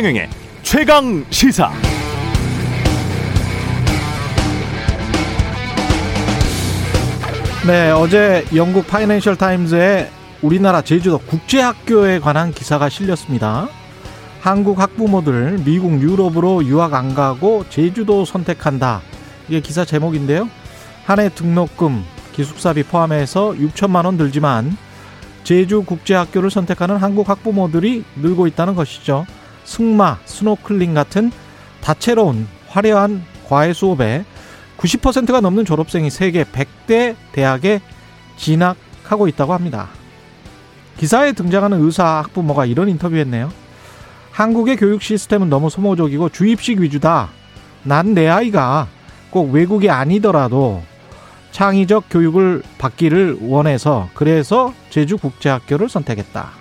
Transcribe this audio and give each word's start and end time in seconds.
최경영의 0.00 0.30
최강 0.62 1.24
시사. 1.28 1.70
네, 7.66 7.90
어제 7.90 8.46
영국 8.54 8.86
파이낸셜 8.86 9.36
타임즈에 9.36 10.08
우리나라 10.40 10.80
제주도 10.80 11.18
국제학교에 11.18 12.18
관한 12.18 12.50
기사가 12.50 12.88
실렸습니다. 12.88 13.68
한국 14.40 14.80
학부모들 14.80 15.58
미국 15.66 16.00
유럽으로 16.00 16.64
유학 16.64 16.94
안 16.94 17.14
가고 17.14 17.66
제주도 17.68 18.24
선택한다. 18.24 19.02
이게 19.48 19.60
기사 19.60 19.84
제목인데요. 19.84 20.48
한 21.04 21.18
해 21.18 21.28
등록금, 21.28 22.02
기숙사비 22.32 22.84
포함해서 22.84 23.50
6천만 23.50 24.06
원 24.06 24.16
들지만 24.16 24.78
제주 25.44 25.82
국제학교를 25.82 26.50
선택하는 26.50 26.96
한국 26.96 27.28
학부모들이 27.28 28.04
늘고 28.16 28.46
있다는 28.46 28.74
것이죠. 28.74 29.26
승마, 29.64 30.18
스노클링 30.24 30.94
같은 30.94 31.30
다채로운 31.80 32.46
화려한 32.68 33.22
과외 33.48 33.72
수업에 33.72 34.24
90%가 34.78 35.40
넘는 35.40 35.64
졸업생이 35.64 36.10
세계 36.10 36.44
100대 36.44 37.16
대학에 37.32 37.80
진학하고 38.36 39.28
있다고 39.28 39.52
합니다. 39.52 39.88
기사에 40.96 41.32
등장하는 41.32 41.82
의사 41.84 42.04
학부모가 42.04 42.66
이런 42.66 42.88
인터뷰했네요. 42.88 43.50
한국의 44.32 44.76
교육 44.76 45.02
시스템은 45.02 45.50
너무 45.50 45.70
소모적이고 45.70 46.28
주입식 46.30 46.80
위주다. 46.80 47.28
난 47.82 48.14
내 48.14 48.28
아이가 48.28 48.86
꼭 49.30 49.50
외국이 49.52 49.90
아니더라도 49.90 50.82
창의적 51.52 52.04
교육을 52.10 52.62
받기를 52.78 53.38
원해서 53.42 54.08
그래서 54.14 54.72
제주국제학교를 54.90 55.88
선택했다. 55.88 56.59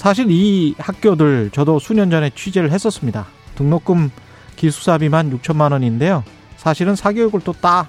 사실 0.00 0.30
이 0.30 0.74
학교들 0.78 1.50
저도 1.52 1.78
수년 1.78 2.08
전에 2.08 2.30
취재를 2.30 2.72
했었습니다. 2.72 3.26
등록금 3.54 4.10
기숙사비만 4.56 5.38
6천만 5.38 5.72
원인데요. 5.72 6.24
사실은 6.56 6.96
사교육을 6.96 7.42
또 7.44 7.52
따, 7.52 7.86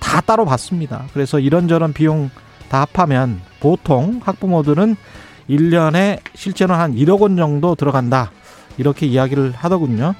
다 0.00 0.22
따로 0.22 0.46
받습니다. 0.46 1.04
그래서 1.12 1.38
이런저런 1.38 1.92
비용 1.92 2.30
다 2.70 2.86
합하면 2.94 3.42
보통 3.60 4.22
학부모들은 4.24 4.96
1년에 5.50 6.20
실제로 6.34 6.72
한 6.72 6.94
1억 6.94 7.20
원 7.20 7.36
정도 7.36 7.74
들어간다. 7.74 8.32
이렇게 8.78 9.04
이야기를 9.04 9.52
하더군요. 9.54 10.14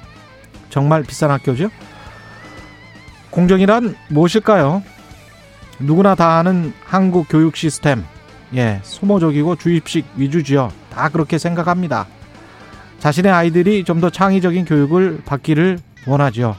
정말 0.69 1.01
비싼 1.01 1.31
학교죠. 1.31 1.71
공정이란 3.31 3.95
무엇일까요? 4.09 4.83
누구나 5.79 6.13
다 6.13 6.37
아는 6.37 6.73
한국 6.85 7.25
교육 7.27 7.55
시스템. 7.55 8.03
예, 8.55 8.79
소모적이고 8.83 9.55
주입식 9.55 10.05
위주지요. 10.15 10.69
다 10.91 11.09
그렇게 11.09 11.37
생각합니다. 11.37 12.07
자신의 12.99 13.31
아이들이 13.31 13.83
좀 13.83 13.99
더 13.99 14.09
창의적인 14.09 14.65
교육을 14.65 15.21
받기를 15.25 15.79
원하죠. 16.07 16.55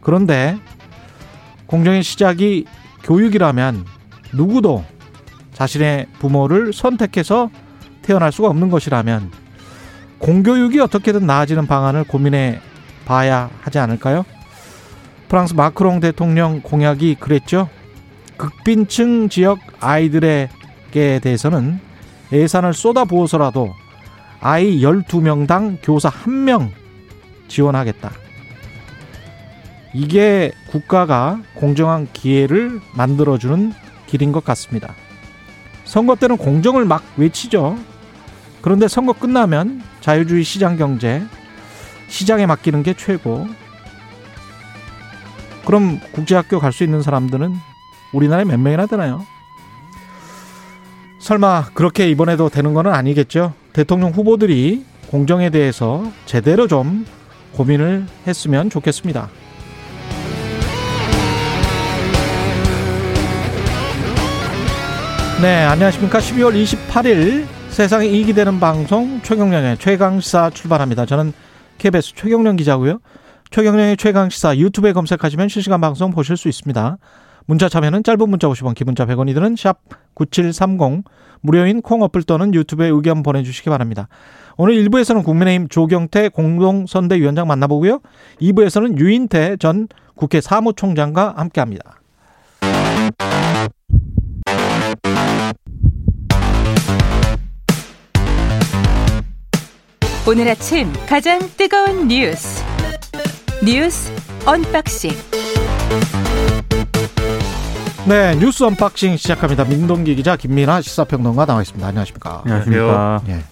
그런데 0.00 0.58
공정의 1.66 2.02
시작이 2.02 2.66
교육이라면 3.04 3.84
누구도 4.32 4.84
자신의 5.52 6.06
부모를 6.18 6.72
선택해서 6.72 7.50
태어날 8.02 8.32
수가 8.32 8.48
없는 8.48 8.68
것이라면 8.70 9.30
공교육이 10.18 10.80
어떻게든 10.80 11.26
나아지는 11.26 11.66
방안을 11.66 12.04
고민해 12.04 12.60
봐야 13.04 13.50
하지 13.62 13.78
않을까요? 13.78 14.24
프랑스 15.28 15.54
마크롱 15.54 16.00
대통령 16.00 16.60
공약이 16.60 17.16
그랬죠. 17.16 17.68
극빈층 18.36 19.28
지역 19.28 19.58
아이들 19.80 20.48
에게 20.92 21.18
대해서는 21.20 21.80
예산을 22.30 22.74
쏟아부어서라도 22.74 23.74
아이 24.40 24.80
12명당 24.80 25.78
교사 25.82 26.10
1명 26.10 26.70
지원하겠다. 27.48 28.10
이게 29.94 30.52
국가가 30.68 31.40
공정한 31.54 32.08
기회를 32.12 32.80
만들어주는 32.94 33.72
길인 34.06 34.32
것 34.32 34.44
같습니다. 34.44 34.94
선거 35.84 36.14
때는 36.14 36.36
공정을 36.36 36.84
막 36.84 37.02
외치죠. 37.16 37.78
그런데 38.60 38.86
선거 38.86 39.12
끝나면 39.12 39.82
자유주의 40.00 40.44
시장 40.44 40.76
경제, 40.76 41.22
시장에 42.08 42.46
맡기는 42.46 42.82
게 42.82 42.94
최고. 42.94 43.46
그럼 45.64 46.00
국제학교 46.12 46.58
갈 46.58 46.72
수 46.72 46.84
있는 46.84 47.02
사람들은 47.02 47.54
우리나라에 48.12 48.44
몇 48.44 48.58
명이나 48.58 48.86
되나요? 48.86 49.24
설마 51.22 51.66
그렇게 51.72 52.10
이번에도 52.10 52.48
되는 52.48 52.74
건 52.74 52.88
아니겠죠? 52.88 53.54
대통령 53.72 54.10
후보들이 54.10 54.84
공정에 55.08 55.50
대해서 55.50 56.04
제대로 56.26 56.66
좀 56.66 57.06
고민을 57.52 58.06
했으면 58.26 58.68
좋겠습니다. 58.68 59.28
네, 65.40 65.62
안녕하십니까. 65.62 66.18
12월 66.18 66.60
28일 66.60 67.46
세상에 67.68 68.06
이익이 68.06 68.34
되는 68.34 68.58
방송 68.58 69.20
최경련의 69.22 69.78
최강시사 69.78 70.50
출발합니다. 70.50 71.06
저는 71.06 71.32
KBS 71.78 72.14
최경련 72.16 72.56
기자고요. 72.56 72.98
최경련의 73.50 73.96
최강시사 73.96 74.56
유튜브에 74.56 74.92
검색하시면 74.92 75.48
실시간 75.48 75.80
방송 75.80 76.10
보실 76.10 76.36
수 76.36 76.48
있습니다. 76.48 76.96
문자 77.46 77.68
참여는 77.68 78.04
짧은 78.04 78.28
문자 78.28 78.48
50원, 78.48 78.74
기본자 78.74 79.06
100원이 79.06 79.34
드는 79.34 79.56
샵 79.56 79.78
9730, 80.14 81.04
무료인 81.40 81.82
콩 81.82 82.02
어플 82.02 82.22
또는 82.22 82.54
유튜브에 82.54 82.88
의견 82.88 83.22
보내주시기 83.22 83.68
바랍니다. 83.70 84.08
오늘 84.56 84.74
1부에서는 84.74 85.24
국민의힘 85.24 85.68
조경태 85.68 86.28
공동선대위원장 86.28 87.46
만나보고요. 87.46 88.00
2부에서는 88.40 88.98
유인태 88.98 89.56
전 89.56 89.88
국회 90.14 90.40
사무총장과 90.40 91.34
함께합니다. 91.36 92.00
오늘 100.24 100.48
아침 100.48 100.92
가장 101.08 101.40
뜨거운 101.56 102.06
뉴스 102.06 102.62
뉴스 103.64 104.12
언박싱 104.46 105.10
네 108.08 108.34
뉴스 108.36 108.64
언박싱 108.64 109.16
시작합니다. 109.16 109.64
민동기 109.64 110.16
기자 110.16 110.36
김민아 110.36 110.80
시사평론가 110.80 111.46
나와 111.46 111.62
있습니다. 111.62 111.86
안녕하십니까? 111.86 112.40
안녕하십니까? 112.44 113.22
예. 113.28 113.44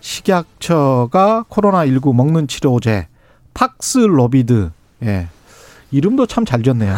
식약처가 0.00 1.44
코로나 1.48 1.84
19 1.84 2.14
먹는 2.14 2.48
치료제 2.48 3.08
팍스로비드 3.52 4.70
예. 5.04 5.28
이름도 5.90 6.26
참 6.26 6.44
잘 6.46 6.62
지었네요. 6.62 6.94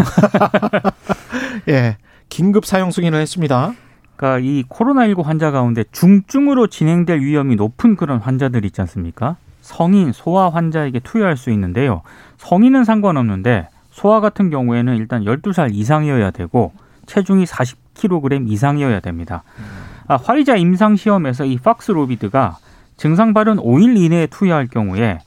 예. 1.69 1.97
긴급 2.28 2.65
사용 2.65 2.91
승인을 2.93 3.21
했습니다. 3.21 3.73
그러니까 4.17 4.39
이 4.47 4.62
코로나19 4.69 5.25
환자 5.25 5.50
가운데 5.50 5.83
중증으로 5.91 6.69
진행될 6.69 7.21
위험이 7.21 7.56
높은 7.56 7.97
그런 7.97 8.19
환자들 8.21 8.65
있지 8.65 8.81
않습니까? 8.83 9.37
성인, 9.62 10.12
소아 10.12 10.50
환자에게 10.50 11.00
투여할 11.00 11.37
수 11.37 11.50
있는데요. 11.50 12.03
성인은 12.39 12.84
상관없는데 12.84 13.69
소아 13.93 14.21
같은 14.21 14.51
경우에는 14.51 14.97
일단 14.97 15.25
12살 15.25 15.73
이상이어야 15.73 16.31
되고 16.31 16.73
체중이 17.07 17.45
40kg 17.45 18.51
이상이어야 18.51 19.01
됩니다. 19.01 19.45
아, 20.09 20.17
화이자 20.17 20.57
임상 20.57 20.97
시험에서 20.97 21.45
이 21.45 21.59
팍스로비드가 21.59 22.57
증상 22.97 23.33
발현 23.33 23.59
5일 23.59 23.97
이내에 23.97 24.27
투여할 24.27 24.67
경우에 24.69 25.21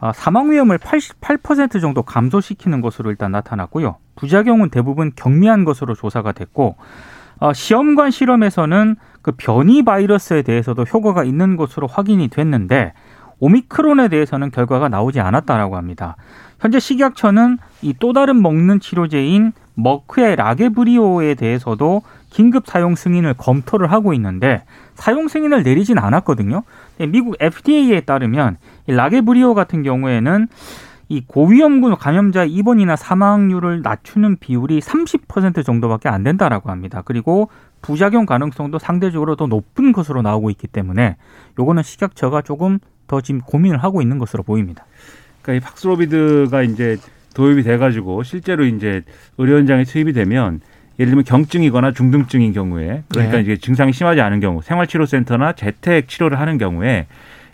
아, 0.00 0.12
사망 0.12 0.50
위험을 0.50 0.78
88% 0.78 1.80
정도 1.80 2.02
감소시키는 2.02 2.80
것으로 2.80 3.10
일단 3.10 3.32
나타났고요. 3.32 3.96
부작용은 4.16 4.70
대부분 4.70 5.12
경미한 5.14 5.64
것으로 5.64 5.94
조사가 5.94 6.32
됐고 6.32 6.76
어, 7.40 7.52
시험관 7.52 8.10
실험에서는 8.10 8.96
그 9.22 9.32
변이 9.32 9.84
바이러스에 9.84 10.42
대해서도 10.42 10.82
효과가 10.84 11.24
있는 11.24 11.56
것으로 11.56 11.86
확인이 11.86 12.28
됐는데 12.28 12.94
오미크론에 13.40 14.08
대해서는 14.08 14.50
결과가 14.50 14.88
나오지 14.88 15.20
않았다라고 15.20 15.76
합니다. 15.76 16.16
현재 16.60 16.80
식약처는 16.80 17.58
이 17.82 17.94
또 17.98 18.12
다른 18.12 18.42
먹는 18.42 18.80
치료제인 18.80 19.52
머크의 19.74 20.36
라게브리오에 20.36 21.34
대해서도 21.34 22.02
긴급 22.30 22.66
사용 22.66 22.94
승인을 22.94 23.34
검토를 23.34 23.90
하고 23.92 24.12
있는데 24.14 24.64
사용 24.94 25.28
승인을 25.28 25.62
내리진 25.62 25.98
않았거든요. 25.98 26.62
미국 27.08 27.36
FDA에 27.40 28.00
따르면 28.02 28.56
이 28.88 28.92
라게브리오 28.92 29.54
같은 29.54 29.82
경우에는 29.82 30.48
이 31.10 31.22
고위험군 31.26 31.96
감염자 31.96 32.44
입원이나 32.44 32.96
사망률을 32.96 33.80
낮추는 33.82 34.36
비율이 34.40 34.80
30% 34.80 35.64
정도밖에 35.64 36.08
안 36.10 36.22
된다라고 36.22 36.70
합니다. 36.70 37.02
그리고 37.04 37.48
부작용 37.80 38.26
가능성도 38.26 38.78
상대적으로 38.78 39.36
더 39.36 39.46
높은 39.46 39.92
것으로 39.92 40.20
나오고 40.20 40.50
있기 40.50 40.66
때문에 40.66 41.16
요거는 41.58 41.82
식약처가 41.82 42.42
조금 42.42 42.78
더 43.06 43.22
지금 43.22 43.40
고민을 43.40 43.78
하고 43.78 44.02
있는 44.02 44.18
것으로 44.18 44.42
보입니다. 44.42 44.84
그러니까 45.48 45.54
이 45.54 45.60
팍스로비드가 45.60 46.62
이제 46.62 46.98
도입이 47.34 47.62
돼가지고 47.62 48.22
실제로 48.22 48.66
이제 48.66 49.02
의료 49.38 49.56
현장에 49.56 49.84
투입이 49.84 50.12
되면 50.12 50.60
예를 50.98 51.10
들면 51.10 51.24
경증이거나 51.24 51.92
중등증인 51.92 52.52
경우에 52.52 53.02
그러니까 53.08 53.36
네. 53.36 53.42
이제 53.42 53.56
증상이 53.56 53.92
심하지 53.92 54.20
않은 54.20 54.40
경우 54.40 54.60
생활치료센터나 54.62 55.52
재택 55.52 56.08
치료를 56.08 56.38
하는 56.38 56.58
경우에 56.58 57.06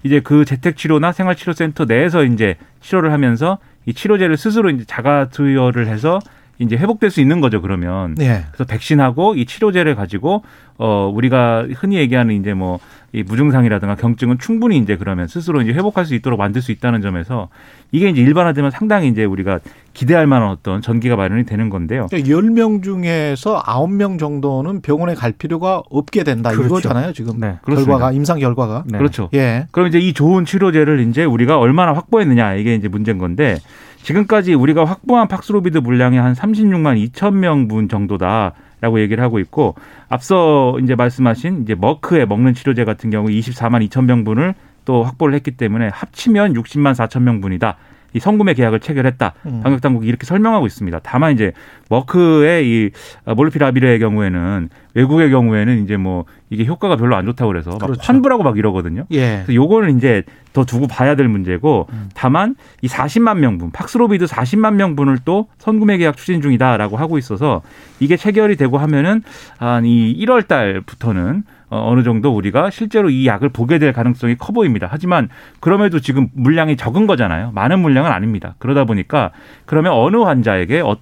이제 0.02 0.20
그 0.20 0.44
재택 0.44 0.76
치료나 0.76 1.12
생활 1.12 1.36
치료 1.36 1.52
센터 1.52 1.84
내에서 1.84 2.24
이제 2.24 2.56
치료를 2.80 3.12
하면서 3.12 3.58
이 3.86 3.94
치료제를 3.94 4.36
스스로 4.36 4.70
이제 4.70 4.84
자가 4.84 5.28
투여를 5.28 5.86
해서 5.86 6.18
이제 6.58 6.76
회복될 6.76 7.10
수 7.10 7.20
있는 7.20 7.40
거죠, 7.40 7.60
그러면. 7.60 8.14
예. 8.20 8.44
그래서 8.52 8.64
백신하고 8.64 9.34
이 9.34 9.44
치료제를 9.46 9.94
가지고 9.94 10.42
어 10.78 11.10
우리가 11.14 11.66
흔히 11.74 11.96
얘기하는 11.96 12.34
이제 12.34 12.54
뭐 12.54 12.80
이 13.14 13.22
무증상이라든가 13.22 13.94
경증은 13.94 14.40
충분히 14.40 14.76
이제 14.76 14.96
그러면 14.96 15.28
스스로 15.28 15.62
이제 15.62 15.72
회복할 15.72 16.04
수 16.04 16.16
있도록 16.16 16.36
만들 16.36 16.60
수 16.60 16.72
있다는 16.72 17.00
점에서 17.00 17.48
이게 17.92 18.08
이제 18.08 18.20
일반화되면 18.20 18.72
상당히 18.72 19.06
이제 19.06 19.24
우리가 19.24 19.60
기대할 19.92 20.26
만한 20.26 20.48
어떤 20.48 20.82
전기가 20.82 21.14
마련이 21.14 21.44
되는 21.44 21.70
건데요. 21.70 22.08
그러니까 22.10 22.28
10명 22.28 22.82
중에서 22.82 23.62
9명 23.62 24.18
정도는 24.18 24.82
병원에 24.82 25.14
갈 25.14 25.30
필요가 25.30 25.80
없게 25.90 26.24
된다. 26.24 26.50
그렇죠. 26.50 26.66
이거잖아요, 26.66 27.12
지금. 27.12 27.38
네. 27.38 27.54
결과가 27.64 28.10
임상 28.10 28.40
결과가. 28.40 28.82
네. 28.88 28.98
그렇죠. 28.98 29.30
예. 29.32 29.68
그럼 29.70 29.86
이제 29.86 30.00
이 30.00 30.12
좋은 30.12 30.44
치료제를 30.44 30.98
이제 31.08 31.22
우리가 31.22 31.60
얼마나 31.60 31.92
확보했느냐 31.92 32.54
이게 32.54 32.74
이제 32.74 32.88
문제인 32.88 33.18
건데 33.18 33.58
지금까지 34.04 34.52
우리가 34.52 34.84
확보한 34.84 35.28
팍스로비드 35.28 35.78
물량이 35.78 36.18
한 36.18 36.34
36만 36.34 37.10
2천 37.10 37.36
명분 37.36 37.88
정도다라고 37.88 39.00
얘기를 39.00 39.24
하고 39.24 39.38
있고 39.38 39.74
앞서 40.10 40.78
이제 40.82 40.94
말씀하신 40.94 41.62
이제 41.62 41.74
머크의 41.74 42.26
먹는 42.26 42.52
치료제 42.52 42.84
같은 42.84 43.08
경우 43.08 43.28
24만 43.28 43.88
2천 43.88 44.04
명분을 44.04 44.54
또 44.84 45.02
확보를 45.02 45.34
했기 45.34 45.52
때문에 45.52 45.88
합치면 45.88 46.52
60만 46.52 46.92
4천 46.92 47.22
명분이다. 47.22 47.76
이 48.14 48.20
성구매 48.20 48.54
계약을 48.54 48.80
체결했다. 48.80 49.34
음. 49.46 49.60
방역 49.62 49.80
당국이 49.82 50.06
이렇게 50.08 50.24
설명하고 50.24 50.66
있습니다. 50.66 51.00
다만 51.02 51.32
이제 51.32 51.52
머크의 51.90 52.66
이 52.66 52.90
몰피라비르의 53.26 53.98
경우에는 53.98 54.68
외국의 54.94 55.30
경우에는 55.30 55.82
이제 55.84 55.96
뭐 55.96 56.24
이게 56.48 56.64
효과가 56.64 56.96
별로 56.96 57.16
안 57.16 57.26
좋다고 57.26 57.48
그래서 57.50 57.70
막 57.72 57.80
그렇죠. 57.80 58.00
환불하고 58.02 58.42
막 58.44 58.56
이러거든요. 58.56 59.04
예. 59.10 59.42
그래서 59.44 59.54
요거는 59.54 59.96
이제 59.98 60.22
더 60.52 60.64
두고 60.64 60.86
봐야 60.86 61.16
될 61.16 61.26
문제고 61.28 61.88
음. 61.92 62.08
다만 62.14 62.54
이 62.80 62.86
40만 62.86 63.38
명분 63.38 63.72
팍스로비드 63.72 64.26
40만 64.26 64.74
명분을 64.74 65.18
또 65.24 65.48
선구매 65.58 65.98
계약 65.98 66.16
추진 66.16 66.40
중이다라고 66.40 66.96
하고 66.96 67.18
있어서 67.18 67.62
이게 67.98 68.16
체결이 68.16 68.56
되고 68.56 68.78
하면은 68.78 69.22
한 69.58 69.84
이 69.84 70.16
1월 70.24 70.46
달부터는 70.48 71.42
어, 71.74 71.90
어느 71.90 72.04
정도 72.04 72.30
우리가 72.34 72.70
실제로 72.70 73.10
이 73.10 73.26
약을 73.26 73.48
보게 73.48 73.78
될 73.80 73.92
가능성이 73.92 74.36
커 74.36 74.52
보입니다. 74.52 74.86
하지만 74.88 75.28
그럼에도 75.58 75.98
지금 75.98 76.28
물량이 76.34 76.76
적은 76.76 77.06
거잖아요. 77.08 77.50
많은 77.52 77.80
물량은 77.80 78.12
아닙니다. 78.12 78.54
그러다 78.58 78.84
보니까 78.84 79.32
그러면 79.66 79.92
어느 79.92 80.16
환자에게 80.18 80.82
어, 80.84 80.96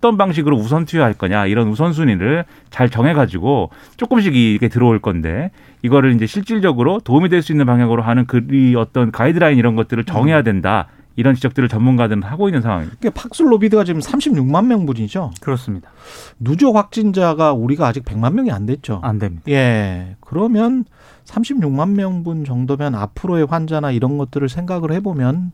떤 0.00 0.16
방식으로 0.16 0.56
우선 0.56 0.84
투여할 0.84 1.14
거냐 1.14 1.46
이런 1.46 1.68
우선순위를 1.68 2.44
잘 2.70 2.88
정해가지고 2.90 3.70
조금씩 3.96 4.34
이게 4.34 4.68
들어올 4.68 4.98
건데 4.98 5.50
이거를 5.82 6.12
이제 6.14 6.26
실질적으로 6.26 6.98
도움이 7.00 7.28
될 7.28 7.40
수 7.42 7.52
있는 7.52 7.64
방향으로 7.66 8.02
하는 8.02 8.26
그 8.26 8.40
이 8.50 8.74
어떤 8.76 9.12
가이드라인 9.12 9.58
이런 9.58 9.76
것들을 9.76 10.04
정해야 10.04 10.42
된다. 10.42 10.88
이런 11.20 11.34
지적들을 11.34 11.68
전문가들은 11.68 12.22
하고 12.22 12.48
있는 12.48 12.62
상황입니다. 12.62 12.96
그러니까 12.98 13.22
팍슬로비드가 13.22 13.84
지금 13.84 14.00
36만 14.00 14.66
명분이죠. 14.66 15.32
그렇습니다. 15.40 15.90
누적 16.38 16.74
확진자가 16.74 17.52
우리가 17.52 17.86
아직 17.86 18.04
100만 18.04 18.32
명이 18.32 18.50
안 18.50 18.64
됐죠. 18.66 19.00
안 19.02 19.18
됩니다. 19.18 19.42
예. 19.48 20.16
그러면 20.20 20.84
36만 21.26 21.90
명분 21.90 22.44
정도면 22.44 22.94
앞으로의 22.94 23.46
환자나 23.46 23.90
이런 23.92 24.18
것들을 24.18 24.48
생각을 24.48 24.92
해보면 24.92 25.52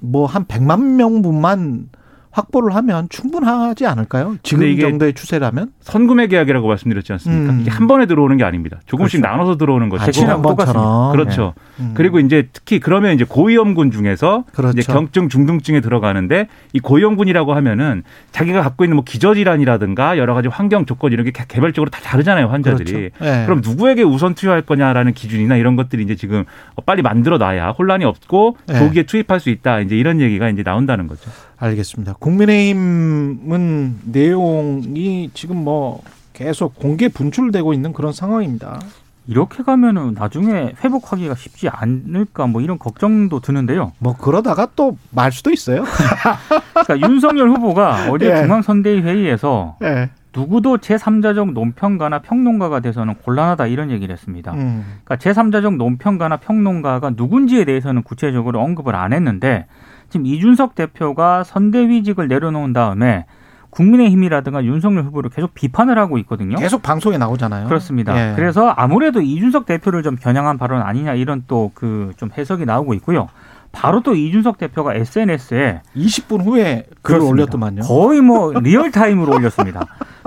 뭐 0.00 0.26
한 0.26 0.44
100만 0.44 0.96
명분만 0.96 1.88
확보를 2.34 2.74
하면 2.74 3.06
충분하지 3.10 3.86
않을까요? 3.86 4.36
지금 4.42 4.64
이게 4.66 4.82
정도의 4.82 5.12
추세라면? 5.14 5.70
선구매 5.80 6.26
계약이라고 6.26 6.66
말씀드렸지 6.66 7.12
않습니까? 7.12 7.52
음. 7.52 7.60
이게 7.60 7.70
한 7.70 7.86
번에 7.86 8.06
들어오는 8.06 8.36
게 8.36 8.42
아닙니다. 8.42 8.80
조금씩 8.86 9.20
그렇죠. 9.20 9.30
나눠서 9.32 9.56
들어오는 9.56 9.88
것이고. 9.88 10.04
백신 10.06 10.28
한 10.28 10.42
번처럼. 10.42 11.12
그렇죠. 11.12 11.54
음. 11.78 11.92
그리고 11.94 12.18
이제 12.18 12.48
특히 12.52 12.80
그러면 12.80 13.14
이제 13.14 13.24
고위험군 13.24 13.92
중에서 13.92 14.44
그렇죠. 14.52 14.76
이제 14.78 14.92
경증 14.92 15.28
중등증에 15.28 15.80
들어가는데 15.80 16.48
이 16.72 16.80
고위험군이라고 16.80 17.54
하면은 17.54 18.02
자기가 18.32 18.62
갖고 18.62 18.84
있는 18.84 18.96
뭐 18.96 19.04
기저질환이라든가 19.04 20.18
여러 20.18 20.34
가지 20.34 20.48
환경 20.48 20.86
조건 20.86 21.12
이런 21.12 21.24
게 21.24 21.30
개- 21.30 21.44
개별적으로 21.46 21.88
다 21.90 22.00
다르잖아요 22.02 22.48
환자들이. 22.48 23.10
그렇죠. 23.10 23.14
예. 23.22 23.44
그럼 23.46 23.60
누구에게 23.62 24.02
우선 24.02 24.34
투여할 24.34 24.62
거냐라는 24.62 25.12
기준이나 25.14 25.54
이런 25.56 25.76
것들이 25.76 26.02
이제 26.02 26.16
지금 26.16 26.44
빨리 26.84 27.02
만들어 27.02 27.38
놔야 27.38 27.70
혼란이 27.70 28.04
없고 28.04 28.56
네. 28.66 28.78
조기에 28.80 29.04
투입할 29.04 29.38
수 29.38 29.50
있다. 29.50 29.78
이제 29.80 29.96
이런 29.96 30.20
얘기가 30.20 30.48
이제 30.48 30.64
나온다는 30.64 31.06
거죠. 31.06 31.30
알겠습니다. 31.58 32.14
국민의힘은 32.18 34.00
내용이 34.04 35.30
지금 35.34 35.56
뭐 35.64 36.02
계속 36.32 36.74
공개 36.74 37.08
분출되고 37.08 37.72
있는 37.72 37.92
그런 37.92 38.12
상황입니다. 38.12 38.80
이렇게 39.26 39.62
가면은 39.62 40.12
나중에 40.14 40.74
회복하기가 40.84 41.34
쉽지 41.34 41.68
않을까 41.70 42.46
뭐 42.46 42.60
이런 42.60 42.78
걱정도 42.78 43.40
드는데요. 43.40 43.92
뭐 43.98 44.14
그러다가 44.16 44.68
또 44.76 44.96
말 45.10 45.32
수도 45.32 45.50
있어요. 45.50 45.84
그러니까 46.84 47.08
윤석열 47.08 47.48
후보가 47.50 48.10
어제 48.10 48.30
예. 48.30 48.42
중앙선대위 48.42 49.00
회의에서 49.00 49.76
예. 49.82 50.10
누구도 50.36 50.78
제3자적 50.78 51.52
논평가나 51.52 52.18
평론가가 52.18 52.80
돼서는 52.80 53.14
곤란하다 53.24 53.68
이런 53.68 53.90
얘기를 53.92 54.12
했습니다. 54.12 54.52
음. 54.52 54.84
그러니까 55.04 55.16
제3자적 55.16 55.76
논평가나 55.76 56.38
평론가가 56.38 57.10
누군지에 57.16 57.64
대해서는 57.64 58.02
구체적으로 58.02 58.60
언급을 58.60 58.94
안 58.96 59.12
했는데 59.12 59.66
지금 60.14 60.26
이준석 60.26 60.76
대표가 60.76 61.42
선대위직을 61.42 62.28
내려놓은 62.28 62.72
다음에 62.72 63.26
국민의힘이라든가 63.70 64.64
윤석열 64.64 65.02
후보를 65.02 65.28
계속 65.30 65.52
비판을 65.54 65.98
하고 65.98 66.18
있거든요. 66.18 66.54
계속 66.56 66.82
방송에 66.82 67.18
나오잖아요. 67.18 67.66
그렇습니다. 67.66 68.16
예. 68.30 68.36
그래서 68.36 68.68
아무래도 68.68 69.20
이준석 69.20 69.66
대표를 69.66 70.04
좀 70.04 70.14
겨냥한 70.16 70.56
발언 70.56 70.82
아니냐 70.82 71.14
이런 71.14 71.42
또 71.48 71.72
그 71.74 72.12
좀 72.16 72.30
해석이 72.38 72.64
나오고 72.64 72.94
있고요. 72.94 73.28
바로 73.72 74.02
또 74.02 74.14
이준석 74.14 74.58
대표가 74.58 74.94
SNS에 74.94 75.80
20분 75.96 76.44
후에 76.44 76.86
글을 77.02 77.18
그렇습니다. 77.18 77.28
올렸더만요. 77.32 77.80
거의 77.82 78.20
뭐 78.20 78.52
real 78.62 78.92
time으로 78.92 79.34
올렸습니다. 79.34 79.80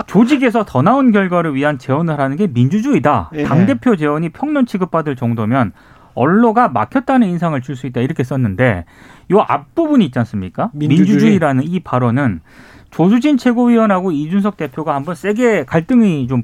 조직에서 0.06 0.66
더 0.66 0.82
나은 0.82 1.12
결과를 1.12 1.54
위한 1.54 1.78
제언을 1.78 2.20
하는 2.20 2.36
게 2.36 2.46
민주주의다. 2.46 3.30
예. 3.36 3.44
당 3.44 3.64
대표 3.64 3.96
제언이 3.96 4.28
평론 4.28 4.66
취급받을 4.66 5.16
정도면 5.16 5.72
언로가 6.18 6.68
막혔다는 6.68 7.28
인상을 7.28 7.60
줄 7.62 7.76
수 7.76 7.86
있다 7.86 8.00
이렇게 8.00 8.24
썼는데 8.24 8.84
요 9.32 9.40
앞부분이 9.46 10.04
있지 10.06 10.18
않습니까? 10.18 10.70
민주주의. 10.72 11.38
라는이 11.38 11.80
발언은 11.80 12.40
조수진 12.90 13.36
최고위원하고 13.36 14.12
이준석 14.12 14.56
대표가 14.56 14.94
한번 14.94 15.14
세게 15.14 15.64
갈등이 15.64 16.26
좀 16.26 16.42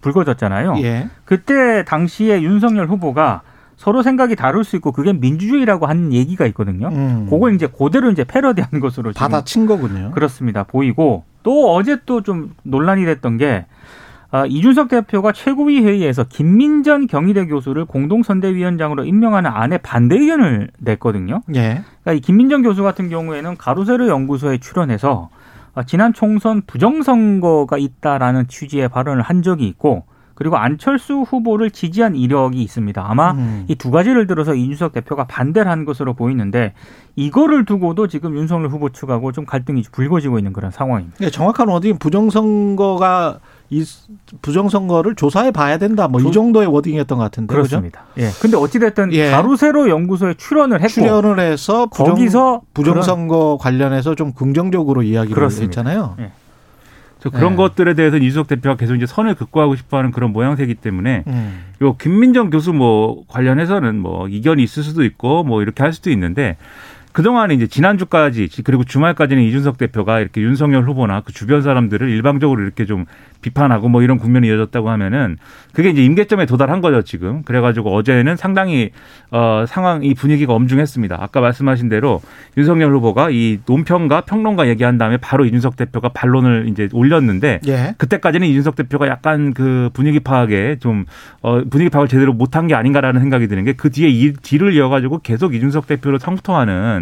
불거졌잖아요. 0.00 0.74
예. 0.82 1.08
그때 1.24 1.84
당시에 1.84 2.42
윤석열 2.42 2.86
후보가 2.86 3.42
서로 3.76 4.02
생각이 4.02 4.36
다를 4.36 4.64
수 4.64 4.76
있고 4.76 4.92
그게 4.92 5.12
민주주의라고 5.12 5.86
하는 5.86 6.12
얘기가 6.12 6.46
있거든요. 6.46 6.88
음. 6.88 7.26
그걸 7.30 7.54
이제 7.54 7.66
그대로 7.66 8.10
이제 8.10 8.24
패러디한 8.24 8.80
것으로 8.80 9.12
받아친 9.12 9.66
거군요. 9.66 10.10
그렇습니다. 10.12 10.64
보이고 10.64 11.24
또 11.42 11.74
어제 11.74 11.98
또 12.04 12.20
좀 12.22 12.54
논란이 12.64 13.04
됐던 13.04 13.38
게 13.38 13.66
아, 14.30 14.44
이준석 14.46 14.88
대표가 14.88 15.32
최고위 15.32 15.80
회의에서 15.80 16.24
김민전 16.24 17.06
경희대 17.06 17.46
교수를 17.46 17.86
공동선대위원장으로 17.86 19.04
임명하는 19.04 19.50
안에 19.50 19.78
반대 19.78 20.16
의견을 20.16 20.70
냈거든요. 20.78 21.42
예. 21.54 21.82
그러니까 22.02 22.12
이 22.12 22.20
김민정 22.20 22.62
교수 22.62 22.82
같은 22.82 23.08
경우에는 23.08 23.56
가로세로 23.56 24.08
연구소에 24.08 24.58
출연해서 24.58 25.30
아, 25.74 25.82
지난 25.84 26.12
총선 26.12 26.62
부정선거가 26.66 27.78
있다라는 27.78 28.48
취지의 28.48 28.88
발언을 28.88 29.22
한 29.22 29.42
적이 29.42 29.66
있고 29.68 30.04
그리고 30.34 30.56
안철수 30.56 31.22
후보를 31.22 31.70
지지한 31.72 32.14
이력이 32.14 32.62
있습니다. 32.62 33.04
아마 33.04 33.32
음. 33.32 33.64
이두 33.66 33.90
가지를 33.90 34.28
들어서 34.28 34.54
이준석 34.54 34.92
대표가 34.92 35.24
반대를 35.24 35.68
한 35.68 35.84
것으로 35.84 36.14
보이는데 36.14 36.74
이거를 37.16 37.64
두고도 37.64 38.06
지금 38.06 38.36
윤석열 38.36 38.68
후보 38.68 38.90
측하고 38.90 39.32
좀 39.32 39.46
갈등이 39.46 39.82
불거지고 39.90 40.38
있는 40.38 40.52
그런 40.52 40.70
상황입니다. 40.70 41.16
예, 41.22 41.30
정확한 41.30 41.66
워딩 41.66 41.98
부정선거가 41.98 43.40
이 43.70 43.84
부정선거를 44.40 45.14
조사해 45.14 45.50
봐야 45.50 45.76
된다. 45.78 46.08
뭐이 46.08 46.22
조- 46.24 46.30
정도의 46.30 46.68
워딩이었던 46.68 47.18
것 47.18 47.24
같은데. 47.24 47.54
그죠? 47.54 47.68
그렇습니다. 47.68 48.04
예. 48.18 48.28
근데 48.40 48.56
어찌됐든 48.56 49.12
예. 49.12 49.30
가로세로 49.30 49.90
연구소에 49.90 50.34
출연을 50.34 50.78
했고 50.80 50.88
출연을 50.88 51.38
해서 51.40 51.86
부정, 51.86 52.06
거기서 52.14 52.62
부정선거 52.72 53.58
관련해서 53.60 54.14
좀 54.14 54.32
긍정적으로 54.32 55.02
이야기를 55.02 55.34
그렇습니다. 55.34 55.80
했잖아요. 55.82 56.16
그래서 57.20 57.36
그런 57.36 57.52
네. 57.52 57.56
것들에 57.56 57.94
대해서 57.94 58.16
이준석 58.16 58.46
대표가 58.46 58.76
계속 58.76 58.94
이제 58.94 59.04
선을 59.04 59.34
극구하고 59.34 59.74
싶어하는 59.76 60.12
그런 60.12 60.32
모양새이기 60.32 60.76
때문에 60.76 61.24
음. 61.26 61.64
요 61.82 61.96
김민정 61.96 62.48
교수 62.48 62.72
뭐 62.72 63.24
관련해서는 63.28 63.98
뭐 63.98 64.28
이견이 64.28 64.62
있을 64.62 64.82
수도 64.84 65.04
있고 65.04 65.42
뭐 65.42 65.60
이렇게 65.60 65.82
할 65.82 65.92
수도 65.92 66.10
있는데 66.10 66.56
그동안에 67.12 67.54
이제 67.54 67.66
지난주까지 67.66 68.48
그리고 68.62 68.84
주말까지는 68.84 69.42
이준석 69.42 69.78
대표가 69.78 70.20
이렇게 70.20 70.42
윤석열 70.42 70.84
후보나 70.84 71.22
그 71.22 71.32
주변 71.32 71.62
사람들을 71.62 72.08
일방적으로 72.08 72.62
이렇게 72.62 72.84
좀 72.84 73.06
비판하고 73.40 73.88
뭐 73.88 74.02
이런 74.02 74.18
국면이 74.18 74.48
이어졌다고 74.48 74.90
하면은 74.90 75.38
그게 75.72 75.90
이제 75.90 76.04
임계점에 76.04 76.46
도달한 76.46 76.80
거죠, 76.80 77.02
지금. 77.02 77.42
그래가지고 77.44 77.94
어제는 77.94 78.36
상당히 78.36 78.90
어, 79.30 79.64
상황, 79.66 80.02
이 80.02 80.12
분위기가 80.14 80.52
엄중했습니다. 80.52 81.16
아까 81.18 81.40
말씀하신 81.40 81.88
대로 81.88 82.20
윤석열 82.56 82.92
후보가 82.94 83.30
이 83.30 83.60
논평과 83.64 84.22
평론가 84.22 84.68
얘기한 84.68 84.98
다음에 84.98 85.16
바로 85.16 85.44
이준석 85.44 85.76
대표가 85.76 86.10
반론을 86.10 86.66
이제 86.68 86.88
올렸는데 86.92 87.60
예. 87.68 87.94
그때까지는 87.96 88.46
이준석 88.48 88.76
대표가 88.76 89.06
약간 89.08 89.54
그 89.54 89.88
분위기 89.92 90.20
파악에 90.20 90.76
좀 90.80 91.04
어, 91.42 91.62
분위기 91.70 91.90
파악을 91.90 92.08
제대로 92.08 92.32
못한 92.32 92.66
게 92.66 92.74
아닌가라는 92.74 93.20
생각이 93.20 93.46
드는 93.48 93.64
게 93.64 93.78
그 93.78 93.90
뒤에 93.90 94.08
이 94.08 94.32
뒤를 94.34 94.74
이어가지고 94.74 95.20
계속 95.20 95.54
이준석 95.54 95.86
대표를 95.86 96.18
성토하는 96.18 96.97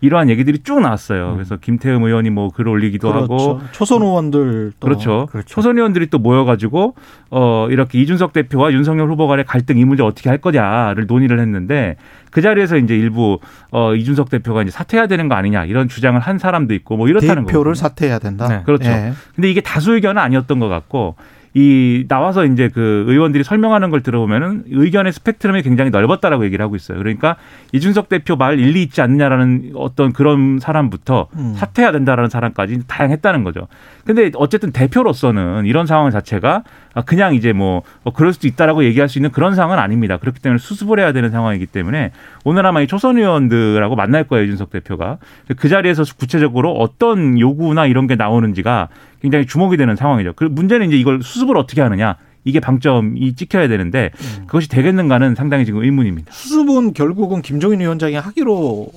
이러한 0.00 0.28
얘기들이 0.30 0.58
쭉 0.60 0.80
나왔어요. 0.80 1.32
그래서 1.34 1.56
김태흠 1.56 2.04
의원이 2.04 2.30
뭐 2.30 2.50
글 2.50 2.68
올리기도 2.68 3.08
그렇죠. 3.08 3.22
하고 3.34 3.60
초선 3.72 4.02
의원들 4.02 4.72
또 4.78 4.84
그렇죠. 4.86 5.26
그렇죠. 5.30 5.46
초선 5.48 5.76
의원들이 5.76 6.08
또 6.08 6.18
모여가지고 6.18 6.94
어 7.30 7.66
이렇게 7.70 8.00
이준석 8.00 8.32
대표와 8.32 8.72
윤석열 8.72 9.08
후보 9.08 9.26
간의 9.26 9.44
갈등 9.44 9.78
이 9.78 9.84
문제 9.84 10.02
어떻게 10.02 10.28
할 10.28 10.38
거냐를 10.38 11.06
논의를 11.06 11.40
했는데 11.40 11.96
그 12.30 12.42
자리에서 12.42 12.76
이제 12.76 12.96
일부 12.96 13.38
어 13.70 13.94
이준석 13.94 14.30
대표가 14.30 14.62
이제 14.62 14.70
사퇴해야 14.70 15.06
되는 15.08 15.28
거 15.28 15.34
아니냐 15.34 15.64
이런 15.64 15.88
주장을 15.88 16.18
한 16.20 16.38
사람도 16.38 16.74
있고 16.74 16.96
뭐 16.96 17.08
이렇다는 17.08 17.46
대표를 17.46 17.72
거거든요. 17.72 17.74
사퇴해야 17.74 18.18
된다. 18.18 18.48
네. 18.48 18.62
그렇죠. 18.64 18.88
예. 18.90 19.12
근데 19.34 19.50
이게 19.50 19.60
다수 19.60 19.94
의견은 19.94 20.20
아니었던 20.22 20.58
것 20.60 20.68
같고 20.68 21.16
이 21.54 22.04
나와서 22.08 22.44
이제 22.44 22.68
그 22.68 23.04
의원들이 23.08 23.44
설명하는 23.44 23.90
걸 23.90 24.02
들어보면은 24.02 24.64
의견의 24.70 25.12
스펙트럼이 25.12 25.62
굉장히 25.62 25.90
넓었다라고 25.90 26.44
얘기를 26.44 26.62
하고 26.62 26.76
있어요. 26.76 26.98
그러니까 26.98 27.36
이준석 27.72 28.08
대표 28.08 28.36
말 28.36 28.58
일리 28.58 28.82
있지 28.82 29.00
않느냐라는 29.00 29.72
어떤 29.74 30.12
그런 30.12 30.58
사람부터 30.60 31.28
음. 31.34 31.54
사퇴해야 31.56 31.92
된다라는 31.92 32.30
사람까지 32.30 32.86
다양했다는 32.86 33.44
거죠. 33.44 33.68
근데 34.04 34.30
어쨌든 34.34 34.72
대표로서는 34.72 35.66
이런 35.66 35.86
상황 35.86 36.10
자체가 36.10 36.64
그냥 37.06 37.34
이제 37.34 37.52
뭐 37.52 37.82
어, 38.04 38.12
그럴 38.12 38.32
수도 38.32 38.48
있다라고 38.48 38.84
얘기할 38.84 39.08
수 39.08 39.18
있는 39.18 39.30
그런 39.30 39.54
상황은 39.54 39.82
아닙니다. 39.82 40.16
그렇기 40.16 40.40
때문에 40.40 40.58
수습을 40.58 40.98
해야 40.98 41.12
되는 41.12 41.30
상황이기 41.30 41.66
때문에 41.66 42.12
오늘 42.44 42.66
아마 42.66 42.80
이 42.80 42.86
초선 42.86 43.18
의원들하고 43.18 43.96
만날 43.96 44.24
거예요, 44.24 44.44
이준석 44.44 44.70
대표가. 44.70 45.18
그 45.56 45.68
자리에서 45.68 46.04
구체적으로 46.18 46.72
어떤 46.72 47.38
요구나 47.38 47.86
이런 47.86 48.06
게 48.06 48.16
나오는지가 48.16 48.88
굉장히 49.20 49.46
주목이 49.46 49.76
되는 49.76 49.96
상황이죠. 49.96 50.32
그 50.36 50.44
문제는 50.44 50.88
이제 50.88 50.96
이걸 50.96 51.22
수습을 51.22 51.56
어떻게 51.56 51.80
하느냐. 51.80 52.16
이게 52.44 52.60
방점이 52.60 53.34
찍혀야 53.34 53.68
되는데 53.68 54.10
그것이 54.46 54.68
되겠는가는 54.68 55.34
상당히 55.34 55.66
지금 55.66 55.82
의문입니다. 55.82 56.32
수습은 56.32 56.94
결국은 56.94 57.42
김종인 57.42 57.80
위원장이 57.80 58.14
하기로 58.14 58.88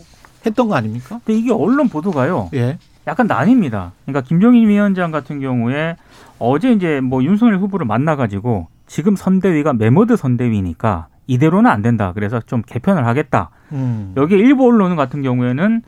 했던 0.46 0.68
거 0.68 0.76
아닙니까? 0.76 1.20
근데 1.26 1.40
이게 1.40 1.52
언론 1.52 1.90
보도가요. 1.90 2.50
예. 2.54 2.78
약간 3.08 3.28
나뉩니다. 3.28 3.92
그러니까 4.06 4.22
김종인 4.22 4.70
위원장 4.70 5.12
같은 5.12 5.40
경우에 5.40 5.96
어제 6.40 6.72
이제 6.72 7.02
뭐 7.02 7.24
윤석열 7.24 7.58
후보를 7.58 7.86
만나가지고 7.86 8.68
지금 8.88 9.16
선대위가 9.16 9.74
매머드 9.74 10.16
선대위니까 10.16 11.08
이대로는 11.28 11.70
안 11.70 11.82
된다. 11.82 12.12
그래서 12.14 12.40
좀 12.42 12.62
개편을 12.66 13.06
하겠다. 13.06 13.50
음. 13.72 14.14
여기 14.18 14.36
일부 14.36 14.68
언론 14.68 14.96
같은 14.96 15.22
경우에는 15.22 15.82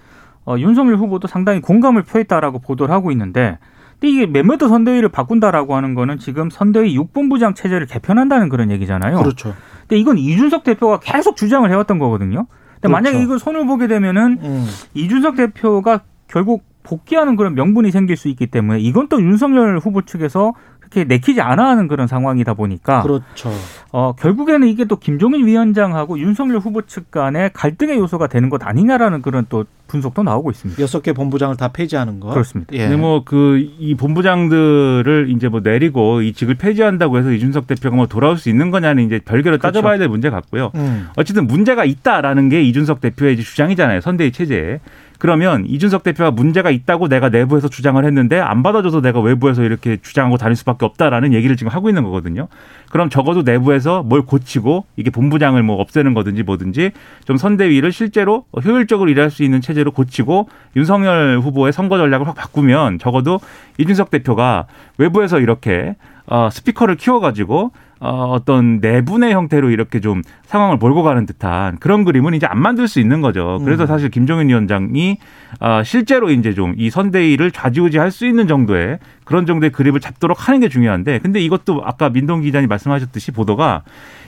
어, 0.45 0.55
윤석열 0.57 0.97
후보도 0.97 1.27
상당히 1.27 1.61
공감을 1.61 2.03
표했다라고 2.03 2.59
보도를 2.59 2.93
하고 2.93 3.11
있는데 3.11 3.57
근데 4.03 4.15
이게 4.15 4.25
매머드 4.25 4.67
선대위를 4.67 5.07
바꾼다라고 5.07 5.77
하는 5.77 5.93
거는 5.93 6.19
지금 6.19 6.49
선대위 6.49 6.93
육본부장 6.93 7.53
체제를 7.53 7.87
개편한다는 7.87 8.49
그런 8.49 8.69
얘기잖아요. 8.69 9.17
그렇죠. 9.19 9.55
근데 9.83 9.97
이건 9.97 10.17
이준석 10.17 10.65
대표가 10.65 10.99
계속 10.99 11.37
주장을 11.37 11.71
해왔던 11.71 11.99
거거든요. 11.99 12.45
근데 12.73 12.89
만약에 12.89 13.13
그렇죠. 13.13 13.23
이걸 13.23 13.39
손을 13.39 13.65
보게 13.65 13.87
되면은 13.87 14.39
음. 14.41 14.67
이준석 14.93 15.37
대표가 15.37 16.01
결국 16.27 16.65
복귀하는 16.83 17.37
그런 17.37 17.55
명분이 17.55 17.91
생길 17.91 18.17
수 18.17 18.27
있기 18.27 18.47
때문에 18.47 18.81
이건 18.81 19.07
또 19.07 19.21
윤석열 19.21 19.79
후보 19.79 20.01
측에서 20.01 20.53
그렇게 20.93 21.03
내키지 21.05 21.41
않아 21.41 21.69
하는 21.69 21.87
그런 21.87 22.07
상황이다 22.07 22.53
보니까 22.53 23.01
그렇죠. 23.01 23.51
어, 23.91 24.13
결국에는 24.17 24.67
이게 24.67 24.85
또 24.85 24.95
김종인 24.95 25.45
위원장하고 25.45 26.19
윤석열 26.19 26.59
후보 26.59 26.83
측 26.83 27.09
간의 27.11 27.51
갈등의 27.53 27.97
요소가 27.97 28.27
되는 28.27 28.49
것 28.49 28.65
아니냐라는 28.65 29.21
그런 29.21 29.45
또 29.49 29.65
분석도 29.87 30.23
나오고 30.23 30.51
있습니다. 30.51 30.81
여섯 30.81 31.01
개 31.01 31.11
본부장을 31.13 31.57
다 31.57 31.67
폐지하는 31.69 32.19
거. 32.19 32.29
그렇습니다. 32.29 32.73
예. 32.73 32.83
근데 32.87 32.95
뭐 32.95 33.23
그 33.25 33.67
이 33.79 33.95
본부장들을 33.95 35.27
이제 35.29 35.47
뭐 35.49 35.61
내리고 35.63 36.21
이 36.21 36.33
직을 36.33 36.55
폐지한다고 36.55 37.17
해서 37.17 37.31
이준석 37.31 37.67
대표가 37.67 37.95
뭐 37.95 38.07
돌아올 38.07 38.37
수 38.37 38.49
있는 38.49 38.71
거냐는 38.71 39.03
이제 39.03 39.19
별개로 39.23 39.57
그렇죠. 39.57 39.61
따져봐야 39.73 39.97
될 39.97 40.07
문제 40.07 40.29
같고요. 40.29 40.71
음. 40.75 41.07
어쨌든 41.15 41.47
문제가 41.47 41.85
있다라는 41.85 42.49
게 42.49 42.61
이준석 42.63 43.01
대표의 43.01 43.37
주장이잖아요. 43.37 44.01
선대위 44.01 44.31
체제에. 44.31 44.79
그러면 45.19 45.65
이준석 45.65 46.03
대표가 46.03 46.31
문제가 46.31 46.69
있다고 46.69 47.07
내가 47.07 47.29
내부에서 47.29 47.69
주장을 47.69 48.03
했는데 48.03 48.39
안 48.39 48.63
받아줘서 48.63 49.01
내가 49.01 49.21
외부에서 49.21 49.63
이렇게 49.63 49.97
주장하고 50.01 50.37
다닐 50.37 50.55
수밖에 50.55 50.85
없다라는 50.85 51.33
얘기를 51.33 51.55
지금 51.55 51.71
하고 51.71 51.89
있는 51.89 52.03
거거든요. 52.03 52.47
그럼 52.89 53.09
적어도 53.09 53.41
내부에서 53.41 54.03
뭘 54.03 54.23
고치고 54.23 54.85
이게 54.97 55.09
본부장을 55.09 55.61
뭐 55.63 55.77
없애는 55.77 56.13
거든지 56.13 56.43
뭐든지 56.43 56.91
좀 57.25 57.37
선대위를 57.37 57.91
실제로 57.91 58.45
효율적으로 58.63 59.09
일할 59.09 59.31
수 59.31 59.43
있는 59.43 59.61
체제로 59.61 59.91
고치고 59.91 60.49
윤석열 60.75 61.39
후보의 61.39 61.73
선거 61.73 61.97
전략을 61.97 62.27
확 62.27 62.35
바꾸면 62.35 62.99
적어도 62.99 63.39
이준석 63.77 64.11
대표가 64.11 64.67
외부에서 64.97 65.39
이렇게 65.39 65.95
어, 66.25 66.49
스피커를 66.51 66.95
키워가지고 66.95 67.71
어, 68.03 68.31
어떤 68.33 68.79
내분의 68.81 69.31
형태로 69.33 69.69
이렇게 69.69 70.01
좀 70.01 70.21
상황을 70.45 70.75
몰고 70.77 71.03
가는 71.03 71.25
듯한 71.25 71.77
그런 71.79 72.03
그림은 72.03 72.33
이제 72.33 72.45
안 72.45 72.59
만들 72.59 72.87
수 72.89 72.99
있는 72.99 73.21
거죠. 73.21 73.61
그래서 73.63 73.83
음. 73.83 73.87
사실 73.87 74.09
김종인 74.09 74.49
위원장이 74.49 75.17
어, 75.61 75.81
실제로 75.83 76.29
이제 76.29 76.53
좀 76.53 76.73
이 76.77 76.89
선대위를 76.89 77.51
좌지우지할 77.51 78.11
수 78.11 78.25
있는 78.25 78.47
정도의 78.47 78.99
그런 79.25 79.45
정도의 79.45 79.71
그립을 79.71 79.99
잡도록 79.99 80.47
하는 80.47 80.59
게 80.59 80.67
중요한데 80.67 81.19
근데 81.19 81.39
이것도 81.39 81.81
아까 81.85 82.09
민동 82.09 82.41
기자님 82.41 82.67
말씀하셨듯이 82.67 83.31
보도가 83.31 83.83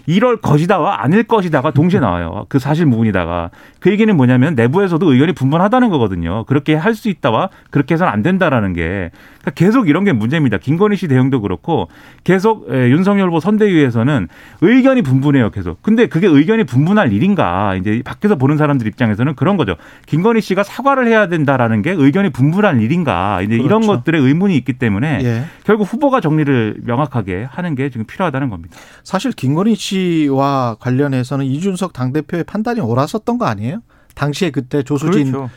이럴 0.08 0.38
것이다와 0.38 1.02
아닐 1.02 1.24
것이다가 1.24 1.72
동시에 1.72 2.00
나와요. 2.00 2.46
그 2.48 2.60
사실 2.60 2.86
무근이다가 2.86 3.50
그 3.80 3.90
얘기는 3.92 4.16
뭐냐면 4.16 4.54
내부에서도 4.56 5.12
의견이 5.12 5.34
분분하다는 5.34 5.90
거거든요. 5.90 6.44
그렇게 6.46 6.76
할 6.76 6.96
수 6.96 7.10
있다와 7.10 7.50
그렇게 7.72 7.96
해서는 7.96 8.14
안 8.14 8.22
된다라는 8.22 8.72
게 8.72 9.12
그러니까 9.46 9.52
계속 9.52 9.88
이런 9.88 10.04
게 10.04 10.12
문제입니다. 10.12 10.58
김건희 10.58 10.98
씨 10.98 11.08
대응도 11.08 11.42
그렇고 11.42 11.88
계속 12.24 12.68
에, 12.72 12.90
윤석열 12.90 13.28
후보 13.28 13.40
선대위에서는 13.40 14.28
의견이 14.62 15.04
분분해요. 15.04 15.52
계속. 15.52 15.82
근데 15.84 16.08
그게 16.08 16.28
의견이 16.28 16.64
분분할 16.64 17.14
일인가? 17.14 17.76
이제 17.76 18.02
밖에서 18.04 18.36
보는 18.36 18.58
사람들 18.58 18.88
입장에서는 18.88 19.36
그런 19.36 19.58
거죠. 19.58 19.76
김건희 20.08 20.42
씨가 20.42 20.64
사과를 20.64 21.08
해야 21.08 21.28
된다라는 21.28 21.84
게 21.84 21.92
의견이 21.92 22.32
분분할 22.32 22.82
일인가? 22.82 23.42
이제 23.44 23.56
이런 23.56 23.82
그렇죠. 23.82 23.88
것들의 23.88 24.22
의문이 24.22 24.58
있기 24.58 24.74
때문에 24.74 25.20
예. 25.24 25.44
결국 25.64 25.84
후보가 25.86 26.22
정리를 26.22 26.78
명확하게 26.84 27.48
하는 27.50 27.76
게 27.76 27.90
지금 27.90 28.06
필요하다는 28.06 28.50
겁니다. 28.50 28.76
사실 29.04 29.32
김건희 29.32 29.76
씨와 29.76 30.78
관련해서는 30.80 31.46
이준석 31.46 31.94
당대표의 31.94 32.46
판단이 32.46 32.80
옳았었던 32.80 33.38
거 33.38 33.46
아니에요? 33.46 33.82
당시에 34.16 34.50
그때 34.50 34.82
조수진 34.82 35.32
그렇죠. 35.32 35.50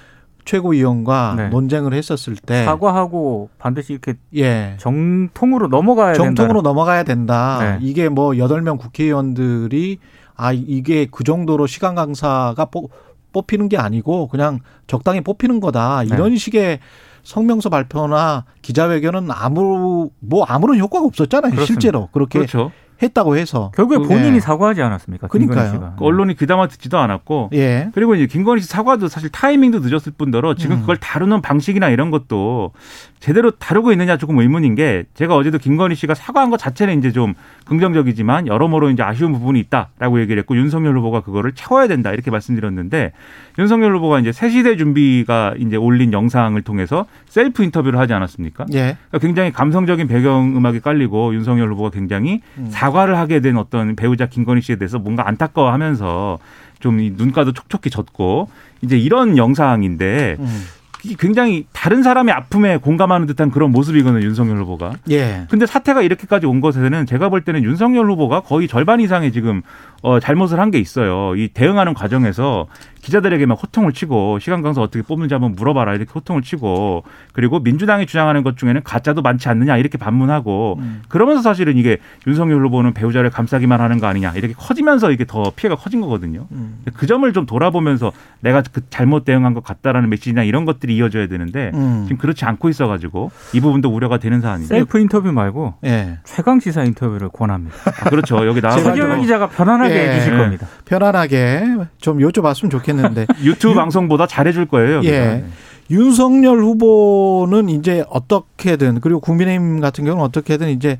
최고위원과 0.44 1.34
네. 1.36 1.48
논쟁을 1.48 1.92
했었을 1.94 2.36
때 2.36 2.64
사과하고 2.64 3.50
반드시 3.58 3.92
이렇게 3.92 4.14
예. 4.34 4.76
정통으로 4.78 5.68
넘어가야 5.68 6.14
된다. 6.14 6.24
정통으로 6.24 6.62
넘어가야 6.62 7.02
된다. 7.04 7.58
네. 7.60 7.78
이게 7.82 8.08
뭐 8.08 8.38
여덟 8.38 8.62
명 8.62 8.78
국회의원들이 8.78 9.98
아 10.36 10.52
이게 10.52 11.06
그 11.10 11.24
정도로 11.24 11.66
시간 11.66 11.94
강사가 11.94 12.64
뽑, 12.66 12.90
뽑히는 13.32 13.68
게 13.68 13.76
아니고 13.76 14.28
그냥 14.28 14.60
적당히 14.86 15.20
뽑히는 15.20 15.60
거다. 15.60 16.04
이런 16.04 16.36
식의 16.36 16.78
성명서 17.24 17.68
발표나 17.68 18.44
기자회견은 18.62 19.28
아무 19.30 20.10
뭐 20.20 20.44
아무런 20.44 20.78
효과가 20.78 21.04
없었잖아요. 21.06 21.50
그렇습니다. 21.50 21.66
실제로 21.66 22.08
그렇게 22.12 22.38
그렇죠. 22.38 22.72
했다고 23.02 23.36
해서. 23.36 23.70
결국에 23.76 23.98
그- 23.98 24.08
본인이 24.08 24.36
예. 24.36 24.40
사과하지 24.40 24.82
않았습니까? 24.82 25.28
그러니까요. 25.28 25.56
김건희 25.56 25.70
씨가. 25.72 25.94
그 25.98 26.04
언론이 26.04 26.34
귀담아 26.36 26.66
듣지도 26.68 26.98
않았고 26.98 27.50
예. 27.54 27.90
그리고 27.94 28.14
이제 28.14 28.26
김건희 28.26 28.60
씨 28.62 28.68
사과도 28.68 29.08
사실 29.08 29.28
타이밍도 29.30 29.80
늦었을 29.80 30.12
뿐더러 30.18 30.54
지금 30.54 30.76
음. 30.76 30.80
그걸 30.80 30.96
다루는 30.96 31.40
방식이나 31.42 31.88
이런 31.90 32.10
것도 32.10 32.72
제대로 33.20 33.50
다루고 33.50 33.92
있느냐 33.92 34.16
조금 34.16 34.38
의문인 34.38 34.74
게 34.74 35.04
제가 35.14 35.34
어제도 35.36 35.58
김건희 35.58 35.94
씨가 35.96 36.14
사과한 36.14 36.50
것 36.50 36.56
자체는 36.56 36.98
이제 36.98 37.10
좀 37.12 37.34
긍정적이지만 37.66 38.46
여러모로 38.46 38.90
이제 38.90 39.02
아쉬운 39.02 39.32
부분이 39.32 39.58
있다라고 39.60 40.20
얘기를 40.20 40.38
했고 40.40 40.56
윤석열 40.56 40.96
후보가 40.98 41.20
그거를 41.20 41.52
채워야 41.52 41.86
된다 41.88 42.12
이렇게 42.12 42.30
말씀드렸는데 42.30 43.12
윤석열 43.58 43.94
후보가 43.96 44.20
이제 44.20 44.32
새 44.32 44.48
시대 44.50 44.76
준비가 44.76 45.54
이제 45.58 45.76
올린 45.76 46.12
영상을 46.12 46.60
통해서 46.62 47.06
셀프 47.26 47.62
인터뷰를 47.64 47.98
하지 47.98 48.12
않았습니까? 48.14 48.66
예. 48.72 48.96
그러니까 49.10 49.18
굉장히 49.20 49.52
감성적인 49.52 50.06
배경 50.08 50.56
음악이 50.56 50.80
깔리고 50.80 51.34
윤석열 51.34 51.70
후보가 51.72 51.90
굉장히 51.90 52.40
음. 52.56 52.68
사과를 52.88 53.18
하게 53.18 53.40
된 53.40 53.56
어떤 53.56 53.96
배우자 53.96 54.26
김건희 54.26 54.62
씨에 54.62 54.76
대해서 54.76 54.98
뭔가 54.98 55.28
안타까워하면서 55.28 56.38
좀이 56.80 57.12
눈가도 57.16 57.52
촉촉히 57.52 57.90
젖고 57.90 58.48
이제 58.82 58.96
이런 58.96 59.36
영상인데 59.36 60.36
음. 60.38 60.64
이 61.08 61.16
굉장히 61.16 61.66
다른 61.72 62.02
사람의 62.02 62.34
아픔에 62.34 62.76
공감하는 62.76 63.26
듯한 63.26 63.50
그런 63.50 63.72
모습이거든요, 63.72 64.22
윤석열 64.24 64.58
후보가. 64.58 64.92
예. 65.10 65.46
근데 65.50 65.66
사태가 65.66 66.02
이렇게까지 66.02 66.46
온 66.46 66.60
것에는 66.60 67.06
제가 67.06 67.28
볼 67.30 67.40
때는 67.42 67.64
윤석열 67.64 68.10
후보가 68.10 68.40
거의 68.40 68.68
절반 68.68 69.00
이상의 69.00 69.32
지금 69.32 69.62
어, 70.02 70.20
잘못을 70.20 70.60
한 70.60 70.68
게 70.68 70.78
있어요. 70.78 71.34
이 71.34 71.48
대응하는 71.48 71.94
과정에서 71.94 72.66
기자들에게 73.00 73.46
막 73.46 73.54
호통을 73.62 73.92
치고 73.94 74.38
시간 74.38 74.60
강사 74.60 74.82
어떻게 74.82 75.02
뽑는지 75.02 75.32
한번 75.32 75.54
물어봐라 75.54 75.94
이렇게 75.94 76.10
호통을 76.12 76.42
치고 76.42 77.04
그리고 77.32 77.58
민주당이 77.60 78.04
주장하는 78.04 78.42
것 78.42 78.58
중에는 78.58 78.82
가짜도 78.84 79.22
많지 79.22 79.48
않느냐 79.48 79.78
이렇게 79.78 79.96
반문하고 79.96 80.76
음. 80.80 81.02
그러면서 81.08 81.40
사실은 81.40 81.78
이게 81.78 81.96
윤석열 82.26 82.62
후보는 82.66 82.92
배우자를 82.92 83.30
감싸기만 83.30 83.80
하는 83.80 83.98
거 83.98 84.08
아니냐 84.08 84.32
이렇게 84.32 84.52
커지면서 84.52 85.10
이게 85.10 85.24
더 85.24 85.50
피해가 85.56 85.76
커진 85.76 86.02
거거든요. 86.02 86.46
음. 86.52 86.80
그 86.92 87.06
점을 87.06 87.32
좀 87.32 87.46
돌아보면서 87.46 88.12
내가 88.40 88.62
그 88.70 88.82
잘못 88.90 89.24
대응한 89.24 89.54
것 89.54 89.64
같다라는 89.64 90.10
메시지나 90.10 90.42
이런 90.42 90.66
것들이 90.66 90.97
이어져야 90.98 91.26
되는데 91.28 91.70
음. 91.74 92.04
지금 92.06 92.18
그렇지 92.18 92.44
않고 92.44 92.68
있어가지고 92.68 93.30
이 93.54 93.60
부분도 93.60 93.88
우려가 93.88 94.18
되는 94.18 94.40
사안이죠. 94.40 94.68
셀프 94.68 94.98
인터뷰 94.98 95.32
말고 95.32 95.74
예. 95.86 96.18
최강 96.24 96.60
시사 96.60 96.84
인터뷰를 96.84 97.28
권합니다. 97.30 97.76
아, 97.86 98.10
그렇죠. 98.10 98.46
여기 98.46 98.60
나와서 98.60 98.82
좀- 98.82 98.96
서경 98.96 99.20
기자가 99.22 99.48
편안하게 99.48 99.94
예. 99.94 100.08
해주실 100.10 100.32
네. 100.36 100.38
겁니다. 100.42 100.66
편안하게 100.84 101.64
좀 101.98 102.18
여쭤봤으면 102.18 102.70
좋겠는데 102.70 103.26
유튜브 103.42 103.74
방송보다 103.74 104.26
잘해줄 104.26 104.66
거예요. 104.66 104.96
여기가. 104.96 105.14
예. 105.14 105.20
네. 105.20 105.44
윤석열 105.90 106.58
후보는 106.62 107.70
이제 107.70 108.04
어떻게든 108.10 109.00
그리고 109.00 109.20
국민의힘 109.20 109.80
같은 109.80 110.04
경우는 110.04 110.22
어떻게든 110.24 110.68
이제 110.68 110.98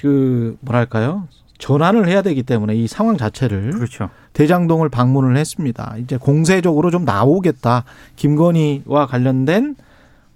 그 0.00 0.56
뭐랄까요 0.60 1.26
전환을 1.62 2.08
해야 2.08 2.22
되기 2.22 2.42
때문에 2.42 2.74
이 2.74 2.88
상황 2.88 3.16
자체를 3.16 3.70
그렇죠. 3.70 4.10
대장동을 4.32 4.88
방문을 4.88 5.36
했습니다. 5.36 5.94
이제 5.98 6.16
공세적으로 6.16 6.90
좀 6.90 7.04
나오겠다. 7.04 7.84
김건희와 8.16 9.06
관련된 9.06 9.76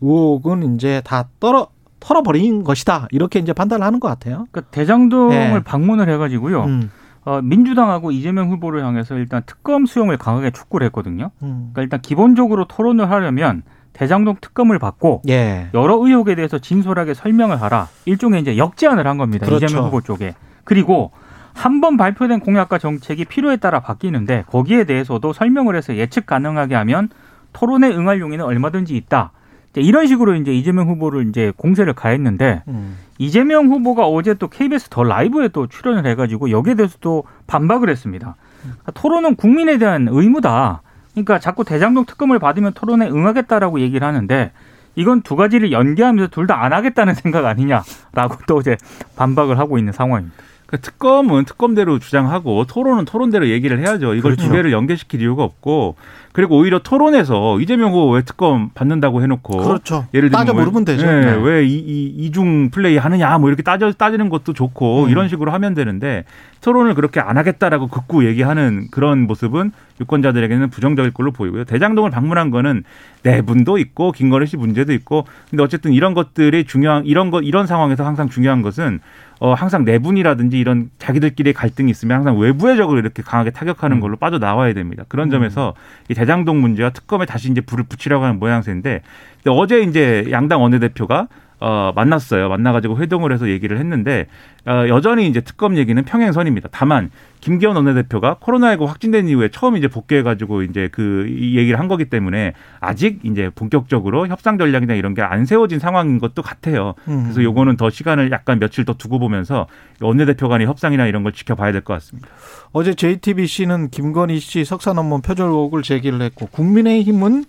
의혹은 0.01 0.77
이제 0.77 1.03
다 1.05 1.29
떨어 1.41 1.67
털어버린 1.99 2.63
것이다. 2.63 3.09
이렇게 3.11 3.41
이제 3.41 3.53
판단을 3.53 3.85
하는 3.85 3.99
것 3.99 4.07
같아요. 4.07 4.47
그러니까 4.53 4.71
대장동을 4.71 5.35
예. 5.35 5.63
방문을 5.65 6.09
해가지고요. 6.09 6.63
음, 6.63 6.91
어, 7.25 7.41
민주당하고 7.43 8.13
이재명 8.13 8.51
후보를 8.53 8.85
향해서 8.85 9.17
일단 9.17 9.43
특검 9.47 9.85
수용을 9.85 10.19
강하게 10.19 10.53
촉구를 10.53 10.85
했거든요. 10.87 11.33
음. 11.43 11.71
그러니까 11.73 11.83
일단 11.83 12.01
기본적으로 12.03 12.69
토론을 12.69 13.11
하려면 13.11 13.65
대장동 13.95 14.37
특검을 14.41 14.79
받고 14.79 15.23
예. 15.29 15.71
여러 15.75 15.97
의혹에 15.97 16.37
대해서 16.37 16.61
진솔하게 16.61 17.15
설명을 17.15 17.61
하라. 17.61 17.89
일종의 18.05 18.43
이제 18.43 18.57
역제안을 18.57 19.09
한 19.09 19.19
겁니다. 19.19 19.45
그렇죠. 19.45 19.65
이재명 19.65 19.87
후보 19.87 20.01
쪽에. 20.01 20.37
그리고 20.67 21.13
한 21.55 21.81
번 21.81 21.97
발표된 21.97 22.41
공약과 22.41 22.77
정책이 22.77 23.25
필요에 23.25 23.57
따라 23.57 23.81
바뀌는데 23.81 24.45
거기에 24.49 24.85
대해서도 24.85 25.33
설명을 25.33 25.75
해서 25.75 25.97
예측 25.97 26.27
가능하게 26.27 26.75
하면 26.75 27.09
토론에 27.55 27.89
응할 27.89 28.21
용의는 28.21 28.45
얼마든지 28.45 28.95
있다. 28.95 29.33
이런 29.77 30.07
식으로 30.07 30.35
이제 30.35 30.53
이재명 30.55 30.89
후보를 30.89 31.29
이제 31.29 31.53
공세를 31.57 31.95
가했는데 31.95 32.63
음. 32.69 32.97
이재명 33.19 33.69
후보가 33.69 34.07
어제 34.07 34.35
또 34.35 34.49
KBS 34.49 34.89
더 34.91 35.03
라이브에 35.03 35.49
또 35.49 35.67
출연을 35.67 36.05
해가지고 36.07 36.51
여기에 36.51 36.75
대해서 36.75 36.97
또 37.01 37.25
반박을 37.47 37.89
했습니다. 37.89 38.37
그러니까 38.63 38.93
토론은 38.93 39.37
국민에 39.37 39.79
대한 39.79 40.09
의무다. 40.11 40.83
그러니까 41.13 41.39
자꾸 41.39 41.65
대장동 41.65 42.05
특검을 42.05 42.39
받으면 42.39 42.73
토론에 42.75 43.09
응하겠다라고 43.09 43.81
얘기를 43.81 44.07
하는데 44.07 44.53
이건 44.95 45.23
두 45.23 45.37
가지를 45.37 45.73
연계하면서 45.73 46.29
둘 46.31 46.47
다 46.47 46.63
안 46.63 46.73
하겠다는 46.75 47.15
생각 47.17 47.45
아니냐라고 47.47 48.37
또 48.47 48.61
이제 48.61 48.77
반박을 49.17 49.59
하고 49.59 49.79
있는 49.79 49.93
상황입니다. 49.95 50.37
그 50.67 50.81
특검은 50.81 51.45
특검대로 51.45 51.99
주장하고 51.99 52.65
토론은 52.65 53.05
토론대로 53.05 53.49
얘기를 53.49 53.79
해야죠. 53.79 54.15
이걸 54.15 54.35
그렇죠. 54.35 54.49
두 54.49 54.53
개를 54.53 54.73
연계시킬 54.73 55.23
이유가 55.23 55.45
없고 55.45 55.97
그리고 56.37 56.59
오히려 56.59 56.81
토론에서 56.81 57.59
이재명 57.61 57.93
후보 57.93 58.11
왜 58.11 58.21
특검 58.21 58.69
받는다고 58.75 59.23
해놓고 59.23 59.57
그렇죠. 59.57 60.05
예를 60.13 60.29
들면 60.29 60.39
따져 60.45 60.53
왜- 60.53 60.61
물으면 60.65 60.85
되죠. 60.85 61.07
네, 61.07 61.21
네. 61.25 61.33
왜 61.43 61.65
이 61.65 61.79
이, 61.79 62.15
이중 62.27 62.69
플레이 62.69 62.99
하느냐 62.99 63.39
뭐 63.39 63.49
이렇게 63.49 63.63
따져 63.63 63.91
따지는 63.91 64.29
것도 64.29 64.53
좋고 64.53 65.05
음. 65.05 65.09
이런 65.11 65.29
식으로 65.29 65.51
하면 65.53 65.73
되는데 65.73 66.25
토론을 66.61 66.95
그렇게 66.95 67.21
안 67.21 67.39
하겠다라고 67.39 67.87
극구 67.87 68.27
얘기하는 68.27 68.89
그런 68.91 69.27
모습은 69.27 69.73
유권자들에게는 70.01 70.69
부정적일 70.69 71.13
걸로 71.13 71.31
보이고요. 71.33 71.65
대장동을 71.65 72.11
방문한 72.11 72.51
거는 72.51 72.85
내분도 73.23 73.79
있고 73.79 74.13
김건희 74.13 74.47
씨 74.47 74.57
문제도 74.59 74.93
있고 74.93 75.25
근데 75.49 75.63
어쨌든 75.63 75.93
이런 75.95 76.13
것들이 76.13 76.65
중요한 76.65 77.07
이런 77.07 77.31
거 77.31 77.41
이런 77.41 77.67
상황에서 77.67 78.05
항상 78.05 78.29
중요한 78.29 78.61
것은 78.61 79.01
어 79.39 79.53
항상 79.53 79.85
내분이라든지 79.85 80.59
이런 80.59 80.89
자기들끼리 80.99 81.53
갈등이 81.53 81.91
있으면 81.91 82.17
항상 82.17 82.39
외부의 82.39 82.77
적을 82.79 82.99
이렇게 82.99 83.23
강하게 83.23 83.51
타격하는 83.51 83.99
음. 83.99 84.01
걸로 84.01 84.17
빠져 84.17 84.39
나와야 84.39 84.73
됩니다. 84.73 85.05
그런 85.09 85.31
점에서 85.31 85.75
이 86.09 86.15
대장동 86.27 86.61
문제와 86.61 86.91
특검에 86.91 87.25
다시 87.25 87.51
이제 87.51 87.61
불을 87.61 87.85
붙이려고 87.85 88.25
하는 88.25 88.41
모양새인데 88.41 89.03
어제 89.47 89.81
이제 89.81 90.27
양당 90.33 90.61
원내대표가 90.61 91.29
어, 91.59 91.93
만났어요. 91.97 92.49
만나가지고 92.51 92.99
회동을 92.99 93.33
해서 93.33 93.49
얘기를 93.49 93.79
했는데, 93.79 94.27
어, 94.67 94.85
여전히 94.89 95.27
이제 95.27 95.41
특검 95.41 95.77
얘기는 95.79 96.03
평행선입니다. 96.05 96.69
다만, 96.71 97.11
김기현 97.41 97.77
원내대표가 97.77 98.37
코로나19 98.41 98.87
확진된 98.87 99.29
이후에 99.29 99.49
처음 99.51 99.77
이제 99.77 99.89
복귀해가지고 99.89 100.63
이제 100.65 100.89
그, 100.93 101.27
이 101.29 101.57
얘기를 101.57 101.79
한 101.79 101.87
거기 101.89 102.07
때문에 102.07 102.53
아직 102.81 103.21
이제 103.23 103.51
본격적으로 103.55 104.27
협상 104.27 104.59
전략이나 104.59 104.95
이런 104.95 105.15
게 105.15 105.23
안 105.23 105.45
세워진 105.47 105.79
상황인 105.79 106.19
것도 106.19 106.43
같아요. 106.43 106.95
음. 107.09 107.23
그래서 107.25 107.43
요거는 107.43 107.77
더 107.77 107.89
시간을 107.91 108.31
약간 108.33 108.59
며칠 108.59 108.85
더 108.85 108.93
두고 108.95 109.19
보면서 109.19 109.67
원내대표 110.01 110.49
간의 110.49 110.67
협상이나 110.67 111.07
이런 111.07 111.23
걸 111.23 111.33
지켜봐야 111.33 111.73
될 111.73 111.81
것 111.83 111.95
같습니다. 111.95 112.29
어제 112.73 112.95
JTBC는 112.95 113.91
김건희 113.91 114.39
씨 114.41 114.65
석사 114.65 114.93
논문 114.93 115.23
표절 115.23 115.49
의혹을 115.49 115.83
제기를 115.83 116.21
했고 116.23 116.47
국민의힘은 116.47 117.45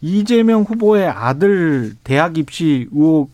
이재명 0.00 0.62
후보의 0.62 1.08
아들 1.08 1.92
대학 2.04 2.38
입시 2.38 2.86
의혹 2.92 3.30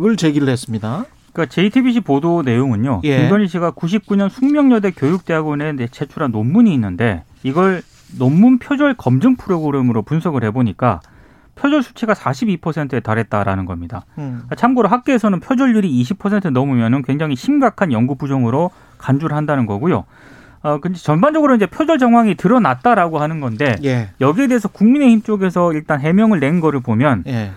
을 0.00 0.16
제기를 0.16 0.48
했습니다. 0.48 1.04
그러니까 1.32 1.52
JTBC 1.54 2.00
보도 2.00 2.42
내용은요. 2.42 3.02
예. 3.04 3.18
김건희 3.22 3.46
씨가 3.48 3.72
99년 3.72 4.28
숙명여대 4.30 4.92
교육대학원에 4.92 5.72
내- 5.72 5.86
제출한 5.88 6.30
논문이 6.30 6.72
있는데 6.74 7.24
이걸 7.42 7.82
논문 8.18 8.58
표절 8.58 8.94
검증 8.94 9.36
프로그램으로 9.36 10.02
분석을 10.02 10.44
해보니까 10.44 11.00
표절 11.56 11.82
수치가 11.82 12.12
42%에 12.14 13.00
달했다라는 13.00 13.64
겁니다. 13.64 14.04
음. 14.18 14.42
참고로 14.56 14.88
학계에서는 14.88 15.40
표절률이 15.40 16.02
20% 16.02 16.50
넘으면 16.50 17.02
굉장히 17.02 17.34
심각한 17.36 17.92
연구 17.92 18.14
부정으로 18.16 18.70
간주를 18.98 19.36
한다는 19.36 19.66
거고요. 19.66 20.04
어, 20.62 20.78
근데 20.80 20.98
전반적으로 20.98 21.54
이제 21.54 21.66
표절 21.66 21.98
정황이 21.98 22.34
드러났다라고 22.34 23.18
하는 23.18 23.40
건데 23.40 23.76
예. 23.84 24.10
여기에 24.20 24.48
대해서 24.48 24.68
국민의힘 24.68 25.22
쪽에서 25.22 25.72
일단 25.72 26.00
해명을 26.00 26.40
낸 26.40 26.60
거를 26.60 26.80
보면 26.80 27.24
예. 27.26 27.52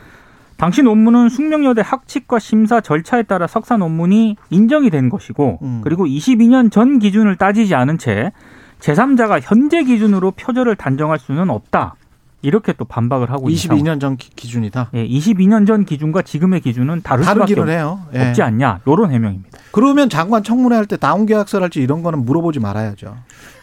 당시 0.59 0.83
논문은 0.83 1.29
숙명여대 1.29 1.81
학칙과 1.85 2.37
심사 2.37 2.81
절차에 2.81 3.23
따라 3.23 3.47
석사 3.47 3.77
논문이 3.77 4.35
인정이 4.49 4.89
된 4.89 5.09
것이고 5.09 5.59
음. 5.61 5.81
그리고 5.83 6.05
22년 6.05 6.69
전 6.69 6.99
기준을 6.99 7.37
따지지 7.37 7.73
않은 7.75 7.97
채 7.97 8.33
제3자가 8.81 9.39
현재 9.41 9.83
기준으로 9.83 10.31
표절을 10.31 10.75
단정할 10.75 11.17
수는 11.17 11.49
없다. 11.49 11.95
이렇게 12.41 12.71
또 12.73 12.85
반박을 12.85 13.29
하고 13.31 13.49
있는 13.49 13.61
상황. 13.61 13.83
22년 13.83 13.99
전 14.01 14.15
기- 14.17 14.29
기준이다. 14.35 14.91
예, 14.93 15.05
22년 15.07 15.65
전 15.67 15.83
기준과 15.85 16.21
지금의 16.21 16.61
기준은 16.61 17.01
다를 17.03 17.23
수밖에 17.25 17.55
해요. 17.69 17.99
예. 18.13 18.27
없지 18.29 18.41
않냐. 18.41 18.79
요런 18.87 19.11
해명입니다. 19.11 19.59
그러면 19.73 20.09
장관 20.09 20.43
청문회 20.43 20.75
할 20.75 20.85
때 20.85 20.95
다운 20.97 21.25
계약서를 21.25 21.63
할지 21.65 21.81
이런 21.81 22.01
거는 22.03 22.23
물어보지 22.25 22.59
말아야죠. 22.61 23.15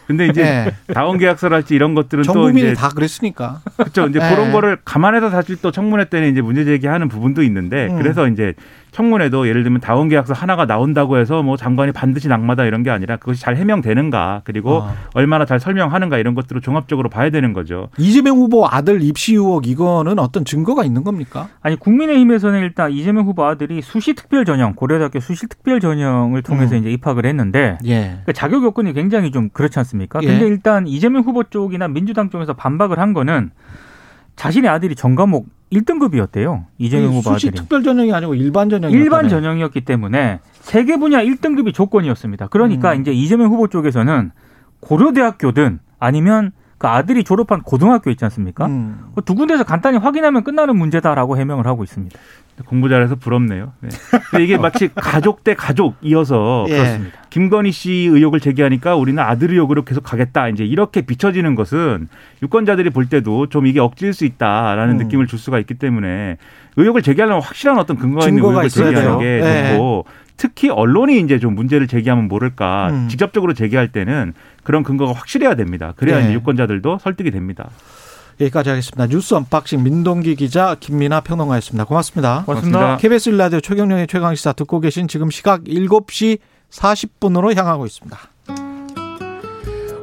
근데 0.07 0.25
이제 0.27 0.41
예. 0.41 0.93
다원 0.93 1.17
계약서랄지 1.17 1.75
이런 1.75 1.93
것들은 1.93 2.23
전또 2.23 2.43
국민이 2.43 2.71
이제 2.71 2.73
다 2.75 2.89
그랬으니까. 2.89 3.59
그렇죠. 3.75 4.07
이제 4.07 4.19
예. 4.23 4.29
그런 4.33 4.53
거를 4.53 4.77
감안해서 4.85 5.29
사실 5.29 5.57
또 5.61 5.69
청문회 5.69 6.05
때는 6.05 6.31
이제 6.31 6.41
문제 6.41 6.63
제기하는 6.63 7.09
부분도 7.09 7.43
있는데 7.43 7.87
음. 7.87 7.97
그래서 7.97 8.27
이제 8.27 8.53
청문회도 8.97 9.47
예를 9.47 9.61
들면 9.61 9.79
다원 9.79 10.09
계약서 10.09 10.33
하나가 10.33 10.65
나온다고 10.65 11.19
해서 11.19 11.43
뭐 11.43 11.55
장관이 11.55 11.91
반드시 11.91 12.27
낙마다 12.27 12.65
이런 12.65 12.81
게 12.81 12.89
아니라 12.89 13.17
그것이 13.17 13.39
잘 13.39 13.55
해명되는가 13.55 14.41
그리고 14.43 14.81
아. 14.81 14.95
얼마나 15.13 15.45
잘 15.45 15.59
설명하는가 15.59 16.17
이런 16.17 16.33
것들을 16.33 16.61
종합적으로 16.61 17.07
봐야 17.07 17.29
되는 17.29 17.53
거죠. 17.53 17.89
이재명 17.99 18.37
후보 18.37 18.67
아들 18.67 19.03
입시 19.03 19.35
의혹 19.35 19.67
이거는 19.67 20.17
어떤 20.17 20.45
증거가 20.45 20.83
있는 20.83 21.03
겁니까? 21.03 21.47
아니 21.61 21.75
국민의힘에서는 21.75 22.59
일단 22.61 22.91
이재명 22.91 23.25
후보 23.25 23.45
아들이 23.45 23.83
수시 23.83 24.15
특별 24.15 24.45
전형 24.45 24.73
고려대학교 24.73 25.19
수시 25.19 25.45
특별 25.47 25.79
전형을 25.79 26.41
통해서 26.41 26.75
음. 26.75 26.79
이제 26.79 26.89
입학을 26.89 27.27
했는데 27.27 27.77
예. 27.85 28.01
그러니까 28.01 28.33
자격 28.33 28.63
요건이 28.63 28.93
굉장히 28.93 29.29
좀 29.29 29.49
그렇지 29.49 29.77
않습니까? 29.77 30.21
예. 30.23 30.27
근데 30.27 30.47
일단 30.47 30.87
이재명 30.87 31.21
후보 31.21 31.43
쪽이나 31.43 31.87
민주당 31.87 32.31
쪽에서 32.31 32.53
반박을 32.53 32.97
한 32.97 33.13
거는 33.13 33.51
자신의 34.37 34.71
아들이 34.71 34.95
전과목 34.95 35.56
1등급이었대요. 35.71 36.65
이재명 36.77 37.13
후보 37.13 37.31
아들이. 37.31 37.51
특별 37.51 37.83
전형이 37.83 38.13
아니고 38.13 38.35
일반 38.35 38.69
전형이 38.69 38.93
일반 38.93 39.27
전형이었기 39.27 39.81
때문에 39.81 40.39
세계 40.53 40.97
분야 40.97 41.23
1등급이 41.23 41.73
조건이었습니다. 41.73 42.47
그러니까 42.47 42.93
음. 42.93 43.01
이제 43.01 43.11
이재명 43.11 43.51
후보 43.51 43.67
쪽에서는 43.67 44.31
고려대학교든 44.79 45.79
아니면 45.99 46.51
그 46.77 46.87
아들이 46.87 47.23
졸업한 47.23 47.61
고등학교 47.63 48.09
있지 48.11 48.23
않습니까? 48.25 48.67
음. 48.67 49.07
그두 49.15 49.33
군데서 49.35 49.63
간단히 49.63 49.97
확인하면 49.97 50.43
끝나는 50.43 50.77
문제다라고 50.77 51.37
해명을 51.37 51.65
하고 51.65 51.83
있습니다. 51.83 52.17
공부 52.65 52.89
잘해서 52.89 53.15
부럽네요. 53.15 53.73
네. 53.81 53.89
근데 54.31 54.43
이게 54.43 54.57
마치 54.57 54.89
가족 54.95 55.43
대 55.43 55.53
가족 55.53 55.95
이어서 56.01 56.65
예. 56.69 56.77
그렇습니다. 56.77 57.17
김건희 57.29 57.71
씨 57.71 57.91
의혹을 58.11 58.39
제기하니까 58.39 58.95
우리는 58.95 59.21
아들 59.21 59.51
의혹으로 59.51 59.83
계속 59.85 60.01
가겠다. 60.03 60.47
이제 60.49 60.63
이렇게 60.65 61.01
비춰지는 61.01 61.53
것은 61.55 62.07
유권자들이 62.41 62.89
볼 62.89 63.09
때도 63.09 63.47
좀 63.47 63.67
이게 63.67 63.79
억지일 63.79 64.13
수 64.13 64.25
있다라는 64.25 64.95
음. 64.95 64.97
느낌을 64.97 65.27
줄 65.27 65.37
수가 65.37 65.59
있기 65.59 65.75
때문에 65.75 66.37
의혹을 66.77 67.01
제기하려면 67.03 67.41
확실한 67.43 67.77
어떤 67.77 67.97
근거가 67.97 68.27
있는 68.27 68.43
의혹을 68.43 68.69
제기하는 68.69 69.01
돼요. 69.01 69.19
게 69.19 69.25
예. 69.43 69.71
좋고 69.73 70.05
특히 70.37 70.69
언론이 70.69 71.19
이제 71.19 71.39
좀 71.39 71.55
문제를 71.55 71.87
제기하면 71.87 72.27
모를까 72.27 72.89
음. 72.91 73.07
직접적으로 73.09 73.53
제기할 73.53 73.91
때는 73.91 74.33
그런 74.63 74.83
근거가 74.83 75.13
확실해야 75.13 75.55
됩니다. 75.55 75.93
그래야 75.97 76.19
예. 76.19 76.25
이제 76.25 76.33
유권자들도 76.33 76.99
설득이 77.01 77.31
됩니다. 77.31 77.69
여기까지 78.39 78.69
하겠습니다. 78.69 79.07
뉴스 79.07 79.33
언박싱 79.33 79.83
민동기 79.83 80.35
기자 80.35 80.75
김민아 80.79 81.21
평론가였습니다. 81.21 81.85
고맙습니다. 81.85 82.43
고맙습니다. 82.45 82.97
KBS 82.97 83.29
일라디오 83.29 83.59
최경영의 83.59 84.07
최강시사 84.07 84.53
듣고 84.53 84.79
계신 84.79 85.07
지금 85.07 85.31
시각 85.31 85.63
7시 85.63 86.37
40분으로 86.69 87.55
향하고 87.55 87.85
있습니다. 87.85 88.17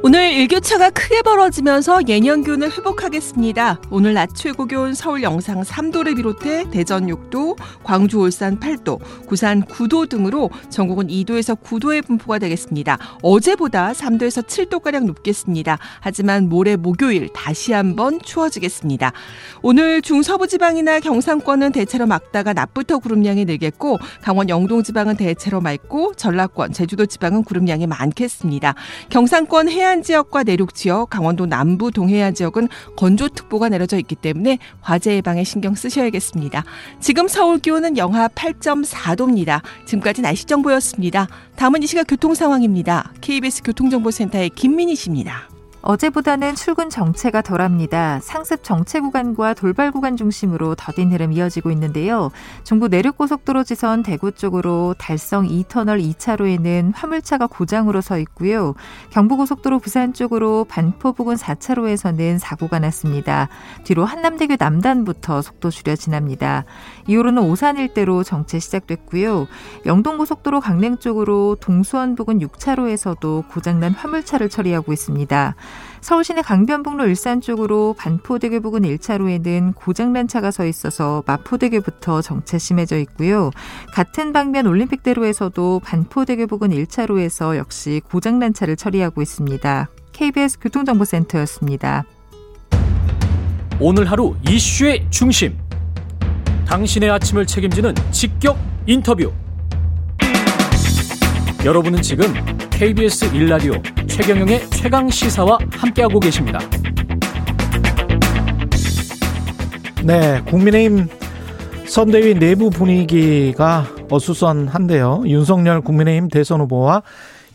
오늘 0.07 0.33
일교차가 0.33 0.91
크게 0.91 1.23
벌어지면서 1.23 2.01
예년 2.07 2.43
기온을 2.43 2.71
회복하겠습니다. 2.71 3.81
오늘 3.89 4.13
낮 4.13 4.35
최고 4.35 4.65
기온 4.65 4.93
서울 4.93 5.23
영상 5.23 5.63
3도를 5.63 6.15
비롯해 6.15 6.69
대전 6.69 7.07
6도, 7.07 7.57
광주 7.83 8.19
울산 8.19 8.59
8도, 8.59 8.99
부산 9.27 9.63
9도 9.63 10.07
등으로 10.07 10.51
전국은 10.69 11.07
2도에서 11.07 11.59
9도의 11.59 12.05
분포가 12.05 12.37
되겠습니다. 12.37 12.99
어제보다 13.23 13.93
3도에서 13.93 14.45
7도 14.45 14.79
가량 14.83 15.07
높겠습니다. 15.07 15.79
하지만 16.01 16.49
모레 16.49 16.75
목요일 16.75 17.29
다시 17.33 17.73
한번 17.73 18.21
추워지겠습니다. 18.21 19.11
오늘 19.63 20.03
중서부 20.03 20.47
지방이나 20.47 20.99
경상권은 20.99 21.71
대체로 21.71 22.05
맑다가 22.05 22.53
낮부터 22.53 22.99
구름량이 22.99 23.45
늘겠고 23.45 23.97
강원 24.21 24.49
영동 24.49 24.83
지방은 24.83 25.17
대체로 25.17 25.61
맑고 25.61 26.13
전라권, 26.13 26.73
제주도 26.73 27.07
지방은 27.07 27.43
구름량이 27.43 27.87
많겠습니다. 27.87 28.75
경상권 29.09 29.69
해안 29.69 29.94
지역과 30.03 30.43
내륙 30.43 30.73
지역, 30.73 31.09
강원도 31.09 31.45
남부 31.45 31.91
동해안 31.91 32.33
지역은 32.33 32.67
건조특보가 32.95 33.69
내려져 33.69 33.97
있기 33.97 34.15
때문에 34.15 34.59
화재 34.81 35.15
예방에 35.15 35.43
신경 35.43 35.75
쓰셔야겠습니다. 35.75 36.63
지금 36.99 37.27
서울 37.27 37.59
기온은 37.59 37.97
영하 37.97 38.27
8.4도입니다. 38.27 39.61
지금까지 39.85 40.21
날씨 40.21 40.45
정보였습니다. 40.45 41.27
다음은 41.55 41.83
이 41.83 41.87
시각 41.87 42.05
교통 42.07 42.33
상황입니다. 42.33 43.13
KBS 43.21 43.63
교통정보센터의 43.63 44.49
김민희 44.49 44.95
씨입니다. 44.95 45.54
어제보다는 45.87 46.55
출근 46.55 46.89
정체가 46.89 47.43
덜합니다. 47.43 48.19
상습 48.23 48.63
정체 48.63 48.99
구간과 48.99 49.53
돌발 49.53 49.91
구간 49.91 50.17
중심으로 50.17 50.73
더딘 50.73 51.13
흐름 51.13 51.31
이어지고 51.31 51.69
있는데요. 51.69 52.31
중부 52.63 52.87
내륙고속도로 52.87 53.63
지선 53.63 54.01
대구 54.01 54.31
쪽으로 54.31 54.95
달성 54.97 55.47
2터널 55.47 56.03
2차로에는 56.15 56.91
화물차가 56.95 57.45
고장으로 57.45 58.01
서 58.01 58.17
있고요. 58.17 58.73
경부고속도로 59.11 59.77
부산 59.77 60.13
쪽으로 60.13 60.65
반포 60.67 61.13
부근 61.13 61.35
4차로에서는 61.35 62.39
사고가 62.39 62.79
났습니다. 62.79 63.47
뒤로 63.83 64.05
한남대교 64.05 64.55
남단부터 64.57 65.43
속도 65.43 65.69
줄여 65.69 65.97
지납니다. 65.97 66.65
이후로는 67.07 67.43
오산 67.43 67.77
일대로 67.77 68.23
정체 68.23 68.57
시작됐고요. 68.57 69.45
영동고속도로 69.85 70.61
강릉 70.61 70.97
쪽으로 70.97 71.57
동수원 71.59 72.15
부근 72.15 72.39
6차로에서도 72.39 73.49
고장난 73.49 73.91
화물차를 73.91 74.49
처리하고 74.49 74.91
있습니다. 74.91 75.53
서울시내 76.01 76.41
강변북로 76.43 77.07
일산 77.07 77.41
쪽으로 77.41 77.95
반포대교 77.97 78.61
부근 78.61 78.83
1차로에는 78.83 79.73
고장난 79.75 80.27
차가 80.27 80.51
서 80.51 80.65
있어서 80.65 81.23
마포대교부터 81.25 82.21
정체 82.21 82.59
심해져 82.59 82.97
있고요. 82.99 83.49
같은 83.93 84.31
방면 84.31 84.67
올림픽대로에서도 84.67 85.81
반포대교 85.83 86.47
부근 86.47 86.69
1차로에서 86.69 87.57
역시 87.57 88.01
고장난 88.07 88.53
차를 88.53 88.75
처리하고 88.75 89.21
있습니다. 89.21 89.89
KBS 90.11 90.59
교통정보센터였습니다. 90.59 92.05
오늘 93.79 94.09
하루 94.09 94.35
이슈의 94.47 95.07
중심. 95.09 95.57
당신의 96.67 97.09
아침을 97.09 97.45
책임지는 97.45 97.93
직격 98.11 98.57
인터뷰. 98.85 99.31
여러분은 101.65 102.03
지금 102.03 102.27
KBS 102.69 103.33
일라디오 103.33 103.73
최경영의 104.07 104.69
최강 104.69 105.09
시사와 105.09 105.57
함께하고 105.71 106.19
계십니다. 106.19 106.59
네, 110.03 110.41
국민의힘 110.45 111.07
선대위 111.87 112.35
내부 112.35 112.69
분위기가 112.69 113.87
어수선한데요. 114.11 115.23
윤석열 115.25 115.81
국민의힘 115.81 116.29
대선 116.29 116.61
후보와 116.61 117.01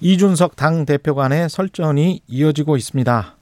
이준석 0.00 0.56
당 0.56 0.86
대표 0.86 1.14
간의 1.14 1.48
설전이 1.48 2.22
이어지고 2.26 2.76
있습니다. 2.76 3.36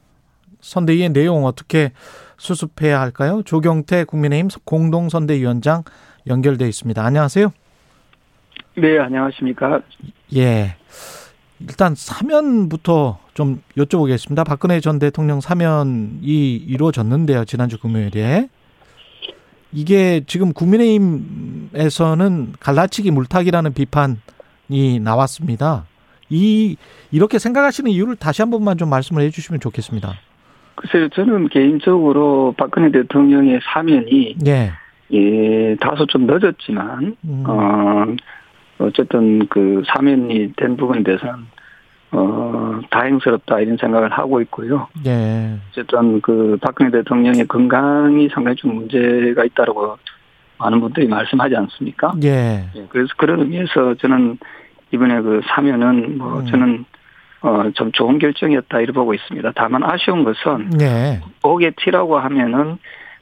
선대위의 0.61 1.15
내용 1.15 1.47
어떻게 1.47 1.93
수습해야 2.37 3.01
할까요? 3.01 3.41
조경태 3.43 4.05
국민의힘 4.05 4.51
공동선대위원장 4.67 5.85
연결돼 6.27 6.69
있습니다. 6.69 7.03
안녕하세요. 7.03 7.53
네, 8.81 8.99
안녕하십니까. 8.99 9.83
예. 10.37 10.77
일단 11.61 11.95
사면부터 11.97 13.19
좀 13.35 13.61
여쭤보겠습니다. 13.77 14.47
박근혜 14.47 14.81
전 14.81 14.99
대통령 14.99 15.41
사면이 15.41 16.57
이루어졌는데요. 16.57 17.45
지난주 17.45 17.79
금요일에. 17.79 18.49
이게 19.73 20.23
지금 20.27 20.53
국민의힘에서는 20.53 22.53
갈라치기 22.61 23.11
물타기라는 23.11 23.75
비판이 23.75 25.01
나왔습니다. 25.03 25.85
이 26.31 26.77
이렇게 27.11 27.39
생각하시는 27.39 27.91
이유를 27.91 28.17
다시 28.17 28.43
한 28.43 28.51
번만 28.51 28.77
좀 28.79 28.91
말씀을 28.91 29.23
해주시면 29.23 29.61
좋겠습니다. 29.61 30.15
글쎄요, 30.77 31.09
저는 31.09 31.49
개인적으로 31.49 32.55
박근혜 32.57 32.93
대통령의 32.93 33.59
사면이, 33.65 34.37
예. 34.47 34.71
예, 35.13 35.77
다소 35.81 36.07
좀 36.07 36.27
늦었지만, 36.27 37.17
음, 37.25 37.45
어, 37.47 38.05
어쨌든 38.79 39.47
그 39.49 39.83
사면이 39.87 40.53
된 40.57 40.77
부분에 40.77 41.03
대해서는, 41.03 41.35
어, 42.13 42.81
다행스럽다 42.91 43.61
이런 43.61 43.77
생각을 43.77 44.11
하고 44.11 44.41
있고요. 44.43 44.89
예. 45.07 45.57
어쨌든 45.71 46.21
그 46.21 46.57
박근혜 46.61 46.91
대통령의 46.91 47.47
건강이 47.47 48.29
상당히 48.31 48.57
좀 48.57 48.75
문제가 48.77 49.45
있다라고 49.45 49.99
많은 50.59 50.81
분들이 50.81 51.07
말씀하지 51.07 51.57
않습니까? 51.57 52.15
예. 52.23 52.69
예, 52.75 52.87
그래서 52.89 53.09
그런 53.17 53.41
의미에서 53.41 53.95
저는 53.97 54.39
이번에 54.91 55.21
그 55.21 55.41
사면은 55.47 56.19
뭐 56.19 56.41
음. 56.41 56.47
저는 56.47 56.85
어, 57.41 57.71
좀 57.75 57.93
좋은 57.93 58.19
결정이었다 58.19 58.81
이렇게 58.81 58.93
보고 58.93 59.15
있습니다. 59.15 59.53
다만 59.55 59.85
아쉬운 59.85 60.25
것은 60.25 60.81
예. 60.81 61.21
옥의 61.43 61.75
티라고 61.77 62.19
하면은 62.19 62.79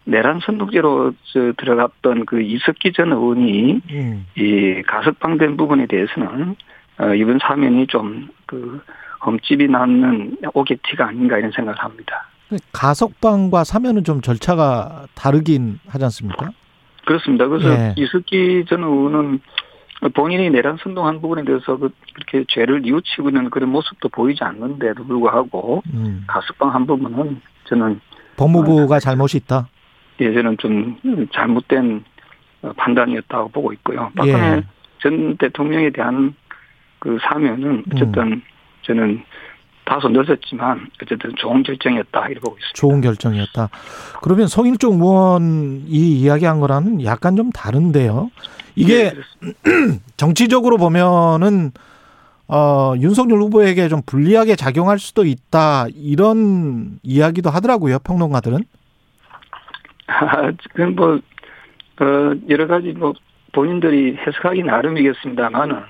내란 0.06 0.40
선동제로 0.40 1.12
저 1.32 1.52
들어갔던 1.58 2.26
그 2.26 2.40
이석기 2.40 2.92
전 2.92 3.12
의원이 3.12 3.80
음. 3.90 4.26
이 4.36 4.82
가석방된 4.86 5.56
부분에 5.56 5.86
대해서는 5.86 6.54
어, 6.98 7.14
이번 7.14 7.38
사면이 7.40 7.88
좀그 7.88 8.80
흠집이 9.20 9.66
남는 9.68 10.38
옥의 10.54 10.78
티가 10.88 11.08
아닌가 11.08 11.38
이런 11.38 11.50
생각을 11.50 11.78
합니다. 11.78 12.28
가석방과 12.72 13.64
사면은 13.64 14.04
좀 14.04 14.20
절차가 14.20 15.06
다르긴 15.14 15.80
하지 15.88 16.04
않습니까? 16.04 16.50
그렇습니다. 17.04 17.48
그래서 17.48 17.68
예. 17.70 17.94
이석기 17.96 18.66
전 18.68 18.84
의원은 18.84 19.40
본인이 20.14 20.50
내란 20.50 20.76
선동한 20.80 21.20
부분에 21.20 21.44
대해서 21.44 21.76
그- 21.76 21.90
그렇게 22.14 22.44
죄를 22.48 22.82
뉘우치고 22.82 23.30
있는 23.30 23.50
그런 23.50 23.70
모습도 23.70 24.08
보이지 24.10 24.44
않는데도 24.44 25.04
불구하고 25.04 25.82
음. 25.92 26.22
가석방 26.28 26.72
한 26.72 26.86
부분은 26.86 27.40
저는 27.64 28.00
법무부가 28.36 29.00
잘못이 29.00 29.38
있다. 29.38 29.66
예전은 30.20 30.56
좀 30.58 30.98
잘못된 31.32 32.04
어, 32.62 32.72
판단이었다고 32.76 33.48
보고 33.48 33.72
있고요. 33.74 34.10
박근혜 34.16 34.56
예. 34.56 34.62
전 35.02 35.36
대통령에 35.36 35.90
대한 35.90 36.34
그 36.98 37.18
사면은 37.22 37.84
어쨌든 37.92 38.42
저는 38.82 39.22
다소 39.84 40.08
늦었지만 40.08 40.88
어쨌든 41.02 41.34
좋은 41.36 41.62
결정이었다 41.62 42.28
이렇게 42.28 42.40
보고 42.40 42.56
있습니다. 42.56 42.74
좋은 42.74 43.00
결정이었다. 43.00 43.68
그러면 44.22 44.48
성일종 44.48 44.94
의원이 44.94 45.86
이야기한 45.88 46.60
거랑은 46.60 47.04
약간 47.04 47.36
좀 47.36 47.50
다른데요. 47.50 48.30
이게 48.74 48.94
예, 48.94 49.10
그렇습니다. 49.10 50.00
정치적으로 50.16 50.76
보면은 50.76 51.72
어, 52.48 52.94
윤석열 52.98 53.40
후보에게 53.40 53.88
좀 53.88 54.02
불리하게 54.04 54.56
작용할 54.56 54.98
수도 54.98 55.24
있다 55.24 55.86
이런 55.94 56.98
이야기도 57.02 57.50
하더라고요 57.50 57.98
평론가들은. 58.00 58.64
아, 60.06 60.52
그건 60.72 60.94
뭐 60.94 61.20
어, 62.00 62.34
여러 62.48 62.66
가지 62.66 62.92
뭐 62.92 63.12
본인들이 63.52 64.18
해석하기 64.18 64.62
나름이겠습니다만은 64.64 65.80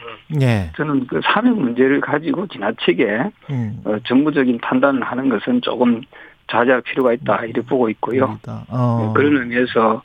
예. 0.41 0.71
저는 0.77 1.07
그 1.09 1.21
사면 1.25 1.61
문제를 1.61 2.01
가지고 2.01 2.47
지나치게 2.47 3.31
음. 3.51 3.81
어, 3.85 3.97
정부적인 4.07 4.59
판단을 4.59 5.03
하는 5.03 5.29
것은 5.29 5.63
조금 5.63 6.03
자제할 6.49 6.83
필요가 6.83 7.13
있다 7.13 7.45
이렇게 7.45 7.61
보고 7.63 7.89
있고요. 7.91 8.37
있다. 8.39 8.67
어. 8.69 9.01
네, 9.03 9.13
그런 9.21 9.43
의미에서 9.43 10.03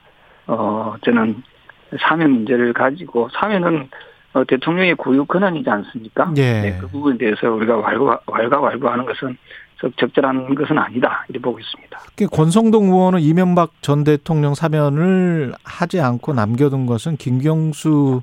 어 0.47 0.95
저는 1.05 1.43
사면 1.99 2.31
문제를 2.31 2.73
가지고 2.73 3.29
사면은 3.29 3.89
어, 4.33 4.43
대통령의 4.45 4.95
고유 4.95 5.25
권한이지 5.25 5.69
않습니까? 5.69 6.31
예. 6.37 6.61
네, 6.61 6.77
그 6.79 6.87
부분에 6.87 7.17
대해서 7.17 7.51
우리가 7.51 7.75
왈가, 7.77 8.19
왈가 8.25 8.59
왈부하는 8.61 9.05
것은 9.05 9.37
적- 9.79 9.95
적절한 9.97 10.53
것은 10.55 10.77
아니다 10.77 11.25
이렇게 11.27 11.41
보고 11.43 11.59
있습니다. 11.59 11.99
그 12.15 12.27
권성동 12.27 12.85
의원은 12.85 13.19
이명박 13.19 13.71
전 13.81 14.03
대통령 14.03 14.53
사면을 14.53 15.53
하지 15.63 15.99
않고 15.99 16.33
남겨둔 16.33 16.85
것은 16.85 17.17
김경수 17.17 18.21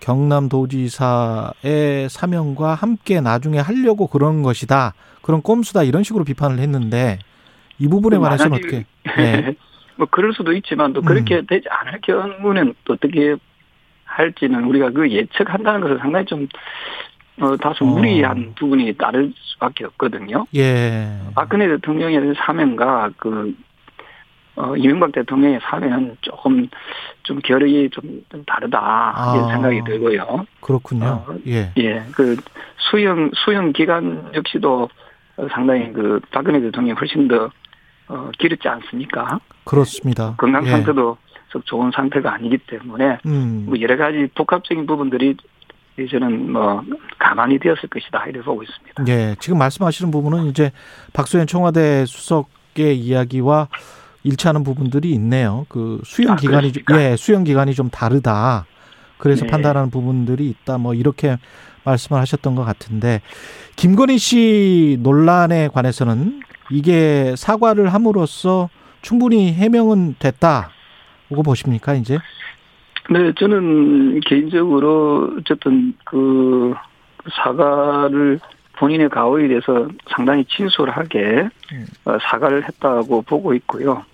경남도지사의 0.00 2.08
사면과 2.08 2.74
함께 2.74 3.20
나중에 3.20 3.58
하려고 3.58 4.06
그런 4.06 4.42
것이다. 4.42 4.94
그런 5.22 5.42
꼼수다 5.42 5.82
이런 5.82 6.02
식으로 6.02 6.24
비판을 6.24 6.58
했는데 6.58 7.18
이 7.78 7.88
부분에 7.88 8.18
관해서는 8.18 8.58
만약에- 8.58 8.64
어떻게? 8.64 8.84
네. 9.16 9.54
뭐 9.96 10.06
그럴 10.10 10.32
수도 10.34 10.52
있지만 10.52 10.92
또 10.92 11.00
그렇게 11.02 11.42
되지 11.46 11.66
않을 11.70 12.00
경우는 12.02 12.74
또 12.84 12.92
어떻게 12.94 13.34
할지는 14.16 14.64
우리가 14.64 14.90
그 14.90 15.10
예측한다는 15.10 15.80
것은 15.80 15.98
상당히 15.98 16.24
좀 16.24 16.48
어, 17.40 17.56
다소 17.58 17.84
어. 17.84 17.88
무리한 17.88 18.54
부분이 18.58 18.94
따를 18.94 19.32
수밖에 19.36 19.84
없거든요. 19.84 20.46
예. 20.54 21.06
박근혜 21.34 21.68
대통령의 21.68 22.34
사면과 22.36 23.10
그 23.18 23.54
어, 24.56 24.74
이명박 24.74 25.12
대통령의 25.12 25.60
사면은 25.62 26.16
조금 26.22 26.66
좀 27.24 27.40
결이 27.40 27.90
좀, 27.90 28.24
좀 28.30 28.42
다르다 28.46 29.34
이런 29.34 29.50
아. 29.50 29.52
생각이 29.52 29.84
들고요. 29.84 30.46
그렇군요. 30.60 31.04
어, 31.04 31.26
예. 31.46 31.72
예, 31.76 32.02
그 32.12 32.36
수용 32.78 33.30
수용 33.34 33.72
기간 33.74 34.30
역시도 34.34 34.88
상당히 35.50 35.92
그 35.92 36.20
박근혜 36.30 36.58
대통령이 36.60 36.98
훨씬 36.98 37.28
더 37.28 37.50
어, 38.08 38.30
길었지 38.38 38.66
않습니까? 38.66 39.40
그렇습니다. 39.64 40.36
건강 40.38 40.64
예. 40.64 40.70
상태도 40.70 41.18
썩 41.56 41.66
좋은 41.66 41.90
상태가 41.94 42.34
아니기 42.34 42.58
때문에 42.58 43.18
음. 43.26 43.64
뭐 43.66 43.80
여러 43.80 43.96
가지 43.96 44.28
복합적인 44.34 44.86
부분들이 44.86 45.36
저는 46.10 46.52
뭐 46.52 46.82
가만히 47.18 47.58
되었을 47.58 47.88
것이다 47.88 48.26
이렇게 48.26 48.44
보고 48.44 48.62
있습니다. 48.62 49.04
예, 49.08 49.34
지금 49.40 49.58
말씀하시는 49.58 50.10
부분은 50.10 50.46
이제 50.46 50.72
박수현 51.14 51.46
청와대 51.46 52.04
수석의 52.06 52.98
이야기와 52.98 53.68
일치하는 54.22 54.62
부분들이 54.62 55.10
있네요. 55.12 55.64
그 55.68 56.00
수용 56.04 56.32
아, 56.32 56.36
기간이 56.36 56.72
좀-? 56.72 56.82
예, 56.98 57.16
수용 57.16 57.44
기간이 57.44 57.74
좀 57.74 57.88
다르다. 57.88 58.66
그래서 59.18 59.46
네. 59.46 59.50
판단하는 59.50 59.90
부분들이 59.90 60.48
있다. 60.50 60.76
뭐 60.76 60.92
이렇게 60.92 61.38
말씀을 61.84 62.20
하셨던 62.20 62.56
것 62.56 62.64
같은데 62.64 63.22
김건희 63.76 64.18
씨 64.18 64.98
논란에 65.00 65.68
관해서는 65.68 66.42
이게 66.70 67.34
사과를 67.36 67.94
함으로써 67.94 68.68
충분히 69.00 69.52
해명은 69.54 70.16
됐다. 70.18 70.75
고 71.28 71.42
보십니까 71.42 71.94
이제? 71.94 72.18
네, 73.10 73.32
저는 73.38 74.20
개인적으로 74.20 75.34
어쨌든 75.38 75.94
그 76.04 76.74
사과를 77.32 78.40
본인의 78.78 79.08
가오에 79.08 79.48
대해서 79.48 79.88
상당히 80.08 80.44
진솔하게 80.44 81.48
음. 81.72 81.86
어, 82.04 82.18
사과를 82.20 82.64
했다고 82.64 83.22
보고 83.22 83.54
있고요. 83.54 84.04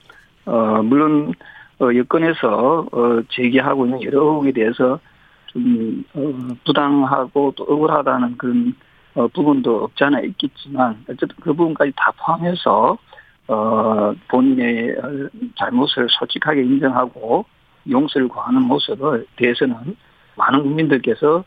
어, 0.45 0.83
물론 0.83 1.33
어, 1.81 1.95
여권에서 1.95 2.87
어, 2.93 3.23
제기하고 3.31 3.87
있는 3.87 4.03
여러 4.03 4.21
의혹에 4.21 4.53
대해서 4.53 5.01
좀 5.47 6.05
어, 6.15 6.55
부당하고 6.65 7.53
또 7.57 7.65
억울하다는 7.65 8.37
그런 8.39 8.75
어, 9.15 9.27
부분도 9.29 9.85
없지 9.85 10.05
않아 10.05 10.21
있겠지만 10.21 11.05
어쨌든 11.09 11.29
그 11.41 11.53
부분까지 11.53 11.93
다 11.97 12.13
포함해서 12.19 12.97
어, 13.49 14.15
본인의 14.29 14.97
어, 14.99 15.29
잘못을 15.59 16.07
솔직하게 16.11 16.63
인정하고 16.63 17.45
용서를 17.91 18.29
구하는 18.29 18.63
모습에 18.63 19.25
대해서는 19.37 19.97
많은 20.37 20.63
국민들께서 20.63 21.45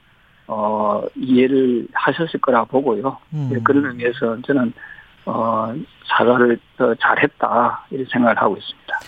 어, 0.47 1.01
이해를 1.15 1.87
하셨을 1.93 2.39
거라 2.39 2.65
보고요. 2.65 3.17
음. 3.33 3.49
예, 3.53 3.59
그런 3.63 3.85
의미에서 3.85 4.41
저는 4.45 4.73
어, 5.25 5.73
사과를 6.05 6.59
더 6.77 6.93
잘했다 6.95 7.87
이렇게 7.89 8.09
생각을 8.11 8.37
하고 8.37 8.55
있습니다. 8.57 8.99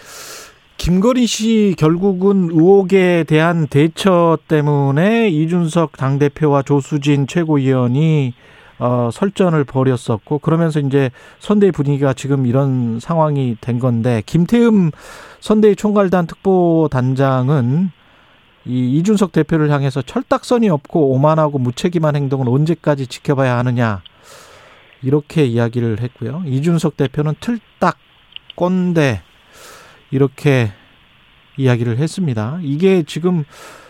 김건희 0.78 1.26
씨 1.26 1.76
결국은 1.78 2.50
의혹에 2.52 3.24
대한 3.26 3.68
대처 3.68 4.38
때문에 4.48 5.28
이준석 5.30 5.98
당대표와 5.98 6.62
조수진 6.62 7.28
최고위원이 7.28 8.34
어, 8.80 9.10
설전을 9.12 9.64
벌였었고 9.64 10.40
그러면서 10.40 10.80
이제 10.80 11.10
선대위 11.40 11.72
분위기가 11.72 12.14
지금 12.14 12.46
이런 12.46 13.00
상황이 13.00 13.58
된 13.60 13.80
건데 13.80 14.22
김태흠 14.26 14.92
선대위 15.40 15.76
총괄단 15.76 16.28
특보단장은 16.28 17.92
이 18.66 18.98
이준석 18.98 19.32
대표를 19.32 19.72
향해서 19.72 20.02
철딱선이 20.02 20.70
없고 20.70 21.12
오만하고 21.14 21.58
무책임한 21.58 22.16
행동은 22.16 22.48
언제까지 22.48 23.08
지켜봐야 23.08 23.58
하느냐 23.60 24.02
이렇게 25.02 25.46
이야기를 25.46 26.02
했고요. 26.02 26.44
이준석 26.46 26.98
대표는 26.98 27.36
틀딱 27.40 27.98
꼰대 28.56 29.22
이렇게 30.12 30.72
이야기를 31.58 31.98
했습니다. 31.98 32.60
이게 32.62 33.04
지금 33.04 33.44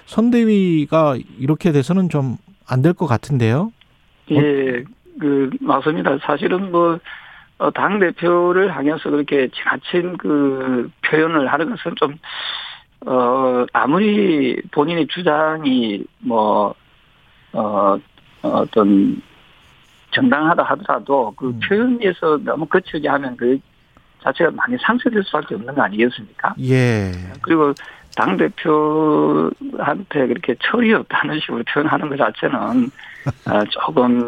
선대위가 0.06 1.17
이렇게 1.39 1.71
돼서는 1.71 2.10
좀 2.10 2.38
안 2.69 2.82
될 2.82 2.93
것 2.93 3.08
같은데요. 3.08 3.71
예, 4.32 4.84
그 5.20 5.50
맞습니다. 5.62 6.18
사실은 6.20 6.72
뭐 6.72 7.00
어, 7.60 7.72
당 7.72 8.00
대표를 8.00 8.76
향해서 8.76 9.10
그렇게 9.10 9.50
지나친 9.50 10.18
그 10.18 10.90
표현을 11.06 11.52
하는 11.52 11.70
것은 11.72 11.96
좀 11.96 12.16
어, 13.06 13.66
아무리 13.74 14.62
본인의 14.72 15.08
주장이 15.08 16.04
뭐 16.20 16.74
어, 17.54 17.98
어떤 18.42 19.22
정당하다 20.12 20.63
하더라도 20.63 21.34
그 21.36 21.48
음. 21.48 21.60
표현에서 21.68 22.38
너무 22.44 22.66
거칠게 22.66 23.08
하면 23.08 23.36
그 23.38 23.58
자체가 24.24 24.52
많이 24.52 24.76
상쇄될 24.82 25.24
수밖에 25.24 25.56
없는 25.56 25.74
거 25.74 25.82
아니겠습니까? 25.82 26.56
예. 26.62 27.12
그리고 27.42 27.74
당 28.18 28.36
대표한테 28.36 30.28
그렇게 30.28 30.56
철이 30.60 30.92
없다는 30.92 31.40
식으로 31.40 31.64
표현하는 31.72 32.10
것 32.10 32.18
자체는 32.18 32.90
어, 33.48 33.64
조금 33.70 34.28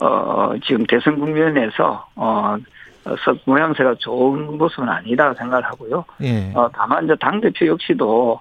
어 0.00 0.52
지금 0.64 0.86
대선 0.86 1.18
국면에서 1.18 2.06
어썩 2.14 3.38
모양새가 3.44 3.96
좋은 3.98 4.56
모습은 4.56 4.88
아니다 4.88 5.34
생각을 5.34 5.64
하고요. 5.64 6.04
예. 6.22 6.52
어 6.54 6.70
다만 6.72 7.04
이제 7.04 7.16
당 7.18 7.40
대표 7.40 7.66
역시도 7.66 8.38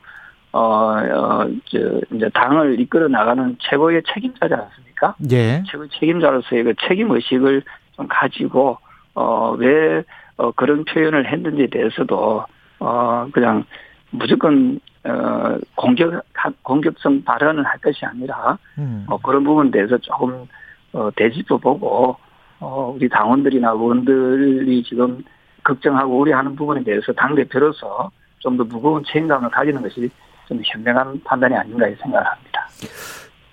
어저 0.52 2.02
이제 2.14 2.30
당을 2.34 2.80
이끌어 2.80 3.08
나가는 3.08 3.58
최고의 3.60 4.04
책임자지 4.14 4.54
않습니까? 4.54 5.16
예. 5.32 5.64
최고 5.66 5.88
책임자로서의 5.88 6.64
그 6.64 6.74
책임 6.88 7.10
의식을 7.12 7.64
좀 7.96 8.08
가지고 8.08 8.78
어 9.16 9.56
왜 9.58 10.04
어, 10.38 10.52
그런 10.52 10.86
표현을 10.86 11.32
했는지에 11.32 11.66
대해서도 11.66 12.46
어 12.80 13.28
그냥 13.32 13.66
무조건 14.12 14.80
어 15.04 15.58
공격 15.76 16.24
공격성 16.64 17.24
발언을 17.24 17.64
할 17.64 17.78
것이 17.80 18.06
아니라 18.06 18.58
음. 18.78 19.06
어 19.08 19.18
그런 19.18 19.44
부분에 19.44 19.72
대해서 19.72 19.98
조금 20.00 20.48
어 20.94 21.10
되짚어 21.16 21.58
보고 21.58 22.18
어 22.60 22.94
우리 22.96 23.08
당원들이나 23.10 23.72
의원들이 23.72 24.84
지금 24.84 25.24
걱정하고 25.64 26.20
우려하는 26.20 26.56
부분에 26.56 26.84
대해서 26.84 27.12
당 27.14 27.36
대표로서 27.36 28.12
좀 28.40 28.58
더 28.58 28.64
무거운 28.64 29.04
책임감을 29.06 29.50
가지는 29.50 29.82
것이 29.82 30.10
좀 30.48 30.62
현명한 30.64 31.22
판단이 31.24 31.56
아닌가 31.56 31.86
생각을 32.02 32.26
합니다. 32.26 32.68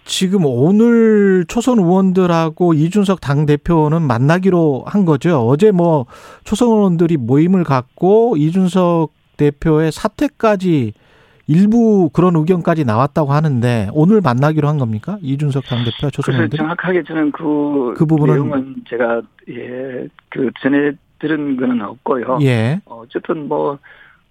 지금 0.05 0.45
오늘 0.45 1.45
초선 1.49 1.79
의원들하고 1.79 2.75
이준석 2.75 3.21
당 3.21 3.47
대표는 3.47 4.03
만나기로 4.03 4.85
한 4.87 5.05
거죠. 5.05 5.49
어제 5.49 5.73
뭐 5.73 6.07
초선 6.45 6.69
의원들이 6.69 7.17
모임을 7.17 7.65
갖고 7.65 8.37
이준석 8.37 9.11
대표의 9.37 9.93
사퇴까지 9.93 10.93
일부 11.47 12.09
그런 12.13 12.37
의견까지 12.37 12.85
나왔다고 12.85 13.33
하는데 13.33 13.89
오늘 13.93 14.21
만나기로 14.23 14.67
한 14.67 14.79
겁니까? 14.79 15.19
이준석 15.21 15.65
당 15.67 15.85
대표 15.85 16.11
초선 16.11 16.23
그래서 16.23 16.37
의원들이? 16.39 16.57
정확하게 16.59 17.03
저는 17.05 17.33
그, 17.33 17.95
그 17.97 18.07
부분은- 18.07 18.33
내용은 18.33 18.77
제가 18.89 19.21
예 19.49 20.09
그 20.31 20.51
전에 20.61 20.93
들은 21.21 21.57
거는 21.57 21.81
없고요. 21.83 22.39
예. 22.43 22.81
어, 22.87 23.03
어쨌든 23.05 23.47
뭐 23.49 23.79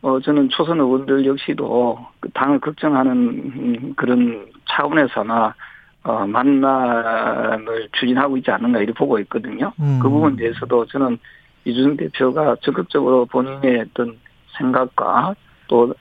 어, 0.01 0.19
저는 0.19 0.49
초선 0.49 0.79
의원들 0.81 1.25
역시도 1.25 1.97
그 2.19 2.29
당을 2.33 2.59
걱정하는 2.59 3.11
음, 3.13 3.93
그런 3.95 4.45
차원에서나 4.69 5.55
어, 6.03 6.27
만남을 6.27 7.87
추진하고 7.93 8.35
있지 8.37 8.51
않는가 8.51 8.79
이렇게 8.79 8.93
보고 8.97 9.17
있거든요. 9.19 9.71
음. 9.79 9.99
그 10.01 10.09
부분에 10.09 10.35
대해서도 10.35 10.85
저는 10.87 11.17
이준석 11.65 11.97
대표가 11.97 12.57
적극적으로 12.61 13.25
본인의 13.27 13.85
어떤 13.91 14.17
생각과 14.57 15.35
또 15.67 15.93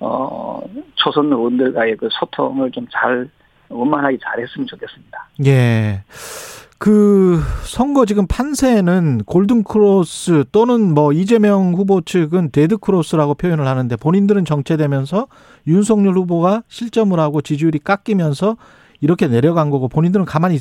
어, 0.00 0.60
초선 0.96 1.26
의원들과의 1.26 1.96
그 1.96 2.08
소통을 2.10 2.70
좀 2.72 2.86
잘 2.90 3.28
원만하게 3.72 4.18
잘했으면 4.22 4.66
좋겠습니다. 4.66 5.28
예. 5.46 6.04
그 6.78 7.40
선거 7.62 8.04
지금 8.04 8.26
판세는 8.26 9.22
골든 9.24 9.62
크로스 9.62 10.44
또는 10.50 10.92
뭐 10.94 11.12
이재명 11.12 11.74
후보 11.74 12.00
측은 12.00 12.50
데드 12.50 12.78
크로스라고 12.78 13.34
표현을 13.34 13.66
하는데 13.66 13.94
본인들은 13.94 14.44
정체되면서 14.44 15.28
윤석열 15.68 16.14
후보가 16.14 16.64
실점을 16.66 17.18
하고 17.20 17.40
지지율이 17.40 17.78
깎이면서 17.78 18.56
이렇게 19.00 19.28
내려간 19.28 19.70
거고 19.70 19.88
본인들은 19.88 20.24
가만히 20.26 20.58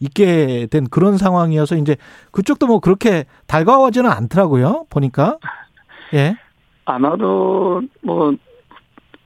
있게 0.00 0.66
된 0.70 0.88
그런 0.88 1.16
상황이어서 1.18 1.76
이제 1.76 1.96
그쪽도 2.32 2.66
뭐 2.66 2.80
그렇게 2.80 3.26
달가워지는 3.46 4.10
않더라고요. 4.10 4.86
보니까. 4.90 5.38
예. 6.14 6.36
아마도 6.90 7.82
뭐, 8.02 8.34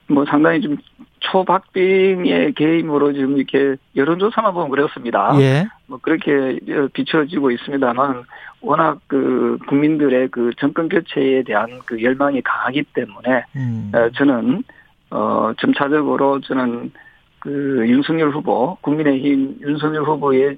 뭐 0.07 0.25
상당히 0.25 0.61
좀 0.61 0.77
초박빙의 1.19 2.53
게임으로 2.53 3.13
지금 3.13 3.37
이렇게 3.37 3.75
여론조사만 3.95 4.53
보면 4.53 4.69
그렇습니다. 4.69 5.33
예. 5.39 5.65
뭐 5.87 5.99
그렇게 6.01 6.59
비춰지고 6.93 7.51
있습니다만 7.51 8.23
워낙 8.61 8.99
그 9.07 9.57
국민들의 9.67 10.29
그 10.29 10.51
정권 10.57 10.89
교체에 10.89 11.43
대한 11.43 11.79
그 11.85 12.01
열망이 12.01 12.41
강하기 12.41 12.83
때문에 12.93 13.43
음. 13.55 13.91
어, 13.93 14.09
저는 14.15 14.63
어 15.11 15.51
점차적으로 15.59 16.41
저는 16.41 16.91
그 17.39 17.85
윤석열 17.87 18.31
후보 18.31 18.77
국민의힘 18.81 19.59
윤석열 19.61 20.03
후보의 20.03 20.57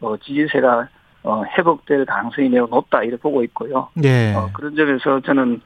어, 0.00 0.16
지지세가 0.16 0.88
어, 1.24 1.42
회복될 1.44 2.06
가능성이 2.06 2.48
매우 2.48 2.68
높다 2.68 3.02
이렇게 3.02 3.20
보고 3.20 3.42
있고요. 3.44 3.88
예. 4.04 4.34
어, 4.34 4.48
그런 4.52 4.74
점에서 4.76 5.20
저는 5.20 5.60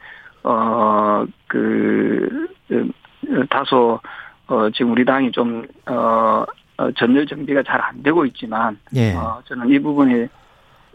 어 0.45 1.27
그 1.53 2.49
다소 3.51 4.01
어, 4.47 4.71
지금 4.71 4.93
우리 4.93 5.05
당이 5.05 5.33
좀, 5.33 5.67
어, 5.87 6.45
어 6.77 6.91
전열 6.97 7.27
정비가 7.27 7.63
잘 7.63 7.81
안 7.81 8.03
되고 8.03 8.25
있지만, 8.27 8.79
예. 8.95 9.15
어, 9.15 9.41
저는 9.47 9.69
이 9.69 9.79
부분이, 9.79 10.27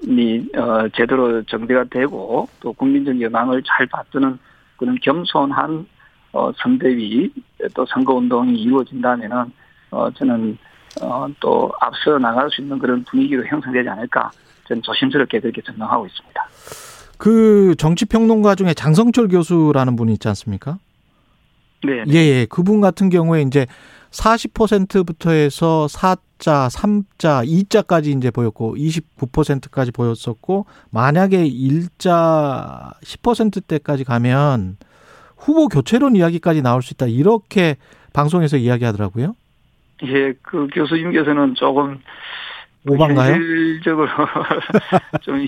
이, 0.03 0.49
어, 0.55 0.87
제대로 0.95 1.41
정비가 1.43 1.85
되고, 1.85 2.47
또 2.59 2.73
국민적 2.73 3.19
여망을 3.21 3.63
잘 3.63 3.85
받드는 3.87 4.37
그런 4.77 4.97
겸손한, 5.01 5.87
어, 6.33 6.51
선대위, 6.57 7.31
또 7.73 7.85
선거운동이 7.85 8.61
이루어진다면은, 8.61 9.51
어, 9.91 10.11
저는, 10.11 10.57
어, 11.01 11.27
또 11.39 11.71
앞서 11.79 12.17
나갈 12.19 12.49
수 12.51 12.61
있는 12.61 12.77
그런 12.79 13.03
분위기로 13.05 13.45
형성되지 13.45 13.87
않을까, 13.89 14.29
저는 14.67 14.81
조심스럽게 14.83 15.39
그렇게 15.39 15.61
전망하고 15.61 16.05
있습니다. 16.05 16.43
그 17.17 17.75
정치평론가 17.77 18.55
중에 18.55 18.73
장성철 18.73 19.27
교수라는 19.27 19.95
분이 19.95 20.13
있지 20.13 20.27
않습니까? 20.27 20.77
네. 21.83 22.03
예, 22.09 22.13
예. 22.13 22.47
그분 22.49 22.81
같은 22.81 23.09
경우에 23.09 23.41
이제 23.41 23.67
40%부터 24.11 25.31
해서 25.31 25.87
4자, 25.89 26.69
3자, 26.69 27.45
2자까지 27.45 28.17
이제 28.17 28.31
보였고 28.31 28.75
29%까지 28.75 29.91
보였었고 29.91 30.65
만약에 30.91 31.47
1자 31.47 32.93
10%대까지 33.01 34.03
가면 34.03 34.77
후보 35.37 35.67
교체론 35.67 36.15
이야기까지 36.15 36.61
나올 36.61 36.81
수 36.81 36.93
있다. 36.93 37.07
이렇게 37.07 37.77
방송에서 38.13 38.57
이야기하더라고요. 38.57 39.35
예, 40.03 40.33
그 40.41 40.67
교수님께서는 40.73 41.55
조금 41.55 41.99
오반가요? 42.87 43.33
현실적으로 43.33 44.07
좀 45.21 45.45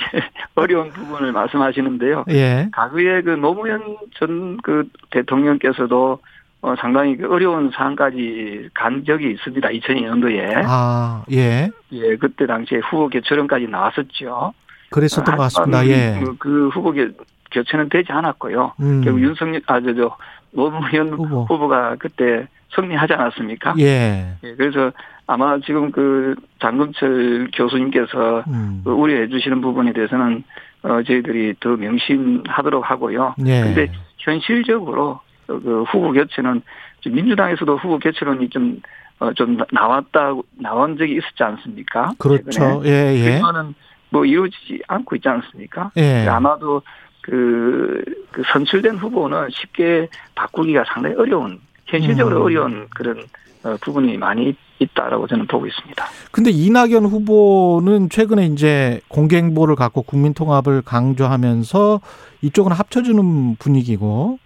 어려운 0.56 0.90
부분을 0.92 1.32
말씀하시는데요. 1.32 2.26
예. 2.30 2.70
과거에 2.74 3.22
그 3.22 3.32
노무현 3.32 3.98
전 4.20 4.58
그 4.64 4.84
대통령께서도 5.12 6.20
어 6.62 6.76
상당히 6.80 7.16
그 7.18 7.32
어려운 7.32 7.72
상황까지 7.72 8.70
간 8.74 9.04
적이 9.06 9.32
있습니다. 9.32 9.68
2002년도에. 9.70 10.64
아, 10.66 11.24
예. 11.32 11.70
예, 11.94 12.16
그때 12.18 12.46
당시에 12.46 12.80
후보 12.80 13.08
교체론까지 13.10 13.68
나왔었죠. 13.68 14.54
그랬었던 14.90 15.36
것 15.38 15.44
같습니다. 15.44 15.86
예. 15.88 16.20
그, 16.22 16.36
그 16.38 16.68
후보 16.70 16.92
교, 16.92 17.08
교체는 17.52 17.90
되지 17.90 18.12
않았고요. 18.12 18.74
음. 18.82 19.02
결국 19.04 19.22
윤석열, 19.22 19.62
아, 19.68 19.80
저, 19.80 19.94
저, 19.94 20.18
노무현 20.52 21.10
후보. 21.10 21.46
후보가 21.46 21.96
그때 22.00 22.48
승리하지 22.76 23.14
않았습니까? 23.14 23.76
예. 23.80 24.36
예, 24.44 24.56
그래서 24.56 24.92
아마 25.28 25.60
지금 25.60 25.92
그 25.92 26.36
장금철 26.62 27.50
교수님께서 27.54 28.44
음. 28.48 28.82
그 28.84 28.92
우려해 28.92 29.28
주시는 29.30 29.62
부분에 29.62 29.94
대해서는 29.94 30.44
어 30.84 31.04
저희들이 31.04 31.56
더 31.60 31.76
명심하도록 31.76 32.90
하고요. 32.90 33.36
예. 33.46 33.62
근데 33.62 33.92
현실적으로 34.18 35.20
그 35.46 35.84
후보 35.90 36.12
교체는 36.12 36.62
좀 37.02 37.16
민주당에서도 37.16 37.78
후보 37.78 38.00
교체론이 38.00 38.50
좀 38.50 38.80
어, 39.20 39.34
좀 39.34 39.58
나왔다, 39.72 40.34
나온 40.54 40.98
적이 40.98 41.18
있었지 41.18 41.44
않습니까? 41.44 42.14
그렇죠. 42.18 42.82
예, 42.86 43.16
예. 43.16 43.36
그거는 43.36 43.76
뭐 44.10 44.26
이루어지지 44.26 44.82
않고 44.88 45.18
있지 45.18 45.28
않습니까? 45.28 45.92
예. 45.98 46.26
아마도 46.28 46.82
그, 47.22 48.02
그 48.32 48.42
선출된 48.52 48.96
후보는 48.96 49.50
쉽게 49.52 50.08
바꾸기가 50.36 50.86
상당히 50.88 51.16
어려운, 51.18 51.60
현실적으로 51.90 52.38
음. 52.38 52.42
어려운 52.44 52.88
그런 52.96 53.24
어, 53.64 53.76
부분이 53.82 54.18
많이 54.18 54.56
있다라고 54.80 55.28
저는 55.28 55.48
보고 55.48 55.68
있습니다. 55.68 56.06
근데 56.32 56.50
이낙연 56.50 57.06
후보는 57.06 58.10
최근에 58.10 58.46
이제 58.46 59.02
공개 59.10 59.36
행보를 59.38 59.76
갖고 59.76 60.02
국민 60.02 60.34
통합을 60.34 60.82
강조하면서 60.84 62.00
이쪽은 62.42 62.72
합쳐주는 62.72 63.58
분위기고 63.58 64.40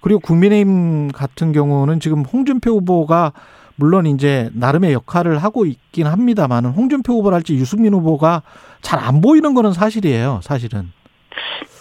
그리고 0.00 0.20
국민의힘 0.20 1.08
같은 1.12 1.52
경우는 1.52 2.00
지금 2.00 2.22
홍준표 2.24 2.72
후보가 2.72 3.32
물론 3.76 4.06
이제 4.06 4.50
나름의 4.52 4.92
역할을 4.92 5.38
하고 5.38 5.64
있긴 5.64 6.06
합니다만은 6.06 6.70
홍준표 6.70 7.14
후보랄지 7.14 7.54
유승민 7.54 7.94
후보가 7.94 8.42
잘 8.82 9.00
안 9.00 9.20
보이는 9.20 9.54
거는 9.54 9.72
사실이에요. 9.72 10.40
사실은. 10.42 10.92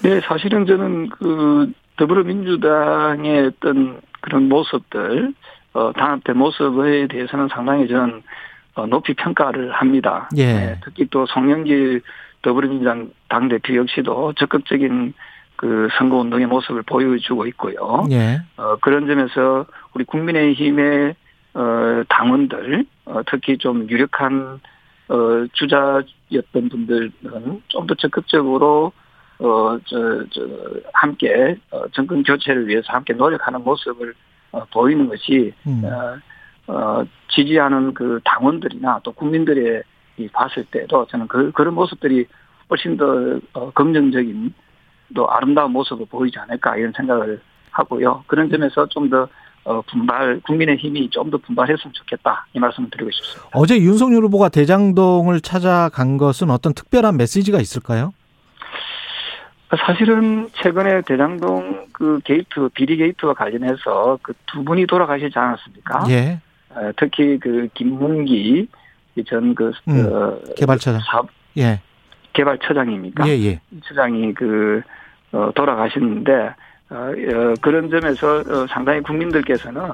네, 0.04 0.22
사실은 0.22 0.66
저는 0.66 1.10
그 1.10 1.72
더불어민주당의 1.98 3.48
어떤 3.48 4.00
그런 4.28 4.50
모습들, 4.50 5.34
어, 5.74 5.94
단합된 5.94 6.38
모습에 6.38 7.08
대해서는 7.08 7.48
상당히 7.48 7.88
저는 7.88 8.22
어, 8.76 8.86
높이 8.86 9.14
평가를 9.14 9.72
합니다. 9.72 10.30
예. 10.36 10.46
네, 10.46 10.80
특히 10.84 11.08
또 11.10 11.26
송영길 11.26 12.02
더불어민주당 12.42 13.10
당대표 13.30 13.76
역시도 13.78 14.34
적극적인 14.34 15.14
그 15.56 15.88
선거 15.98 16.18
운동의 16.18 16.46
모습을 16.48 16.84
보여주고 16.84 17.48
있고요. 17.48 18.06
예. 18.12 18.42
어, 18.58 18.76
그런 18.82 19.08
점에서 19.08 19.66
우리 19.94 20.04
국민의힘의 20.04 21.16
어, 21.54 22.04
당원들, 22.10 22.86
어, 23.06 23.22
특히 23.28 23.58
좀 23.58 23.90
유력한 23.90 24.60
어, 25.08 25.46
주자였던 25.54 26.70
분들은 26.70 27.12
좀 27.70 27.88
더 27.88 27.96
적극적으로 27.96 28.92
어, 29.40 29.78
저, 29.86 30.24
저, 30.32 30.42
함께, 30.94 31.56
어, 31.72 31.84
정권 31.94 32.24
교체를 32.24 32.68
위해서 32.68 32.92
함께 32.92 33.14
노력하는 33.14 33.64
모습을, 33.64 34.14
어, 34.52 34.64
보이는 34.72 35.08
것이, 35.08 35.54
음. 35.68 35.84
어, 35.86 36.18
어, 36.74 37.04
지지하는 37.30 37.94
그 37.94 38.20
당원들이나 38.24 39.02
또 39.04 39.12
국민들의 39.12 39.84
이 40.18 40.28
봤을 40.30 40.66
때도 40.72 41.06
저는 41.08 41.28
그, 41.28 41.52
그런 41.52 41.76
모습들이 41.76 42.26
훨씬 42.70 42.98
더, 42.98 43.40
어, 43.54 43.72
긍정적인 43.72 44.54
또 45.16 45.30
아름다운 45.30 45.72
모습을 45.72 46.06
보이지 46.10 46.38
않을까 46.40 46.76
이런 46.76 46.92
생각을 46.98 47.40
하고요. 47.72 48.24
그런 48.28 48.50
점에서 48.50 48.88
좀 48.88 49.10
더, 49.10 49.28
어, 49.64 49.82
분발, 49.84 50.40
국민의 50.46 50.78
힘이 50.78 51.10
좀 51.10 51.30
더 51.30 51.38
분발했으면 51.38 51.94
좋겠다. 51.94 52.48
이 52.54 52.60
말씀을 52.60 52.90
드리고 52.90 53.12
싶습니다. 53.12 53.50
어제 53.54 53.78
윤석열 53.78 54.24
후보가 54.24 54.50
대장동을 54.50 55.42
찾아간 55.42 56.18
것은 56.18 56.50
어떤 56.50 56.74
특별한 56.74 57.18
메시지가 57.18 57.60
있을까요? 57.60 58.14
사실은 59.76 60.50
최근에 60.54 61.02
대장동 61.02 61.88
그 61.92 62.20
게이트 62.24 62.70
비리 62.74 62.96
게이트와 62.98 63.34
관련해서 63.34 64.18
그 64.22 64.34
두 64.48 64.64
분이 64.64 64.88
돌아가시지 64.88 65.38
않았습니까? 65.38 66.06
예. 66.10 66.40
어, 66.70 66.92
특히 66.98 67.38
그 67.40 67.68
김문기 67.74 68.68
전그 69.28 69.72
음, 69.90 70.10
어, 70.12 70.40
개발처장. 70.56 71.02
사업 71.02 71.28
예. 71.58 71.80
개발처장입니까? 72.34 73.28
예, 73.28 73.32
예. 73.32 73.60
이 73.72 73.82
처장이 73.84 74.34
그 74.34 74.82
어, 75.32 75.52
돌아가셨는데 75.54 76.32
어, 76.90 76.96
어, 76.96 77.54
그런 77.62 77.90
점에서 77.90 78.38
어, 78.38 78.68
상당히 78.70 79.02
국민들께서는 79.02 79.92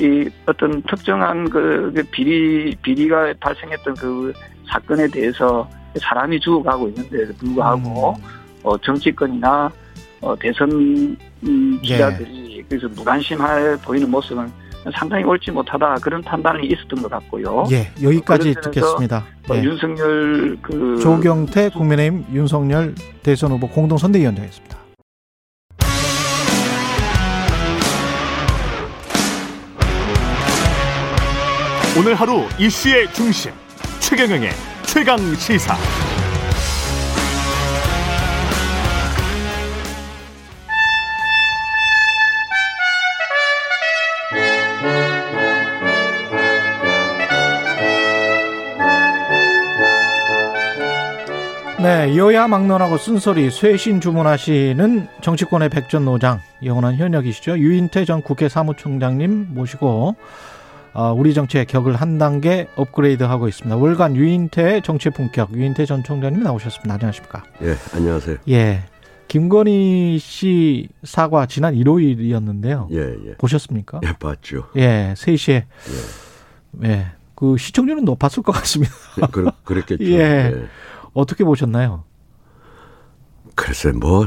이 0.00 0.28
어떤 0.46 0.82
특정한 0.82 1.48
그, 1.48 1.90
그 1.94 2.02
비리 2.10 2.76
비리가 2.82 3.32
발생했던 3.40 3.94
그 3.94 4.32
사건에 4.68 5.08
대해서 5.08 5.68
사람이 5.98 6.38
죽어가고 6.40 6.88
있는데도 6.88 7.32
불구하고 7.34 8.10
음. 8.10 8.37
어, 8.62 8.76
정치권이나 8.78 9.70
어, 10.20 10.36
대선 10.38 11.16
음, 11.44 11.80
예. 11.84 11.88
기자들이 11.88 12.64
그래서 12.68 12.88
무관심해 12.88 13.76
보이는 13.84 14.10
모습은 14.10 14.50
상당히 14.94 15.24
옳지 15.24 15.50
못하다 15.50 15.96
그런 15.96 16.22
판단이 16.22 16.66
있었던 16.68 17.02
것 17.02 17.10
같고요. 17.10 17.64
예. 17.70 17.90
여기까지 18.02 18.54
점에서 18.54 18.60
듣겠습니다. 18.62 19.24
어, 19.48 19.54
예. 19.54 19.62
윤석열 19.62 20.56
그 20.62 20.98
조경태 21.00 21.70
국민의힘 21.70 22.24
윤석열 22.32 22.94
대선 23.22 23.52
후보 23.52 23.68
공동 23.68 23.98
선대위원장이었습니다. 23.98 24.78
오늘 31.98 32.14
하루 32.14 32.44
이슈의 32.60 33.12
중심 33.12 33.50
최경영의 33.98 34.50
최강 34.86 35.18
시사. 35.34 35.74
네, 51.80 52.16
여야 52.16 52.48
막론하고 52.48 52.98
쓴소리 52.98 53.52
쇄신 53.52 54.00
주문하시는 54.00 55.06
정치권의 55.20 55.68
백전노장 55.68 56.40
영원한 56.64 56.96
현역이시죠. 56.96 57.56
유인태 57.56 58.04
전 58.04 58.20
국회 58.20 58.48
사무총장님 58.48 59.50
모시고 59.50 60.16
어, 60.94 61.12
우리 61.16 61.34
정치의 61.34 61.66
격을 61.66 61.94
한 61.94 62.18
단계 62.18 62.66
업그레이드하고 62.74 63.46
있습니다. 63.46 63.76
월간 63.76 64.16
유인태 64.16 64.80
정치 64.80 65.10
품격 65.10 65.52
유인태 65.52 65.86
전 65.86 66.02
총장님 66.02 66.42
나오셨습니다. 66.42 66.94
안녕하십니까? 66.94 67.44
예, 67.62 67.76
안녕하세요. 67.94 68.38
예. 68.48 68.82
김건희 69.28 70.18
씨 70.18 70.88
사과 71.04 71.46
지난 71.46 71.76
일요일이었는데요. 71.76 72.88
예, 72.90 72.98
예. 72.98 73.34
보셨습니까? 73.36 74.00
예, 74.04 74.14
봤죠. 74.18 74.66
예, 74.74 75.14
3시에. 75.16 75.62
예. 76.82 77.06
그 77.36 77.56
시청률은 77.56 78.04
높았을 78.04 78.42
것 78.42 78.50
같습니다. 78.50 78.92
예, 79.22 79.26
그, 79.30 79.48
그랬겠죠. 79.62 80.02
예. 80.10 80.18
예. 80.18 80.68
어떻게 81.18 81.42
보셨나요? 81.42 82.04
글쎄, 83.56 83.90
뭐, 83.90 84.24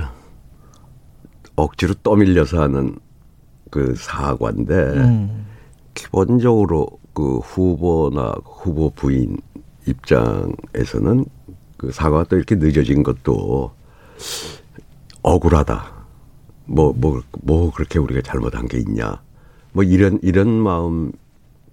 억지로 1.55 1.93
떠밀려서 2.03 2.61
하는 2.61 2.97
그 3.69 3.95
사과인데, 3.95 4.73
음. 4.73 5.45
기본적으로 5.93 6.87
그 7.13 7.37
후보나 7.37 8.33
후보 8.43 8.89
부인 8.89 9.37
입장에서는 9.87 11.25
그 11.77 11.93
사과가 11.93 12.25
또 12.25 12.35
이렇게 12.35 12.55
늦어진 12.55 13.03
것도 13.03 13.71
억울하다. 15.21 15.93
뭐, 16.65 16.93
뭐, 16.93 17.21
뭐 17.41 17.71
그렇게 17.71 17.99
우리가 17.99 18.21
잘못한 18.21 18.67
게 18.67 18.79
있냐. 18.79 19.21
뭐 19.71 19.85
이런, 19.85 20.19
이런 20.21 20.49
마음 20.49 21.13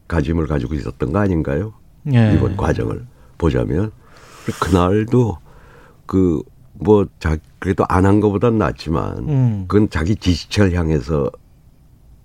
가짐을 0.06 0.46
가지고 0.46 0.74
있었던 0.74 1.12
거 1.12 1.18
아닌가요? 1.18 1.74
예. 2.12 2.34
이번 2.34 2.56
과정을 2.56 3.04
보자면. 3.36 3.90
그날도 4.52 5.38
그, 6.06 6.42
뭐, 6.74 7.06
자, 7.18 7.36
그래도 7.58 7.84
안한 7.88 8.20
것보단 8.20 8.56
낫지만, 8.58 9.18
음. 9.28 9.64
그건 9.68 9.88
자기 9.90 10.14
지지층을 10.16 10.72
향해서 10.74 11.30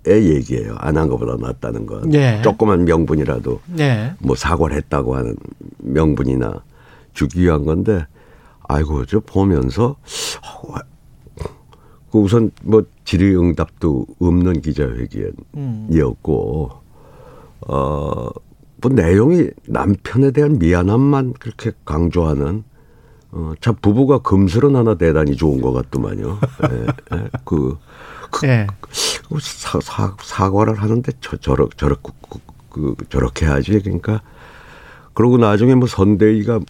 의 0.06 0.28
얘기예요. 0.34 0.74
안 0.78 0.98
한 0.98 1.08
것보다 1.08 1.36
낫다는 1.40 1.86
건. 1.86 2.12
예. 2.12 2.42
조그만 2.42 2.84
명분이라도 2.84 3.58
네. 3.68 4.12
뭐 4.18 4.36
사과를 4.36 4.76
했다고 4.76 5.16
하는 5.16 5.34
명분이나 5.78 6.62
주기 7.14 7.40
위한 7.40 7.64
건데, 7.64 8.06
아이고, 8.68 9.06
저 9.06 9.20
보면서, 9.20 9.96
어, 10.44 10.74
그 12.10 12.18
우선 12.18 12.50
뭐 12.62 12.84
질의응답도 13.06 14.06
없는 14.20 14.60
기자회견이었고, 14.60 16.70
어, 17.68 18.28
뭐 18.84 18.92
내용이 18.92 19.48
남편에 19.66 20.30
대한 20.32 20.58
미안함만 20.58 21.32
그렇게 21.40 21.72
강조하는, 21.86 22.64
어, 23.30 23.54
참 23.62 23.74
부부가 23.80 24.18
금슬은 24.18 24.76
하나 24.76 24.94
대단히 24.94 25.36
좋은 25.36 25.62
것 25.62 25.72
같더만요. 25.72 26.38
예, 26.70 27.16
예, 27.16 27.28
그, 27.44 27.78
그, 28.30 28.46
예. 28.46 28.66
사, 29.40 29.80
사, 29.80 30.14
사과를 30.20 30.74
하는데 30.74 31.10
저, 31.22 31.38
저러, 31.38 31.66
저러, 31.78 31.96
그, 31.96 32.12
그, 32.68 32.94
저렇게 33.08 33.46
하지. 33.46 33.80
그러니까, 33.80 34.20
그러고 35.14 35.38
나중에 35.38 35.74
뭐 35.74 35.88
선대위가 35.88 36.60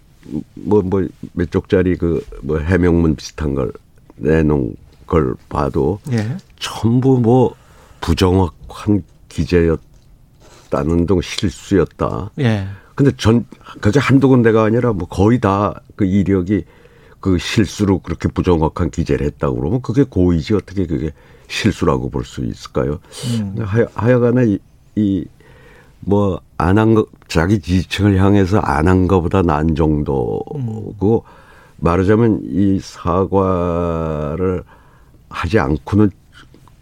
뭐, 0.55 0.83
뭐, 0.83 1.05
몇 1.33 1.51
쪽짜리 1.51 1.97
그, 1.97 2.25
뭐 2.43 2.61
해명문 2.61 3.17
비슷한 3.17 3.57
걸 3.57 3.73
내놓은 4.15 4.77
걸 5.09 5.35
봐도 5.49 5.99
예. 6.13 6.37
전부 6.61 7.19
뭐 7.19 7.57
부정확한 8.01 9.03
기재였 9.29 9.81
다는 10.75 11.07
등 11.07 11.21
실수였다. 11.21 12.31
예. 12.41 12.67
근데 12.95 13.11
전, 13.17 13.47
그게 13.81 13.99
한두 14.01 14.29
군데가 14.29 14.65
아니라 14.65 14.93
뭐 14.93 15.07
거의 15.09 15.41
다 15.41 15.75
그 15.97 16.05
이력이 16.05 16.65
그 17.21 17.39
실수로 17.39 18.01
그렇게 18.01 18.29
부정확한 18.29 18.91
기재를 18.91 19.25
했다고 19.27 19.57
그러면 19.61 19.81
그게 19.83 20.03
고의지 20.05 20.55
어떻게 20.55 20.87
그게 20.87 21.13
실수라고 21.49 22.11
볼 22.11 22.25
수 22.25 22.45
있을까요? 22.45 22.99
음. 23.39 23.55
하여, 23.61 23.87
하여간에 23.95 24.45
이, 24.47 24.59
이 24.97 25.25
뭐, 26.01 26.41
안 26.59 26.77
한 26.79 26.95
거, 26.95 27.07
자기 27.29 27.61
지지층을 27.61 28.19
향해서 28.19 28.59
안 28.59 28.89
한 28.89 29.07
거보다 29.09 29.41
난 29.43 29.75
정도고, 29.75 31.25
말하자면 31.79 32.41
이 32.45 32.79
사과를 32.81 34.63
하지 35.31 35.59
않고는 35.59 36.11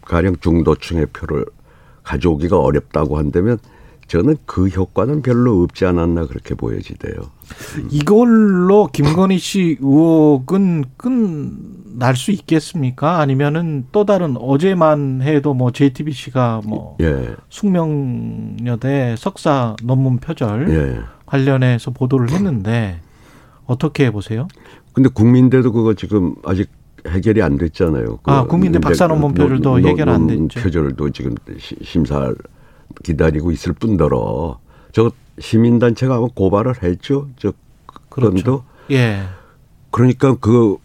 가령 0.01 0.35
중도층의 0.41 1.05
표를 1.13 1.45
가져오기가 2.03 2.59
어렵다고 2.59 3.17
한다면 3.17 3.57
저는 4.07 4.37
그 4.45 4.67
효과는 4.67 5.21
별로 5.21 5.63
없지 5.63 5.85
않았나 5.85 6.27
그렇게 6.27 6.55
보여지대요. 6.55 7.13
이걸로 7.89 8.87
김건희 8.91 9.37
씨 9.39 9.77
의혹은 9.81 10.83
끝날 10.97 12.15
수 12.15 12.31
있겠습니까? 12.31 13.19
아니면은 13.19 13.85
또 13.91 14.05
다른 14.05 14.35
어제만 14.37 15.21
해도 15.23 15.53
뭐 15.53 15.71
JTBC가 15.71 16.61
뭐 16.65 16.97
예, 17.01 17.35
숙명여대 17.49 19.15
석사 19.17 19.75
논문 19.83 20.17
표절 20.17 20.69
예. 20.69 20.99
관련해서 21.25 21.91
보도를 21.91 22.29
했는데 22.31 22.99
어떻게 23.65 24.11
보세요? 24.11 24.47
근데 24.93 25.09
국민대도 25.09 25.71
그거 25.71 25.93
지금 25.93 26.35
아직 26.45 26.69
해결이 27.07 27.41
안 27.41 27.57
됐잖아요. 27.57 28.19
그 28.23 28.31
아, 28.31 28.43
국민대 28.43 28.79
박사 28.79 29.07
논문 29.07 29.33
표절도 29.33 29.79
논- 29.79 29.85
해결 29.85 30.09
안 30.09 30.27
됐죠. 30.27 30.59
표절도 30.61 31.09
지금 31.09 31.35
시- 31.57 31.75
심사 31.81 32.33
기다리고 33.03 33.51
있을 33.51 33.73
뿐더러 33.73 34.59
저 34.91 35.11
시민단체가 35.39 36.15
아마 36.15 36.27
고발을 36.33 36.83
했죠. 36.83 37.27
저 37.37 37.53
그렇죠. 38.09 38.33
건도 38.35 38.63
예. 38.91 39.23
그러니까 39.91 40.35
그 40.35 40.77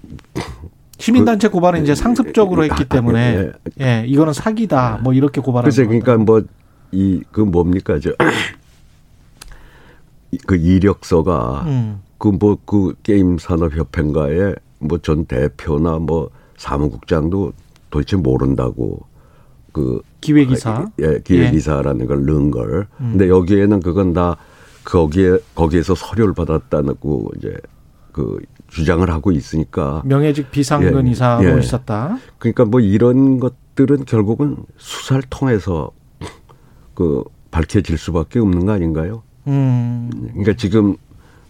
시민단체 0.98 1.48
고발은 1.48 1.82
이제 1.82 1.94
상습적으로 1.94 2.64
했기 2.64 2.82
아, 2.82 2.86
때문에 2.86 3.50
예. 3.80 3.84
예, 3.84 4.04
이거는 4.06 4.32
사기다 4.32 5.00
뭐 5.02 5.12
이렇게 5.12 5.40
고발하는 5.40 5.70
글쎄. 5.70 5.84
그러니까 5.86 6.16
뭐 6.16 6.42
이 6.92 7.22
그 7.32 7.40
뭡니까 7.42 7.98
저 8.00 8.12
그 10.46 10.56
이력서가 10.56 11.62
음. 11.66 12.00
그뭐그 12.18 12.94
게임 13.02 13.38
산업 13.38 13.76
협회인가에 13.76 14.54
뭐 14.78 14.98
전 14.98 15.24
대표나 15.26 15.98
뭐 15.98 16.30
사무국장도 16.56 17.52
도대체 17.90 18.16
모른다고 18.16 19.00
그 19.72 20.00
기획이사. 20.20 20.90
예, 21.00 21.20
기획이사라는 21.22 22.06
걸 22.06 22.26
넣은 22.26 22.50
걸. 22.50 22.86
음. 23.00 23.10
근데 23.12 23.28
여기에는 23.28 23.80
그건 23.80 24.12
다 24.12 24.36
거기에 24.84 25.38
거기에서 25.54 25.94
서류를 25.94 26.34
받았다고 26.34 27.32
이제 27.36 27.56
그 28.12 28.38
주장을 28.68 29.08
하고 29.10 29.32
있으니까 29.32 30.02
명예직 30.04 30.50
비상근 30.50 31.06
예, 31.06 31.10
이사로 31.10 31.56
예. 31.56 31.58
있었다. 31.58 32.18
그러니까 32.38 32.64
뭐 32.64 32.80
이런 32.80 33.38
것들은 33.38 34.04
결국은 34.04 34.56
수사를 34.76 35.22
통해서 35.30 35.90
그 36.94 37.22
밝혀질 37.50 37.96
수밖에 37.96 38.40
없는 38.40 38.66
거 38.66 38.72
아닌가요? 38.72 39.22
음. 39.46 40.10
그러니까 40.30 40.54
지금 40.54 40.96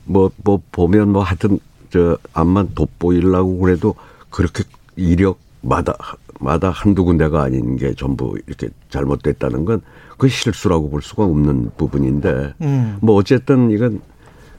뭐, 0.05 0.31
뭐 0.45 0.61
보면 0.73 1.11
뭐 1.11 1.23
하여튼 1.23 1.59
저 1.91 2.19
암만 2.33 2.75
돋보이려고 2.75 3.59
그래도 3.59 3.95
그렇게 4.31 4.65
이력 4.97 5.39
마다 5.61 5.95
마다 6.41 6.71
한두 6.71 7.05
군데가 7.05 7.43
아닌 7.43 7.77
게 7.77 7.95
전부 7.95 8.37
이렇게 8.47 8.69
잘못됐다는 8.91 9.65
건 9.65 9.81
그 10.19 10.29
실수라고 10.29 10.91
볼 10.91 11.01
수가 11.01 11.25
없는 11.25 11.71
부분인데 11.79 12.55
음. 12.61 12.99
뭐 13.01 13.15
어쨌든 13.15 13.71
이건 13.71 14.03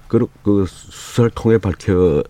그, 0.07 0.25
그 0.41 0.65
수사를 0.67 1.29
통해 1.35 1.59
밝혀 1.59 2.23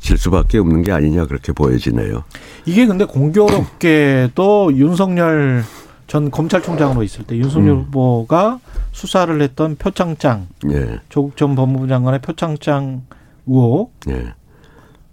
질 0.00 0.18
수밖에 0.18 0.58
없는 0.58 0.82
게 0.82 0.92
아니냐 0.92 1.26
그렇게 1.26 1.52
보여지네요. 1.52 2.24
이게 2.66 2.86
근데 2.86 3.04
공교롭게도 3.04 4.74
윤석열 4.76 5.62
전 6.08 6.30
검찰총장으로 6.30 7.02
있을 7.04 7.24
때 7.24 7.36
윤석열 7.36 7.70
음. 7.70 7.82
후보가 7.84 8.60
수사를 8.92 9.40
했던 9.40 9.76
표창장 9.76 10.48
예, 10.70 10.98
조국 11.08 11.36
전 11.36 11.54
법무부 11.54 11.86
장관의 11.86 12.20
표창장 12.20 13.02
의혹 13.46 13.92
예, 14.08 14.34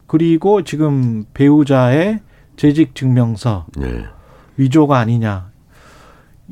그리고 0.08 0.64
지금 0.64 1.26
배우자의 1.34 2.22
재직 2.58 2.96
증명서 2.96 3.66
예. 3.82 4.06
위조가 4.58 4.98
아니냐 4.98 5.52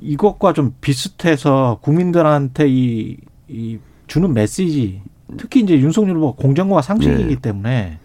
이것과 0.02 0.54
좀 0.54 0.74
비슷해서 0.82 1.80
국민들한테 1.82 2.68
이, 2.68 3.18
이 3.48 3.78
주는 4.08 4.34
메시지 4.34 5.02
특히 5.38 5.62
이제 5.62 5.80
윤석열 5.80 6.18
후보 6.18 6.36
공정과 6.36 6.82
상식이기 6.82 7.36
네. 7.36 7.36
때문에 7.42 8.00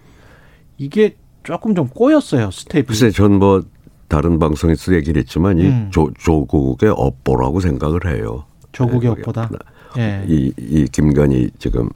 이게 0.76 1.16
조금 1.42 1.74
좀 1.74 1.88
꼬였어요 1.88 2.50
스텝이. 2.50 2.84
글쎄 2.84 3.10
전뭐 3.10 3.64
다른 4.06 4.38
방송에서 4.38 4.94
얘기를 4.94 5.20
했지만 5.20 5.58
음. 5.58 5.86
이 5.88 5.90
조, 5.90 6.10
조국의 6.18 6.90
업보라고 6.96 7.60
생각을 7.60 8.06
해요. 8.06 8.44
조국의 8.72 9.00
네, 9.00 9.08
업보다. 9.08 9.50
예. 9.98 10.24
이, 10.28 10.52
이 10.56 10.84
김건희 10.92 11.50
지금 11.58 11.88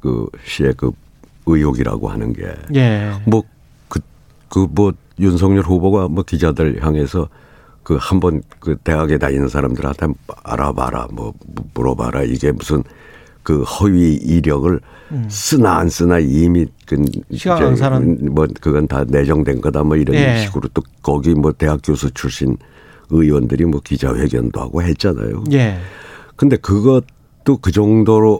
그 0.00 0.26
씨의 0.44 0.74
그 0.76 0.92
의혹이라고 1.46 2.08
하는 2.08 2.32
게 2.32 2.44
예. 2.74 3.12
뭐 3.26 3.42
그 3.88 4.00
그 4.48 4.66
뭐 4.70 4.92
윤석열 5.20 5.62
후보가 5.64 6.08
뭐 6.08 6.22
기자들 6.24 6.82
향해서 6.84 7.28
그 7.82 7.96
한 7.96 8.20
번 8.20 8.42
그 8.60 8.76
대학에 8.84 9.16
다니는 9.18 9.48
사람들한테 9.48 10.06
알아봐라 10.44 11.08
뭐 11.12 11.32
물어봐라 11.74 12.22
이게 12.24 12.52
무슨 12.52 12.82
그 13.42 13.62
허위 13.62 14.12
이력을 14.14 14.78
쓰나 15.30 15.78
안 15.78 15.88
쓰나 15.88 16.18
이미 16.18 16.66
그 16.86 17.02
시각 17.32 17.56
이제 17.56 17.64
강사는- 17.82 18.28
뭐 18.30 18.46
그건 18.60 18.86
다 18.86 19.04
내정된 19.08 19.62
거다 19.62 19.84
뭐 19.84 19.96
이런 19.96 20.14
예. 20.16 20.38
식으로 20.40 20.68
또 20.74 20.82
거기 21.00 21.32
뭐 21.34 21.50
대학 21.52 21.80
교수 21.82 22.10
출신 22.12 22.58
의원들이 23.08 23.64
뭐 23.64 23.80
기자회견도 23.80 24.60
하고 24.60 24.82
했잖아요. 24.82 25.44
예. 25.52 25.78
근데 26.36 26.56
그것도 26.58 27.56
그 27.62 27.72
정도로 27.72 28.38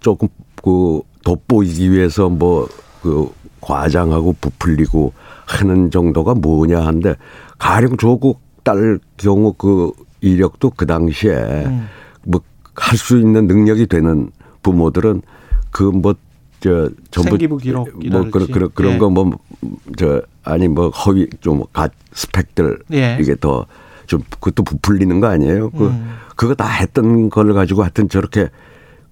조금 0.00 0.26
그 0.64 1.00
돋보이기 1.24 1.92
위해서 1.92 2.28
뭐 2.28 2.68
그 3.02 3.30
과장하고 3.62 4.34
부풀리고 4.42 5.12
하는 5.58 5.90
정도가 5.90 6.34
뭐냐 6.34 6.80
한데 6.80 7.16
가령 7.58 7.96
조국 7.96 8.40
딸 8.62 8.98
경우 9.16 9.52
그 9.54 9.92
이력도 10.20 10.70
그 10.76 10.86
당시에 10.86 11.32
음. 11.32 11.88
뭐할 12.24 12.96
수 12.96 13.18
있는 13.18 13.46
능력이 13.46 13.86
되는 13.86 14.30
부모들은 14.62 15.22
그뭐 15.70 16.14
저 16.60 16.90
전부 17.10 17.30
생기부 17.30 17.56
기록이랄지. 17.56 18.08
뭐 18.10 18.30
그런 18.30 18.46
그런 18.48 18.70
그런 18.74 18.92
예. 18.94 18.98
거뭐 18.98 19.30
저 19.96 20.20
아니 20.44 20.68
뭐 20.68 20.90
허위 20.90 21.26
좀가 21.40 21.88
스펙들 22.12 22.78
예. 22.92 23.16
이게 23.20 23.34
더 23.34 23.66
좀 24.10 24.24
그것도 24.28 24.64
부풀리는 24.64 25.20
거 25.20 25.28
아니에요? 25.28 25.70
그 25.70 25.86
음. 25.86 26.16
그거 26.34 26.52
다 26.56 26.66
했던 26.66 27.30
걸 27.30 27.54
가지고 27.54 27.82
하여튼 27.82 28.08
저렇게 28.08 28.48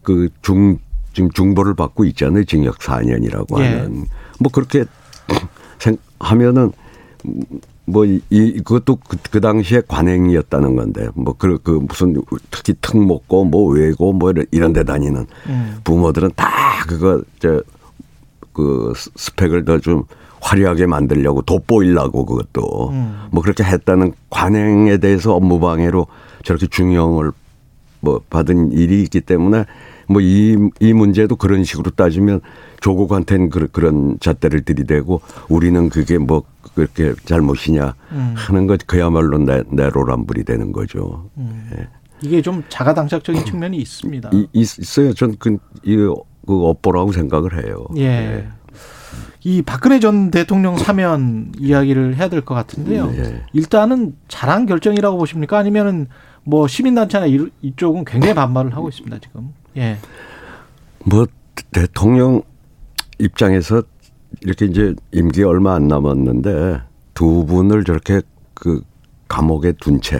그 0.02 0.28
중 0.42 0.78
지금 1.12 1.30
중보를 1.30 1.74
받고 1.74 2.04
있잖아요. 2.06 2.42
징역 2.44 2.78
4년이라고 2.78 3.60
예. 3.60 3.64
하는 3.64 4.06
뭐 4.40 4.50
그렇게 4.52 4.80
생 4.80 4.88
하면은 6.20 6.72
뭐 7.88 8.04
이 8.04 8.60
그것도 8.64 8.96
그, 8.96 9.16
그 9.30 9.40
당시에 9.40 9.82
관행이었다는 9.88 10.76
건데 10.76 11.08
뭐그 11.14 11.60
그 11.62 11.70
무슨 11.70 12.20
특히 12.50 12.74
특목고 12.80 13.44
뭐 13.46 13.72
외고 13.72 14.12
뭐 14.12 14.30
이런, 14.30 14.46
이런 14.50 14.72
데 14.72 14.84
다니는 14.84 15.26
음. 15.48 15.78
부모들은 15.84 16.32
다 16.36 16.48
그거 16.86 17.22
저그 17.38 18.92
스펙을 19.16 19.64
더 19.64 19.78
좀 19.78 20.04
화려하게 20.40 20.86
만들려고 20.86 21.42
돋보이려고 21.42 22.24
그것도 22.24 22.90
음. 22.90 23.26
뭐 23.32 23.42
그렇게 23.42 23.64
했다는 23.64 24.12
관행에 24.30 24.98
대해서 24.98 25.34
업무 25.34 25.58
방해로 25.58 26.06
저렇게 26.44 26.66
중형을 26.68 27.32
뭐 28.00 28.20
받은 28.30 28.72
일이 28.72 29.02
있기 29.02 29.20
때문에 29.22 29.64
뭐이이 30.08 30.92
문제도 30.94 31.34
그런 31.34 31.64
식으로 31.64 31.90
따지면 31.90 32.40
조국한테는 32.80 33.50
그, 33.50 33.68
그런 33.68 34.18
잣대를 34.20 34.62
들이대고 34.62 35.20
우리는 35.48 35.88
그게 35.88 36.18
뭐 36.18 36.42
그렇게 36.74 37.14
잘못이냐 37.24 37.94
음. 38.12 38.34
하는 38.36 38.66
것 38.66 38.86
그야말로 38.86 39.38
내, 39.38 39.62
내로란불이 39.70 40.44
되는 40.44 40.72
거죠. 40.72 41.28
예. 41.38 41.88
이게 42.22 42.42
좀 42.42 42.62
자가당착적인 42.68 43.44
측면이 43.44 43.76
있습니다. 43.78 44.30
이, 44.32 44.46
있어요. 44.52 45.12
전그 45.12 45.58
이그 45.84 46.14
업보라고 46.46 47.12
생각을 47.12 47.64
해요. 47.64 47.84
예. 47.96 48.48
이 49.44 49.62
박근혜 49.62 50.00
전 50.00 50.30
대통령 50.30 50.76
사면 50.76 51.52
이야기를 51.58 52.16
해야 52.16 52.28
될 52.28 52.42
것 52.42 52.54
같은데요. 52.54 53.12
예. 53.16 53.42
일단은 53.52 54.14
잘한 54.28 54.66
결정이라고 54.66 55.16
보십니까? 55.16 55.58
아니면은 55.58 56.08
뭐 56.44 56.66
시민단체나 56.66 57.26
이- 57.26 57.50
이쪽은 57.62 58.04
굉장히 58.04 58.34
반발을 58.34 58.74
하고 58.74 58.88
있습니다, 58.88 59.18
지금. 59.20 59.50
예. 59.76 59.96
뭐 61.04 61.26
대통령 61.70 62.42
입장에서 63.18 63.82
이렇게 64.42 64.66
이제 64.66 64.94
임기 65.12 65.42
얼마 65.42 65.74
안 65.74 65.88
남았는데 65.88 66.82
두 67.14 67.44
분을 67.46 67.84
저렇게 67.84 68.20
그 68.54 68.82
감옥에 69.28 69.72
둔채 69.72 70.18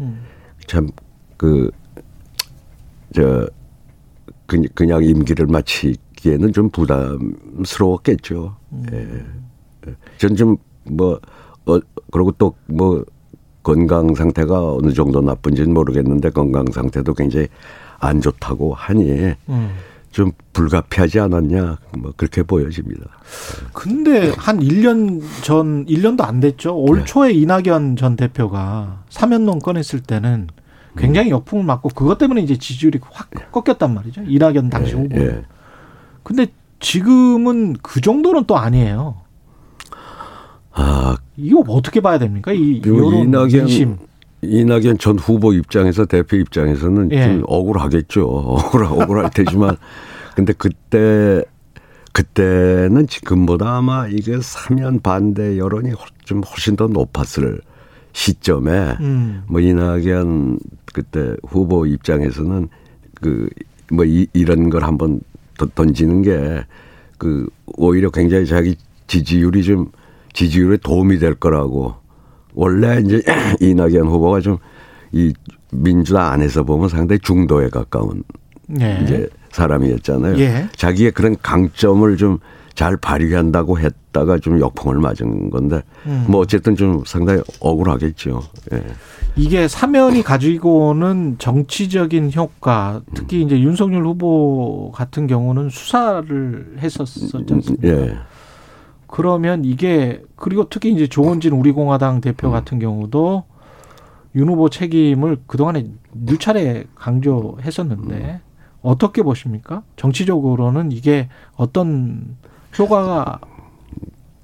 음. 0.00 0.22
참그저 0.66 1.70
그냥 4.74 5.02
임기를 5.04 5.46
마치기에는 5.46 6.52
좀 6.52 6.70
부담스러웠겠죠. 6.70 8.56
예. 8.92 9.24
전 10.18 10.36
좀 10.36 10.56
뭐 10.84 11.20
어, 11.66 11.78
그리고 12.10 12.32
또 12.32 12.54
뭐 12.66 13.04
건강 13.62 14.14
상태가 14.14 14.74
어느 14.74 14.90
정도 14.92 15.20
나쁜지는 15.20 15.74
모르겠는데 15.74 16.30
건강 16.30 16.64
상태도 16.72 17.12
굉장히 17.12 17.46
안 17.98 18.20
좋다고 18.20 18.72
하니 18.72 19.34
음. 19.50 19.70
좀 20.10 20.32
불가피하지 20.52 21.20
않았냐 21.20 21.78
뭐 21.98 22.12
그렇게 22.16 22.42
보여집니다. 22.42 23.06
근데 23.72 24.32
한 24.36 24.58
1년 24.58 25.22
전, 25.42 25.86
1년도 25.86 26.22
안 26.22 26.40
됐죠. 26.40 26.76
올 26.76 26.98
네. 26.98 27.04
초에 27.04 27.32
이낙연 27.32 27.96
전 27.96 28.16
대표가 28.16 29.04
사면론 29.08 29.60
꺼냈을 29.60 30.00
때는 30.00 30.48
굉장히 30.96 31.30
역풍을 31.30 31.64
맞고 31.64 31.90
그것 31.90 32.18
때문에 32.18 32.42
이제 32.42 32.56
지지율이 32.56 32.98
확 33.12 33.30
꺾였단 33.52 33.94
말이죠. 33.94 34.22
이낙연 34.26 34.70
당시 34.70 34.94
후보. 34.94 35.16
예. 35.20 35.44
근데 36.24 36.48
지금은 36.80 37.76
그 37.80 38.00
정도는 38.00 38.44
또 38.46 38.56
아니에요. 38.56 39.20
아 40.72 41.16
이거 41.36 41.60
어떻게 41.68 42.00
봐야 42.00 42.18
됩니까? 42.18 42.52
이 42.52 42.82
여론 42.84 43.14
이낙연 43.14 43.48
민심. 43.48 43.98
이낙연 44.42 44.98
전 44.98 45.18
후보 45.18 45.52
입장에서 45.52 46.06
대표 46.06 46.36
입장에서는 46.36 47.12
예. 47.12 47.24
좀 47.24 47.42
억울하겠죠. 47.46 48.24
억울 48.26 48.84
억울할 48.84 49.30
테지만 49.30 49.76
근데 50.34 50.52
그때 50.52 51.42
그때는 52.12 53.06
지금보다 53.06 53.76
아마 53.76 54.06
이게 54.08 54.38
사면 54.40 55.00
반대 55.00 55.58
여론이 55.58 55.90
훨- 55.90 56.08
좀 56.24 56.42
훨씬 56.42 56.74
더 56.76 56.86
높았을 56.88 57.60
시점에 58.12 58.96
음. 59.00 59.42
뭐 59.46 59.60
이낙연 59.60 60.58
그때 60.92 61.34
후보 61.46 61.86
입장에서는 61.86 62.68
그 63.20 63.48
뭐 63.92 64.04
이런 64.04 64.70
걸 64.70 64.84
한번 64.84 65.20
더 65.58 65.66
던지는 65.74 66.22
게 66.22 66.64
그 67.18 67.48
오히려 67.76 68.08
굉장히 68.08 68.46
자기 68.46 68.76
지지율이 69.08 69.62
좀 69.64 69.90
지지율에 70.32 70.76
도움이 70.78 71.18
될 71.18 71.34
거라고 71.34 71.96
원래 72.60 73.00
이제 73.00 73.22
이낙연 73.60 74.06
후보가 74.06 74.40
좀 74.40 74.58
이 75.12 75.32
민주당 75.72 76.32
안에서 76.32 76.62
보면 76.62 76.88
상당히 76.88 77.18
중도에 77.20 77.68
가까운 77.68 78.22
예. 78.80 79.00
이제 79.02 79.28
사람이었잖아요. 79.50 80.38
예. 80.38 80.68
자기의 80.76 81.12
그런 81.12 81.36
강점을 81.42 82.16
좀 82.16 82.38
잘 82.80 82.96
발휘한다고 82.96 83.78
했다가 83.78 84.38
좀 84.38 84.58
역풍을 84.58 85.00
맞은 85.00 85.50
건데 85.50 85.82
음. 86.06 86.24
뭐 86.28 86.40
어쨌든 86.40 86.76
좀 86.76 87.02
상당히 87.04 87.42
억울하겠죠. 87.60 88.40
예. 88.72 88.82
이게 89.36 89.68
사면이 89.68 90.22
가지고 90.22 90.88
오는 90.88 91.36
정치적인 91.38 92.32
효과, 92.34 93.02
특히 93.12 93.42
이제 93.42 93.60
윤석열 93.60 94.06
후보 94.06 94.90
같은 94.94 95.26
경우는 95.26 95.68
수사를 95.68 96.76
했었었지 96.78 97.36
않습니까? 97.50 97.86
예. 97.86 98.16
그러면 99.10 99.64
이게 99.64 100.22
그리고 100.36 100.68
특히 100.68 100.92
이제 100.92 101.06
조원진 101.06 101.52
우리공화당 101.52 102.20
대표 102.20 102.50
같은 102.50 102.78
경우도 102.78 103.44
윤 104.36 104.48
후보 104.48 104.70
책임을 104.70 105.38
그동안에 105.46 105.88
누차례 106.14 106.84
강조했었는데 106.94 108.40
어떻게 108.82 109.22
보십니까? 109.22 109.82
정치적으로는 109.96 110.92
이게 110.92 111.28
어떤 111.56 112.36
효과가 112.78 113.40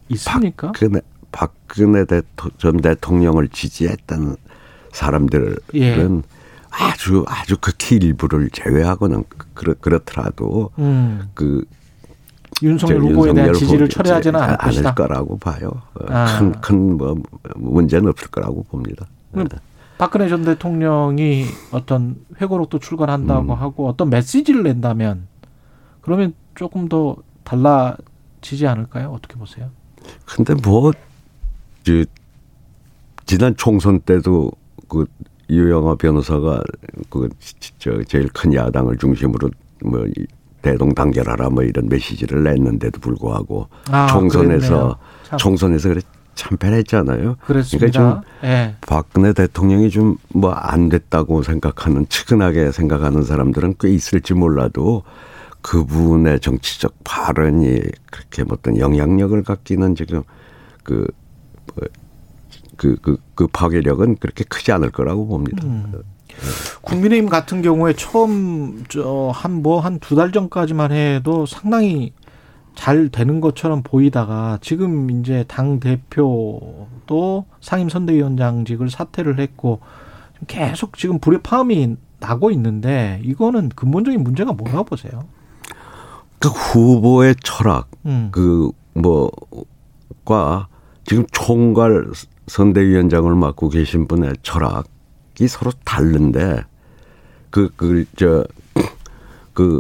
있습니까? 0.09 0.73
박근혜, 0.73 1.01
박근혜 1.31 2.05
대토, 2.05 2.51
전 2.59 2.79
대통령을 2.79 3.49
지지했던 3.49 4.37
사람들은 4.93 5.57
예. 5.77 6.09
아주 6.71 7.25
아주 7.29 7.57
극히 7.59 7.97
일부를 7.97 8.51
제외하고는 8.51 9.25
그렇, 9.55 9.75
그렇더라도 9.81 10.71
음, 10.79 11.29
그 11.35 11.65
윤석열 12.63 13.01
저 13.01 13.07
후보에 13.07 13.35
대한 13.35 13.53
지지를 13.53 13.89
철회하지는 13.89 14.41
않을 14.41 14.57
않을. 14.59 14.95
거라고 14.95 15.39
봐요. 15.39 15.71
아. 16.09 16.39
큰큰 16.39 16.97
뭐 16.97 17.17
문제는 17.57 18.09
없을 18.09 18.29
거라고 18.29 18.63
봅니다. 18.65 19.07
그럼 19.33 19.49
박근혜 19.99 20.29
전 20.29 20.45
대통령이 20.45 21.45
어떤 21.73 22.17
회고록도 22.41 22.79
출간한다고 22.79 23.55
음. 23.55 23.59
하고 23.59 23.89
어떤 23.89 24.11
메시지를 24.11 24.63
낸다면 24.63 25.27
그러면 26.01 26.35
조금 26.55 26.89
더 26.89 27.17
달라지지 27.45 28.67
않을까요? 28.67 29.11
어떻게 29.11 29.37
보세요? 29.37 29.71
근데 30.25 30.55
뭐, 30.55 30.93
그, 31.85 32.05
지난 33.25 33.57
총선 33.57 34.01
때도 34.01 34.53
그 34.89 35.07
유영아 35.51 35.97
변호사가 35.97 36.63
그, 37.11 37.29
저, 37.79 38.03
제일 38.05 38.29
큰 38.29 38.53
야당을 38.55 38.99
중심으로 38.99 39.51
뭐, 39.85 40.05
이 40.17 40.27
대동단결하라 40.63 41.51
뭐 41.51 41.63
이런 41.63 41.89
메시지를 41.89 42.43
냈는데도 42.45 43.01
불구하고 43.01 43.69
아, 43.91 44.07
총선에서. 44.09 44.99
참. 45.25 45.39
총선에서 45.39 45.89
그래 45.91 46.01
참패했잖아요. 46.37 47.37
그랬습니다. 47.47 47.91
그러니까 47.91 48.23
좀 48.43 48.49
예. 48.49 48.77
박근혜 48.87 49.33
대통령이 49.33 49.91
좀 49.91 50.17
뭐 50.35 50.53
안 50.55 50.89
됐다고 50.91 51.43
생각하는 51.43 52.07
측은하게 52.09 52.73
생각하는 52.73 53.23
사람들은 53.23 53.75
꽤 53.81 53.89
있을지 53.89 54.35
몰라도 54.35 55.03
그분의 55.63 56.41
정치적 56.41 56.95
발언이 57.05 57.81
그렇게 58.11 58.45
뭐 58.45 58.57
어떤 58.59 58.79
영향력을 58.79 59.43
갖기는 59.43 59.95
지금 59.95 60.23
그, 60.85 61.07
뭐, 61.75 61.89
그, 62.77 62.97
그, 63.01 63.17
그 63.35 63.47
파괴력은 63.49 64.17
그렇게 64.17 64.45
크지 64.45 64.71
않을 64.73 64.91
거라고 64.91 65.27
봅니다. 65.27 65.67
음. 65.67 65.93
국민의힘 66.83 67.29
같은 67.29 67.63
경우에 67.63 67.95
처음 67.95 68.85
저 68.89 69.33
한 69.35 69.63
뭐 69.63 69.81
한 69.81 69.99
두 70.01 70.15
달 70.17 70.33
전까지만 70.33 70.93
해도 70.93 71.47
상당히 71.47 72.13
잘 72.75 73.09
되는 73.09 73.41
것처럼 73.41 73.83
보이다가 73.83 74.59
지금 74.61 75.11
이제 75.11 75.45
당 75.49 75.81
대표도 75.81 77.47
상임 77.61 77.89
선대위원장직을 77.89 78.91
사퇴를 78.91 79.39
했고 79.41 79.81
계속 80.47 80.99
지금 80.99 81.19
불의 81.19 81.41
파음이 81.43 81.97
나고 82.21 82.51
있는데 82.51 83.21
이거는 83.25 83.71
근본적인 83.71 84.23
문제가 84.23 84.53
뭐라고 84.53 84.85
보세요? 84.85 85.25
그 86.39 86.49
후보의 86.49 87.35
철학, 87.43 87.89
음. 88.05 88.29
그 88.31 88.71
뭐과 88.93 90.69
지금 91.05 91.25
총괄 91.33 92.11
선대위원장을 92.47 93.35
맡고 93.35 93.71
계신 93.71 94.07
분의 94.07 94.35
철학 94.43 94.87
이 95.41 95.49
서로 95.49 95.73
다른데 95.85 96.65
그 97.51 97.69
그저그 97.77 98.47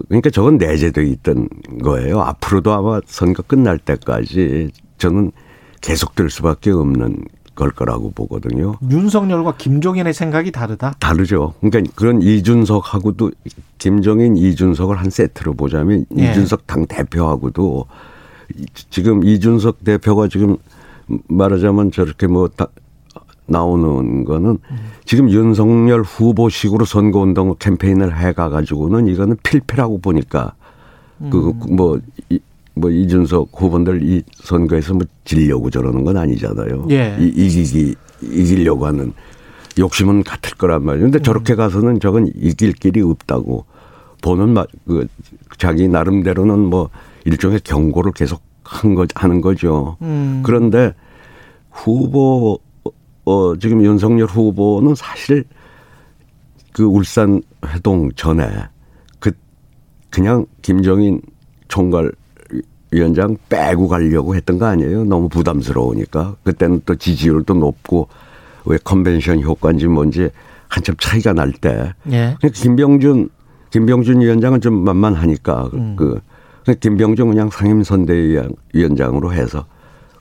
그러니까 0.09 0.31
저건 0.31 0.59
내재돼 0.59 1.05
있던 1.07 1.49
거예요. 1.83 2.21
앞으로도 2.23 2.73
아마 2.73 3.01
선거 3.07 3.43
끝날 3.43 3.79
때까지 3.79 4.71
저는 4.99 5.33
계속될 5.81 6.31
수밖에 6.31 6.71
없는 6.71 7.25
걸 7.55 7.71
거라고 7.71 8.11
보거든요. 8.11 8.75
윤석열과 8.91 9.57
김종인의 9.57 10.13
생각이 10.13 10.53
다르다. 10.53 10.95
다르죠. 11.01 11.55
그러니까 11.61 11.91
그런 11.95 12.21
이준석하고도 12.21 13.31
김정인 13.79 14.37
이준석을 14.37 14.99
한 14.99 15.09
세트로 15.09 15.55
보자면 15.55 16.05
예. 16.19 16.31
이준석 16.31 16.67
당 16.67 16.87
대표하고도 16.87 17.87
이- 18.57 18.67
지금 18.91 19.25
이준석 19.25 19.85
대표가 19.85 20.29
지금 20.29 20.57
말하자면 21.29 21.93
저렇게 21.93 22.27
뭐다 22.27 22.67
나오는 23.47 24.25
거는 24.25 24.59
지금 25.05 25.31
윤석열 25.31 26.03
후보식으로 26.03 26.85
선거운동 26.85 27.55
캠페인을 27.59 28.17
해가 28.17 28.49
가지고는 28.49 29.07
이거는 29.09 29.37
필패라고 29.43 29.99
보니까 29.99 30.55
그뭐 31.31 32.01
뭐 32.75 32.91
이준석 32.91 33.49
후보들 33.55 34.03
이 34.03 34.23
선거에서 34.35 34.95
뭐 34.95 35.07
지려고 35.25 35.71
저러는 35.71 36.05
건 36.05 36.17
아니잖아요. 36.19 36.87
예. 36.91 37.17
이, 37.19 37.27
이기기 37.29 37.95
이기려고 38.21 38.87
하는 38.87 39.13
욕심은 39.79 40.23
같을 40.23 40.57
거란 40.57 40.85
말이에요. 40.85 41.07
근데 41.07 41.21
저렇게 41.21 41.55
가서는 41.55 42.01
저건 42.01 42.31
이길 42.35 42.73
길이 42.73 43.01
없다고 43.01 43.65
보는 44.23 44.51
마, 44.51 44.65
그 44.87 45.07
자기 45.59 45.89
나름대로는 45.89 46.59
뭐 46.59 46.91
일종의 47.25 47.61
경고를 47.61 48.13
계속 48.13 48.43
한 48.63 48.95
거, 48.95 49.07
하는 49.15 49.41
거죠. 49.41 49.97
음. 50.03 50.43
그런데 50.45 50.95
후보, 51.71 52.59
어, 53.27 53.57
지금 53.57 53.83
윤석열 53.85 54.27
후보는 54.27 54.95
사실 54.95 55.45
그 56.73 56.85
울산 56.85 57.43
회동 57.67 58.11
전에 58.13 58.49
그, 59.19 59.33
그냥 60.11 60.47
김정인 60.63 61.21
총괄 61.69 62.13
위원장 62.93 63.37
빼고 63.49 63.89
가려고 63.89 64.37
했던 64.37 64.59
거 64.59 64.67
아니에요? 64.67 65.05
너무 65.05 65.29
부담스러우니까. 65.29 66.37
그때는 66.45 66.81
또 66.87 66.95
지지율도 66.95 67.55
높고 67.55 68.09
왜 68.65 68.79
컨벤션 68.85 69.43
효과인지 69.43 69.89
뭔지 69.89 70.31
한참 70.69 70.95
차이가 70.99 71.33
날 71.33 71.53
때. 71.53 71.93
예. 72.07 72.37
그러니까 72.39 72.49
김병준 72.55 73.29
김병준 73.71 74.21
위원장은 74.21 74.61
좀 74.61 74.85
만만하니까 74.85 75.71
음. 75.75 75.97
그 75.97 76.21
그냥 76.65 76.79
김병준 76.81 77.29
그냥 77.29 77.51
상임선대위원장으로 77.51 79.33
해서 79.33 79.67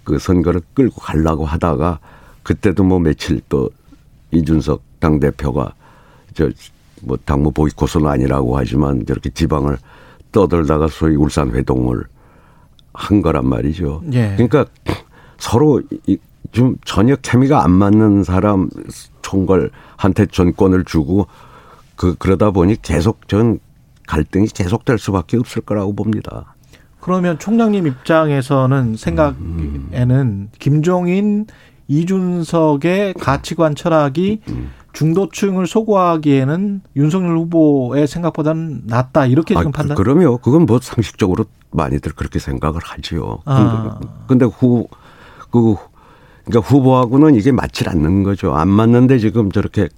그 0.03 0.17
선거를 0.17 0.61
끌고 0.73 1.01
가려고 1.01 1.45
하다가 1.45 1.99
그때도 2.45 2.83
뭐 2.83 2.99
며칠 2.99 3.41
또 3.49 3.69
이준석 4.31 4.81
당 4.99 5.19
대표가 5.19 5.73
저 6.33 6.49
뭐 7.01 7.17
당무 7.23 7.51
보이콧은 7.51 8.07
아니라고 8.07 8.57
하지만 8.57 9.05
저렇게 9.05 9.29
지방을 9.29 9.77
떠들다가 10.31 10.87
소위 10.87 11.15
울산 11.15 11.51
회동을 11.53 12.03
한 12.93 13.21
거란 13.21 13.47
말이죠. 13.47 14.01
예. 14.13 14.33
그러니까 14.35 14.65
서로 15.37 15.81
이- 16.07 16.17
좀 16.51 16.77
전혀 16.85 17.15
케미가 17.17 17.63
안 17.63 17.71
맞는 17.71 18.23
사람 18.23 18.69
총괄한테 19.21 20.25
전권을 20.31 20.85
주고 20.85 21.27
그 21.95 22.15
그러다 22.17 22.49
보니 22.51 22.81
계속 22.81 23.27
전 23.27 23.59
갈등이 24.07 24.47
계속될 24.47 24.97
수밖에 24.97 25.37
없을 25.37 25.61
거라고 25.61 25.93
봅니다. 25.93 26.55
그러면 27.01 27.37
총장님 27.37 27.85
입장에서는 27.85 28.95
생각에는 28.95 30.49
김종인 30.57 31.45
이준석의 31.87 33.15
가치관 33.15 33.75
철학이 33.75 34.41
중도층을 34.93 35.67
소구하기에는 35.67 36.81
윤석열 36.95 37.37
후보의 37.37 38.07
생각보다는 38.07 38.83
낫다 38.85 39.25
이렇게 39.25 39.53
지금 39.53 39.69
아, 39.69 39.71
판단. 39.71 39.95
그, 39.95 40.03
그러면 40.03 40.37
그건 40.41 40.65
뭐 40.65 40.79
상식적으로 40.81 41.45
많이들 41.71 42.13
그렇게 42.13 42.39
생각을 42.39 42.79
하지요. 42.83 43.39
아. 43.45 43.99
근데 44.27 44.45
후, 44.45 44.87
그, 45.51 45.75
그러니까 46.45 46.67
후보하고는 46.69 47.35
이게 47.35 47.51
맞질 47.51 47.89
않는 47.89 48.23
거죠. 48.23 48.53
안 48.53 48.69
맞는데 48.69 49.19
지금 49.19 49.51
저렇게 49.51 49.89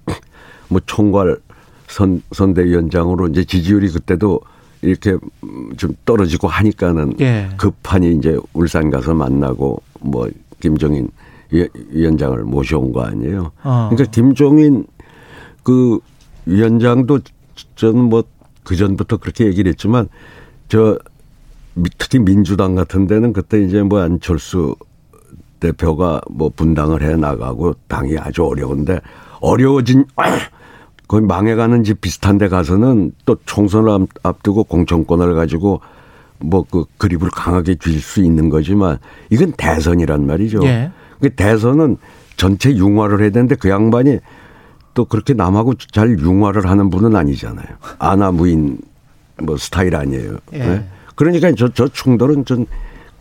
뭐 0.68 0.80
총괄 0.84 1.38
선, 1.86 2.22
선대위원장으로 2.32 3.28
이제 3.28 3.44
지지율이 3.44 3.90
그때도 3.90 4.40
이렇게 4.82 5.16
음, 5.44 5.76
좀 5.76 5.94
떨어지고 6.04 6.48
하니까는 6.48 7.14
예. 7.20 7.48
급하니 7.56 8.14
이제 8.14 8.36
울산 8.52 8.90
가서 8.90 9.14
만나고 9.14 9.82
뭐 10.00 10.28
김정인 10.60 11.08
위- 11.52 11.68
위원장을 11.90 12.38
모셔온 12.44 12.92
거 12.92 13.02
아니에요. 13.02 13.52
어. 13.64 13.88
그러니까 13.90 14.10
김종인 14.10 14.86
그 15.62 15.98
위원장도 16.46 17.20
저는 17.76 18.04
뭐 18.04 18.22
그 18.64 18.76
전부터 18.76 19.16
그렇게 19.16 19.46
얘기를 19.46 19.70
했지만 19.70 20.08
저 20.68 20.98
미- 21.72 21.88
특히 21.96 22.18
민주당 22.18 22.74
같은 22.74 23.06
데는 23.06 23.32
그때 23.32 23.62
이제 23.62 23.82
뭐 23.82 24.00
안철수 24.00 24.76
대표가 25.60 26.20
뭐 26.30 26.50
분당을 26.54 27.02
해 27.02 27.16
나가고 27.16 27.74
당이 27.88 28.18
아주 28.18 28.44
어려운데 28.44 29.00
어려워진 29.40 30.04
거의 31.08 31.22
망해가는 31.24 31.82
집 31.84 32.02
비슷한 32.02 32.36
데 32.36 32.48
가서는 32.48 33.12
또 33.24 33.36
총선을 33.46 33.88
앞- 33.90 34.08
앞두고 34.22 34.64
공천권을 34.64 35.34
가지고 35.34 35.80
뭐 36.40 36.64
그 36.70 36.84
그립을 36.98 37.30
강하게 37.30 37.74
줄수 37.76 38.22
있는 38.22 38.50
거지만 38.50 38.98
이건 39.30 39.52
대선이란 39.56 40.26
말이죠. 40.26 40.60
예. 40.64 40.90
그 41.20 41.34
대선은 41.34 41.96
전체 42.36 42.74
융화를 42.74 43.20
해야 43.22 43.30
되는데 43.30 43.54
그 43.54 43.68
양반이 43.68 44.18
또 44.94 45.04
그렇게 45.04 45.34
남하고 45.34 45.74
잘 45.74 46.18
융화를 46.18 46.68
하는 46.68 46.90
분은 46.90 47.14
아니잖아요. 47.16 47.66
아나무인 47.98 48.78
뭐 49.42 49.56
스타일 49.56 49.94
아니에요. 49.96 50.38
예. 50.54 50.58
네? 50.58 50.88
그러니까 51.14 51.52
저, 51.52 51.68
저 51.72 51.88
충돌은 51.88 52.44
전 52.44 52.66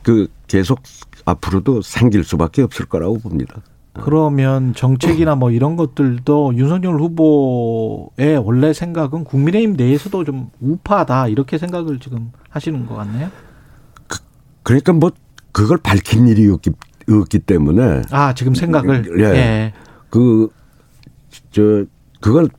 그 0.08 0.30
계속 0.48 0.80
앞으로도 1.26 1.82
생길 1.82 2.24
수밖에 2.24 2.62
없을 2.62 2.86
거라고 2.86 3.20
봅니다. 3.20 3.56
그러면 3.92 4.74
정책이나 4.74 5.36
뭐 5.36 5.52
이런 5.52 5.76
것들도 5.76 6.54
윤석열 6.56 6.98
후보의 7.02 8.38
원래 8.38 8.72
생각은 8.72 9.26
국민의힘 9.26 9.74
내에서도 9.74 10.24
좀 10.24 10.50
우파다 10.62 11.28
이렇게 11.28 11.58
생각을 11.58 12.00
지금 12.00 12.32
하시는 12.50 12.86
것 12.86 12.96
같네요. 12.96 13.30
그 14.64 14.72
러니까 14.72 14.94
뭐 14.94 15.12
그걸 15.52 15.78
밝힌 15.78 16.30
일이 16.30 16.48
없기, 16.50 16.72
없기 17.10 17.40
때문에 17.40 18.02
아 18.12 18.34
지금 18.34 18.54
생각을 18.54 19.20
예. 19.20 19.24
예. 19.24 19.74
그, 20.10 20.50
저, 21.52 21.84
그걸, 22.22 22.50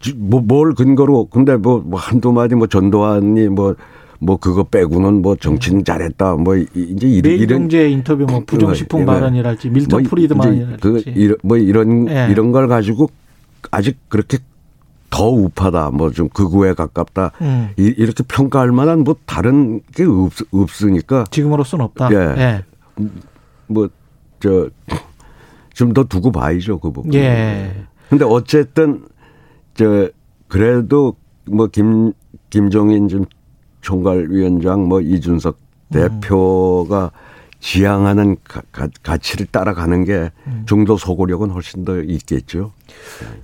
지- 0.00 0.14
뭐, 0.14 0.40
뭘 0.40 0.74
근거로, 0.74 1.26
근데 1.26 1.56
뭐, 1.56 1.80
뭐 1.84 1.98
한두 1.98 2.32
마디 2.32 2.54
뭐 2.54 2.66
전두환이 2.66 3.48
뭐, 3.48 3.74
뭐 4.20 4.36
그거 4.36 4.62
빼고는 4.64 5.22
뭐 5.22 5.36
정치는 5.36 5.84
잘했다. 5.84 6.34
뭐, 6.36 6.56
이- 6.56 6.66
이제 6.74 7.06
이런, 7.08 7.32
이런. 7.32 7.38
매일경제 7.38 7.90
인터뷰 7.90 8.24
뭐 8.28 8.42
부정식품 8.46 9.02
예, 9.02 9.04
발언이랄지 9.06 9.70
밀턴 9.70 10.02
뭐 10.02 10.10
프리드만이랄지 10.10 10.80
그, 10.80 11.02
이런, 11.14 11.36
뭐 11.42 11.56
이런, 11.56 12.08
예. 12.08 12.28
이런 12.30 12.52
걸 12.52 12.66
가지고 12.68 13.10
아직 13.70 13.98
그렇게 14.08 14.38
더 15.10 15.28
우파다. 15.28 15.90
뭐 15.90 16.10
좀 16.10 16.28
극우에 16.28 16.74
가깝다. 16.74 17.32
음. 17.40 17.68
이- 17.76 17.94
이렇게 17.96 18.24
평가할 18.26 18.72
만한 18.72 19.00
뭐 19.04 19.14
다른 19.26 19.80
게 19.94 20.04
없, 20.04 20.32
없으니까 20.52 21.24
지금으로서는 21.30 21.84
없다. 21.84 22.08
예. 22.12 22.16
예. 22.40 22.64
뭐, 23.66 23.88
저, 24.40 24.68
좀 25.74 25.92
더 25.92 26.04
두고 26.04 26.30
봐야죠, 26.30 26.78
그 26.78 26.90
부분. 26.92 27.12
예. 27.14 27.74
근데 28.08 28.24
어쨌든, 28.24 29.06
저, 29.74 30.08
그래도 30.48 31.16
뭐, 31.46 31.66
김, 31.66 32.12
김종인 32.50 33.08
좀 33.08 33.24
총괄위원장, 33.80 34.86
뭐, 34.88 35.00
이준석 35.00 35.58
대표가 35.92 37.10
지향하는 37.60 38.36
가, 38.42 39.16
치를 39.16 39.46
따라가는 39.46 40.04
게 40.04 40.30
중도 40.66 40.98
소구력은 40.98 41.50
훨씬 41.50 41.84
더 41.84 41.98
있겠죠. 42.02 42.72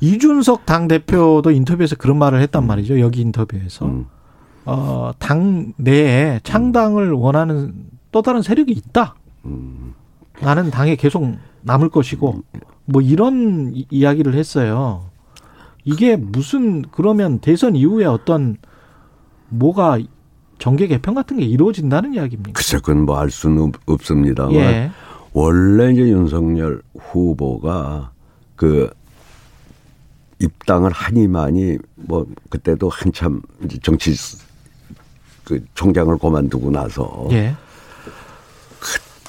이준석 0.01 0.67
당 0.67 0.89
대표도 0.89 1.51
인터뷰에서 1.51 1.97
그런 1.97 2.19
말을 2.19 2.43
했단 2.43 2.67
말이죠. 2.67 3.01
여기 3.01 3.23
인터뷰에서 3.23 3.87
음. 3.87 4.07
어, 4.67 5.13
당 5.19 5.73
내에 5.79 6.41
창당을 6.43 7.13
원하는 7.13 7.73
또 8.13 8.21
다른 8.21 8.43
세력이 8.43 8.73
있다. 8.73 9.15
음. 9.47 9.95
나는 10.43 10.71
당에 10.71 10.97
계속 10.97 11.37
남을 11.63 11.91
것이고 11.91 12.43
뭐 12.87 13.03
이런 13.03 13.73
이- 13.75 13.87
이야기를 13.91 14.35
했어요. 14.35 15.05
이게 15.85 16.17
무슨 16.17 16.83
그러면 16.83 17.39
대선 17.41 17.77
이후에 17.77 18.05
어떤 18.07 18.57
뭐가 19.49 19.99
정계 20.59 20.87
개편 20.89 21.15
같은 21.15 21.39
게 21.39 21.45
이루어진다는 21.45 22.15
이야기입니까? 22.15 22.53
글쎄, 22.53 22.79
그건 22.79 23.05
뭐 23.07 23.19
알 23.19 23.31
수는 23.31 23.63
없- 23.63 23.81
없습니다만. 23.89 24.55
예. 24.55 24.91
원래 25.33 25.93
이제 25.93 26.03
윤석열 26.03 26.83
후보가 26.99 28.11
그 28.57 28.91
입당을 30.39 30.91
하니만이 30.91 31.79
뭐 31.97 32.27
그때도 32.49 32.89
한참 32.89 33.41
이제 33.65 33.79
정치 33.83 34.15
그 35.45 35.65
총장을 35.75 36.17
그만두고 36.19 36.71
나서 36.71 37.29
예. 37.33 37.55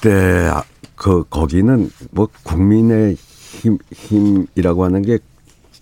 그때 0.02 0.50
그 0.96 1.24
거기는 1.30 1.88
뭐 2.10 2.28
국민의 2.42 3.14
힘 3.14 3.78
힘이라고 3.92 4.84
하는 4.84 5.02
게 5.02 5.18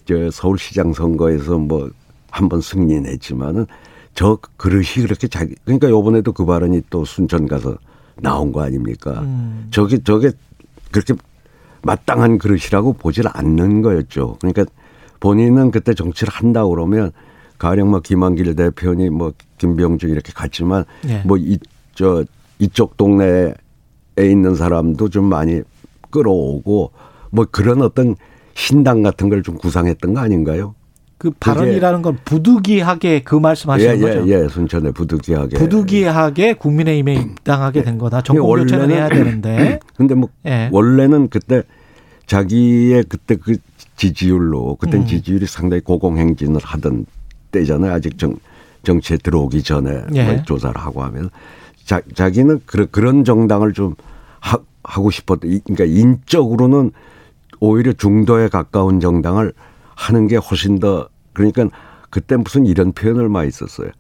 저 0.06 0.30
서울시장 0.30 0.92
선거에서 0.92 1.58
뭐 1.58 1.88
한 2.32 2.48
번 2.48 2.60
승리했지만은 2.60 3.66
저 4.14 4.38
그릇이 4.56 5.02
그렇게 5.02 5.26
자기 5.26 5.54
그러니까 5.64 5.88
요번에도 5.90 6.32
그 6.32 6.44
발언이 6.44 6.82
또 6.88 7.04
순천 7.04 7.48
가서 7.48 7.76
나온 8.20 8.52
거 8.52 8.62
아닙니까? 8.62 9.20
음. 9.22 9.66
저게 9.72 9.98
저게 10.04 10.30
그렇게 10.92 11.14
마땅한 11.82 12.38
그릇이라고 12.38 12.92
보질 12.92 13.24
않는 13.32 13.82
거였죠. 13.82 14.36
그러니까 14.40 14.64
본인은 15.18 15.72
그때 15.72 15.92
정치를 15.92 16.32
한다 16.32 16.64
그러면 16.66 17.10
가령 17.58 17.90
뭐 17.90 17.98
김한길 18.00 18.54
대표니 18.54 19.10
뭐 19.10 19.32
김병준 19.58 20.10
이렇게 20.10 20.32
갔지만 20.32 20.84
예. 21.08 21.22
뭐이저 21.26 22.24
이쪽 22.60 22.96
동네에 22.96 23.54
있는 24.18 24.54
사람도 24.54 25.08
좀 25.08 25.24
많이 25.26 25.62
끌어오고 26.10 26.92
뭐 27.30 27.46
그런 27.50 27.82
어떤 27.82 28.16
신당 28.54 29.02
같은 29.02 29.28
걸 29.28 29.42
좀 29.42 29.56
구상했던 29.56 30.14
거 30.14 30.20
아닌가요? 30.20 30.74
그 31.16 31.30
발언이라는 31.38 32.00
건 32.02 32.18
부득이하게 32.24 33.22
그 33.22 33.34
말씀하시는 33.34 33.96
예, 33.96 34.00
거죠. 34.00 34.28
예, 34.28 34.42
예, 34.44 34.48
순천에 34.48 34.90
부득이하게. 34.92 35.58
부득이하게 35.58 36.54
국민의힘에 36.54 37.14
입당하게 37.14 37.82
된 37.82 37.98
거다. 37.98 38.22
정권 38.22 38.46
원래는- 38.46 38.62
교체는 38.62 38.90
해야 38.90 39.08
되는데. 39.08 39.80
근데 39.96 40.14
뭐 40.14 40.30
예. 40.46 40.70
원래는 40.72 41.28
그때 41.28 41.62
자기의 42.26 43.04
그때 43.08 43.36
그 43.36 43.56
지지율로 43.96 44.76
그때 44.76 44.96
음. 44.96 45.00
는 45.00 45.06
지지율이 45.06 45.46
상당히 45.46 45.82
고공행진을 45.82 46.58
하던 46.62 47.04
때잖아요. 47.52 47.92
아직 47.92 48.16
정 48.18 48.34
정치에 48.82 49.18
들어오기 49.18 49.62
전에 49.62 50.02
예. 50.14 50.24
뭐 50.24 50.42
조사를 50.44 50.74
하고 50.80 51.02
하면 51.02 51.28
자, 51.90 52.00
자기는 52.14 52.60
그런 52.66 52.86
그런 52.92 53.24
정당을 53.24 53.72
좀 53.72 53.96
하, 54.38 54.58
하고 54.84 55.10
싶었던 55.10 55.50
이- 55.50 55.58
그러니까 55.64 55.86
인적으로는 55.86 56.92
오히려 57.58 57.92
중도에 57.92 58.46
가까운 58.48 59.00
정당을 59.00 59.52
하는 59.96 60.28
게 60.28 60.36
훨씬 60.36 60.78
더 60.78 61.08
그러니까 61.32 61.66
그때 62.08 62.36
무슨 62.36 62.64
이런 62.64 62.92
표현을 62.92 63.28
많이 63.28 63.50
썼어요. 63.50 63.90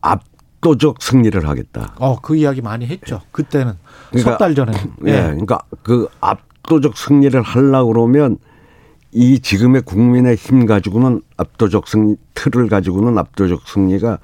압도적 0.00 1.02
승리를 1.02 1.48
하겠다. 1.48 1.92
어, 1.98 2.20
그 2.20 2.36
이야기 2.36 2.62
많이 2.62 2.86
했죠. 2.86 3.20
그때는 3.32 3.72
그러니까- 4.10 4.30
석달 4.30 4.54
전에. 4.54 4.72
예. 5.06 5.12
그러니까 5.22 5.58
그 5.82 6.06
압도적 6.20 6.96
승리를 6.96 7.42
하려고 7.42 7.92
그러면 7.92 8.38
이 9.10 9.40
지금의 9.40 9.82
국민의 9.82 10.36
힘 10.36 10.66
가지고는 10.66 11.20
압도적 11.36 11.88
승리 11.88 12.14
틀을 12.34 12.68
가지고는 12.68 13.18
압도적 13.18 13.66
승리가 13.66 14.20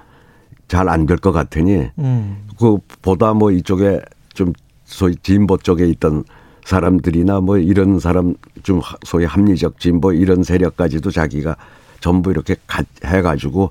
잘 0.68 0.88
안 0.88 1.06
될 1.06 1.18
것 1.18 1.32
같으니 1.32 1.88
음. 1.98 2.44
그 2.58 2.78
보다 3.02 3.32
뭐 3.34 3.50
이쪽에 3.50 4.00
좀 4.34 4.52
소위 4.84 5.14
진보 5.16 5.56
쪽에 5.58 5.86
있던 5.88 6.24
사람들이나 6.64 7.40
뭐 7.40 7.58
이런 7.58 7.98
사람 8.00 8.34
좀 8.62 8.80
하- 8.80 8.96
소위 9.04 9.24
합리적 9.24 9.78
진보 9.78 10.12
이런 10.12 10.42
세력까지도 10.42 11.10
자기가 11.10 11.56
전부 12.00 12.30
이렇게 12.30 12.56
가- 12.66 12.82
해가지고 13.04 13.70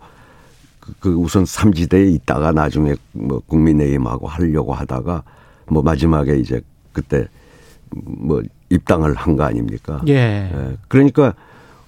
그, 0.79 0.93
그 0.99 1.13
우선 1.15 1.45
삼지대에 1.45 2.05
있다가 2.11 2.51
나중에 2.51 2.95
뭐 3.11 3.41
국민의힘하고 3.47 4.27
하려고 4.27 4.73
하다가 4.73 5.23
뭐 5.67 5.81
마지막에 5.83 6.37
이제 6.37 6.61
그때 6.93 7.27
뭐 7.91 8.41
입당을 8.69 9.13
한 9.15 9.35
거 9.35 9.43
아닙니까? 9.43 10.01
예. 10.07 10.13
예. 10.53 10.77
그러니까 10.87 11.33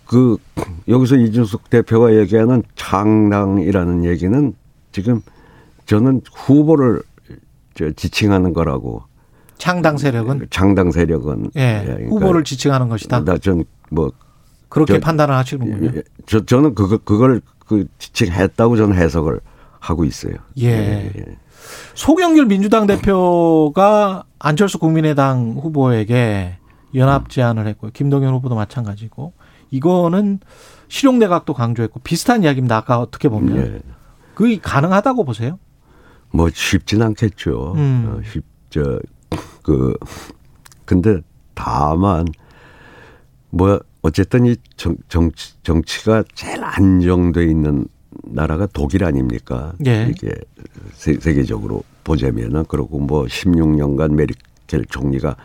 그 0.05 0.37
여기서 0.87 1.15
이준석 1.15 1.69
대표가 1.69 2.15
얘기하는 2.15 2.63
창당이라는 2.75 4.03
얘기는 4.05 4.53
지금 4.97 5.21
저는 5.85 6.21
후보를 6.33 7.03
저 7.75 7.91
지칭하는 7.91 8.53
거라고 8.53 9.03
창당 9.59 9.97
세력은 9.97 10.47
창당 10.49 10.89
세력은 10.91 11.51
예, 11.55 11.83
그러니까 11.85 12.09
후보를 12.09 12.43
지칭하는 12.43 12.89
것이다. 12.89 13.19
나전뭐 13.19 14.11
그렇게 14.69 14.93
저- 14.93 14.99
판단을 14.99 15.35
하시는군요. 15.35 15.91
예, 15.97 16.03
저 16.25 16.43
저는 16.43 16.73
그거 16.73 16.97
그걸 16.97 17.41
그 17.67 17.85
지칭했다고 17.99 18.75
저는 18.75 18.95
해석을 18.97 19.39
하고 19.79 20.03
있어요. 20.03 20.33
예. 20.61 21.11
소경길 21.93 22.45
민주당 22.47 22.87
대표가 22.87 24.23
안철수 24.39 24.79
국민의당 24.79 25.59
후보에게 25.61 26.57
연합 26.95 27.29
제안을 27.29 27.67
했고요. 27.67 27.91
김동연 27.93 28.33
후보도 28.33 28.55
마찬가지고 28.55 29.33
이거는 29.69 30.39
실용내각도 30.87 31.53
강조했고 31.53 31.99
비슷한 31.99 32.41
이야기입니다. 32.43 32.77
아까 32.77 32.99
어떻게 32.99 33.29
보면 33.29 33.57
예. 33.57 33.79
그게 34.37 34.59
가능하다고 34.59 35.25
보세요? 35.25 35.57
뭐 36.29 36.47
쉽진 36.53 37.01
않겠죠. 37.01 37.73
음. 37.75 38.05
어, 38.07 38.21
쉽저 38.31 38.99
그 39.63 39.97
근데 40.85 41.21
다만 41.55 42.27
뭐 43.49 43.79
어쨌든 44.03 44.45
이 44.45 44.55
정, 44.75 44.95
정치 45.09 45.55
정치가 45.63 46.23
제일 46.35 46.63
안정돼 46.63 47.45
있는 47.45 47.87
나라가 48.25 48.67
독일 48.67 49.05
아닙니까? 49.05 49.73
예. 49.87 50.07
이게 50.07 50.31
세, 50.93 51.15
세계적으로 51.15 51.81
보자면은 52.03 52.65
그리고 52.67 52.99
뭐 52.99 53.25
16년간 53.25 54.13
메르켈 54.13 54.85
총리가 54.87 55.35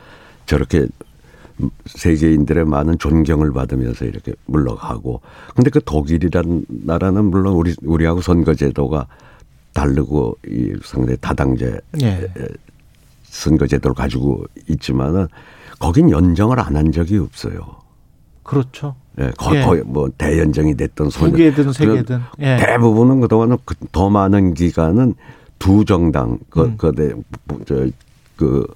저렇게 0.45 0.87
세계인들의 1.87 2.65
많은 2.65 2.99
존경을 2.99 3.53
받으면서 3.53 4.05
이렇게 4.05 4.33
물러가고 4.47 5.21
근데 5.55 5.71
그 5.71 5.81
독일이라는 5.85 6.65
나라는 6.69 7.25
물론 7.27 7.55
우리 7.55 7.75
우리하고 7.83 8.21
선거 8.21 8.55
제도가 8.55 9.07
다르고 9.75 10.37
이 10.47 10.73
상당히 10.85 11.17
다당제 11.21 11.81
예. 12.03 12.29
선거 13.25 13.67
제도를 13.67 13.95
가지고 13.95 14.45
있지만은 14.69 15.27
거긴 15.79 16.11
연정을 16.11 16.61
안 16.61 16.77
한 16.77 16.93
적이 16.93 17.19
없어요. 17.19 17.61
그렇죠. 18.43 18.95
예, 19.21 19.31
거의, 19.39 19.61
예. 19.61 19.65
거의 19.65 19.83
뭐 19.85 20.09
대연정이 20.19 20.75
됐던 20.77 21.09
두 21.09 21.19
소년 21.19 21.37
개든 21.37 21.73
세 21.73 21.87
개든. 21.87 22.21
예. 22.41 22.57
대부분은 22.59 23.21
그동안은 23.21 23.59
그- 23.65 23.75
더 23.93 24.11
많은 24.11 24.55
기간은 24.55 25.15
두 25.59 25.85
정당 25.85 26.39
그 26.51 26.63
음. 26.63 26.77
그대 26.77 27.13
저그 27.67 28.67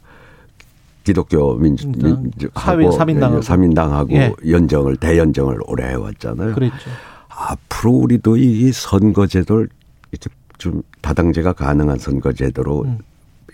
기독교 1.11 1.55
민주 1.55 1.87
민주당, 1.87 2.21
민주 2.23 2.51
사회- 2.57 2.91
사민당하고. 2.91 3.41
사민당하고 3.43 4.13
예. 4.15 4.33
연정을 4.51 4.97
대연정을 4.97 5.59
오래 5.69 5.85
해왔잖아요. 5.91 6.53
그랬죠. 6.53 6.91
앞으로 7.29 7.93
우리도 7.93 8.37
이 8.37 8.73
선거제도를 8.73 9.69
이렇게 10.11 10.29
좀 10.59 10.83
다당제가 11.03 11.53
가능한 11.53 11.99
선거제도로 11.99 12.83
음. 12.83 12.99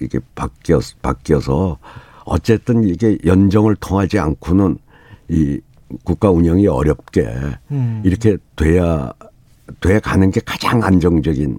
이게 0.01 0.19
바뀌어 0.35 0.81
바뀌어서 1.03 1.77
어쨌든 2.25 2.85
이게 2.85 3.19
연정을 3.27 3.77
통하지 3.77 4.19
않고는 4.19 4.79
이 5.29 5.61
국가 6.05 6.31
운영이 6.31 6.67
어렵게 6.69 7.29
음. 7.71 8.01
이렇게 8.03 8.39
돼야 8.57 9.13
돼 9.81 10.01
가는 10.01 10.31
게 10.31 10.41
가장 10.47 10.83
안정적인 10.83 11.59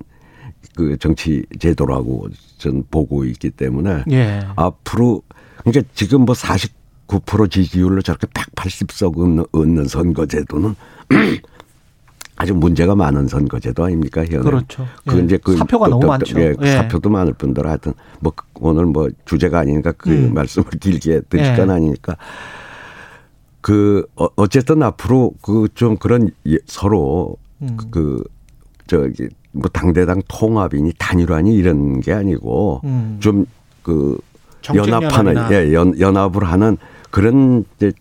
그 0.75 0.97
정치 0.97 1.45
제도라고 1.59 2.29
전 2.57 2.83
보고 2.89 3.23
있기 3.25 3.51
때문에 3.51 4.05
예. 4.09 4.39
앞으로 4.55 5.21
그러니까 5.63 5.89
지금 5.95 6.21
뭐 6.25 6.35
49% 6.35 7.49
지지율로 7.51 8.01
저렇게 8.01 8.27
180석 8.27 9.17
얻는, 9.17 9.45
얻는 9.51 9.87
선거제도는 9.87 10.75
아주 12.35 12.53
문제가 12.55 12.95
많은 12.95 13.27
선거제도 13.27 13.85
아닙니까? 13.85 14.25
현에. 14.25 14.39
그렇죠. 14.39 14.87
그 15.05 15.17
예. 15.19 15.23
이제 15.23 15.37
그 15.37 15.55
사표가 15.55 15.85
또- 15.85 15.89
너무 15.91 16.01
또- 16.01 16.07
많죠. 16.07 16.39
예, 16.39 16.55
예. 16.61 16.71
사표도 16.71 17.09
많을 17.09 17.33
뿐더러 17.33 17.69
하여튼 17.69 17.93
뭐 18.19 18.33
그- 18.35 18.43
오늘 18.55 18.85
뭐 18.85 19.07
주제가 19.25 19.59
아니니까 19.59 19.91
그 19.93 20.09
음. 20.09 20.33
말씀을 20.33 20.67
길게 20.79 21.21
드릴 21.29 21.45
예. 21.45 21.55
건 21.55 21.69
아니니까 21.69 22.17
그 23.61 24.05
어- 24.15 24.27
어쨌든 24.35 24.81
앞으로 24.83 25.33
그 25.41 25.67
좀 25.75 25.95
그런 25.97 26.31
예- 26.47 26.57
서로 26.65 27.37
음. 27.61 27.77
그 27.91 28.23
저기 28.87 29.29
뭐 29.51 29.69
당대당 29.71 30.21
통합이니 30.27 30.93
단일화니 30.97 31.55
이런 31.55 32.01
게 32.01 32.11
아니고 32.13 32.81
음. 32.83 33.17
좀그 33.21 34.17
정책 34.17 34.32
연합하는. 34.73 35.51
예, 35.51 35.73
연, 35.73 35.99
연합을 35.99 36.43
하는 36.43 36.77
그런 37.11 37.65
이제 37.75 37.91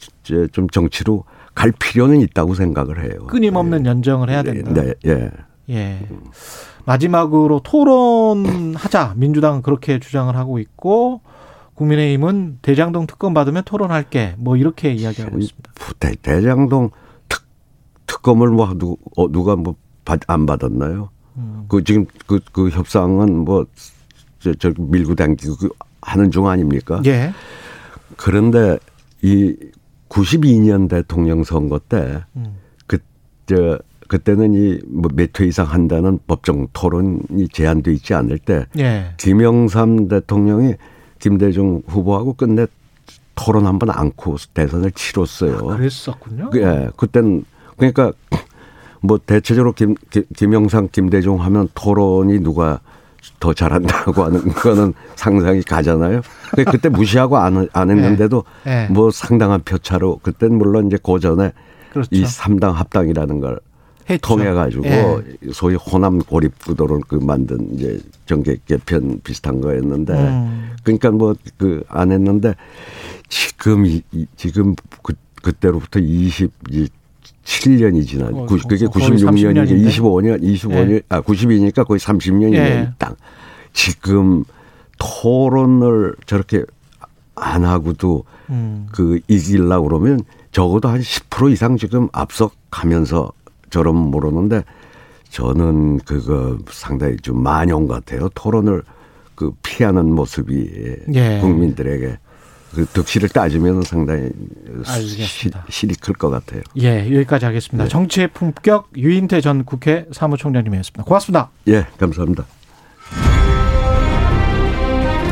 좀 0.53 0.69
정치로 0.69 1.25
갈 1.55 1.73
필요는 1.73 2.21
있다고 2.21 2.55
생각을 2.55 3.03
해요. 3.05 3.27
끊임없는 3.27 3.85
연정을 3.87 4.31
해야 4.31 4.43
된다. 4.43 4.73
네, 4.73 4.95
예. 5.07 5.31
예. 5.71 6.09
마지막으로 6.85 7.61
토론하자. 7.61 9.15
민주당은 9.17 9.63
그렇게 9.63 9.99
주장을 9.99 10.35
하고 10.35 10.59
있고 10.59 11.21
국민의힘은 11.75 12.59
대장동 12.63 13.07
특검 13.07 13.35
받으면 13.35 13.63
토론할게. 13.65 14.35
뭐 14.39 14.57
이렇게 14.57 14.93
이야기하고 14.93 15.39
있습니다. 15.39 15.71
대, 15.99 16.15
대장동 16.21 16.91
특, 17.29 17.45
특검을 18.07 18.49
뭐 18.49 18.73
누, 18.75 18.97
어, 19.17 19.31
누가 19.31 19.57
뭐 19.57 19.77
안 20.27 20.47
받았나요? 20.47 21.11
음. 21.37 21.65
그 21.69 21.83
지금 21.85 22.07
그, 22.27 22.41
그 22.53 22.69
협상은 22.69 23.39
뭐 23.39 23.67
저, 24.41 24.53
저 24.55 24.73
밀고 24.77 25.15
당기고 25.15 25.57
그 25.57 25.69
하는 26.03 26.31
중 26.31 26.49
아닙니까? 26.49 27.01
예. 27.07 27.33
그런데 28.17 28.79
이 29.23 29.57
92년 30.09 30.89
대통령 30.89 31.43
선거 31.45 31.79
때 31.79 32.23
음. 32.37 32.57
그저 32.87 33.79
그때는 34.09 34.53
이뭐몇 34.53 35.41
회 35.41 35.47
이상 35.47 35.67
한다는 35.67 36.19
법정 36.27 36.67
토론이 36.75 37.49
제한돼 37.53 37.93
있지 37.95 38.13
않을 38.15 38.39
때 38.39 38.67
예. 38.79 39.15
김영삼 39.17 40.09
대통령이 40.09 40.75
김대중 41.19 41.83
후보하고 41.87 42.35
끝내 42.35 42.67
토론 43.35 43.67
한 43.67 43.79
번 43.79 43.89
안고 43.91 44.37
대선을 44.53 44.91
치렀어요. 44.93 45.57
아, 45.71 45.77
그랬었군요. 45.77 46.51
예, 46.57 46.91
그땐 46.97 47.45
그러니까 47.77 48.13
뭐 49.01 49.19
대체적으로 49.19 49.73
김, 49.73 49.95
김 50.11 50.25
김영삼 50.37 50.89
김대중 50.93 51.41
하면 51.43 51.69
토론이 51.75 52.41
누가 52.41 52.81
더 53.41 53.53
잘한다고 53.53 54.25
하는 54.25 54.41
거는 54.53 54.95
상상이 55.17 55.63
가잖아요. 55.63 56.23
그때 56.71 56.89
무시하고 56.89 57.37
안, 57.39 57.69
안 57.73 57.91
했는데도 57.91 58.45
네. 58.65 58.87
네. 58.87 58.93
뭐 58.93 59.11
상당한 59.11 59.61
표차로 59.63 60.19
그땐 60.23 60.55
물론 60.55 60.87
이제 60.87 60.99
고전에 61.01 61.53
그렇죠. 61.91 62.09
이 62.13 62.25
3당 62.25 62.73
합당이라는 62.73 63.41
걸 63.41 63.61
했죠. 64.11 64.21
통해 64.37 64.53
가지고 64.53 64.83
네. 64.83 65.37
소위 65.53 65.77
호남 65.77 66.19
고립 66.19 66.59
구도를 66.65 67.01
그 67.07 67.15
만든 67.17 67.73
이제 67.75 68.01
정계 68.27 68.57
개편 68.67 69.21
비슷한 69.23 69.61
거였는데 69.61 70.13
음. 70.15 70.73
그러니까 70.83 71.11
뭐 71.11 71.35
그 71.59 71.85
안 71.89 72.11
했는데 72.11 72.55
지금 73.29 73.87
이, 73.87 74.03
지금 74.37 74.75
그 75.03 75.15
그때로부터 75.43 75.99
20 76.01 76.51
7년이 77.45 78.07
지난 78.07 78.35
어, 78.35 78.47
그게 78.47 78.87
96년이니까 78.87 79.69
25년 79.69 80.43
25년 80.43 80.91
예. 80.93 81.03
아 81.09 81.21
90이니까 81.21 81.87
거의 81.87 81.99
30년이 81.99 82.55
예. 82.55 82.91
딱 82.99 83.17
지금 83.73 84.45
토론을 84.99 86.15
저렇게 86.27 86.65
안 87.35 87.65
하고도 87.65 88.25
음. 88.51 88.87
그 88.93 89.19
이길라 89.29 89.81
그러면 89.81 90.21
적어도 90.53 90.89
한 90.89 91.01
10% 91.01 91.51
이상 91.51 91.77
지금 91.77 92.09
앞서 92.13 92.51
가면서 92.71 93.33
저런 93.71 93.97
모르는데 93.97 94.63
저는 95.31 95.99
그거 96.01 96.59
상당히 96.69 97.17
좀 97.17 97.43
만용 97.43 97.87
같아요. 97.87 98.29
토론을 98.35 98.83
그 99.35 99.51
피하는 99.63 100.15
모습이 100.15 100.71
예. 101.15 101.39
국민들에게 101.41 102.19
그 102.75 102.87
득실을 102.87 103.29
따지면 103.29 103.83
상당히 103.83 104.31
알겠습니다. 104.87 105.67
실이 105.69 105.95
클 105.97 106.15
것 106.15 106.31
같아요. 106.31 106.63
예, 106.81 107.01
여기까지 107.15 107.45
하겠습니다. 107.45 107.85
네. 107.85 107.89
정치의 107.91 108.29
품격 108.29 108.89
유인태 108.97 109.41
전 109.41 109.65
국회 109.65 110.07
사무총장님이었습니다. 110.13 111.05
고맙습니다. 111.05 111.51
예, 111.69 111.87
감사합니다. 111.99 112.45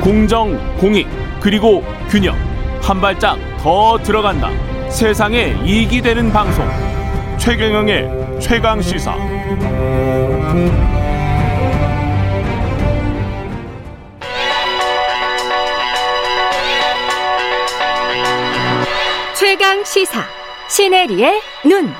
공정, 0.02 0.58
공익, 0.78 1.06
그리고 1.40 1.82
균형. 2.08 2.36
한 2.82 3.00
발짝 3.00 3.38
더 3.58 3.98
들어간다. 4.02 4.50
세상에 4.90 5.54
이익이 5.64 6.00
되는 6.02 6.32
방송. 6.32 6.66
최경영의 7.38 8.40
최강 8.40 8.80
시사. 8.82 9.14
최강 19.70 19.84
시사 19.84 20.24
시네리의 20.68 21.40
눈. 21.64 21.92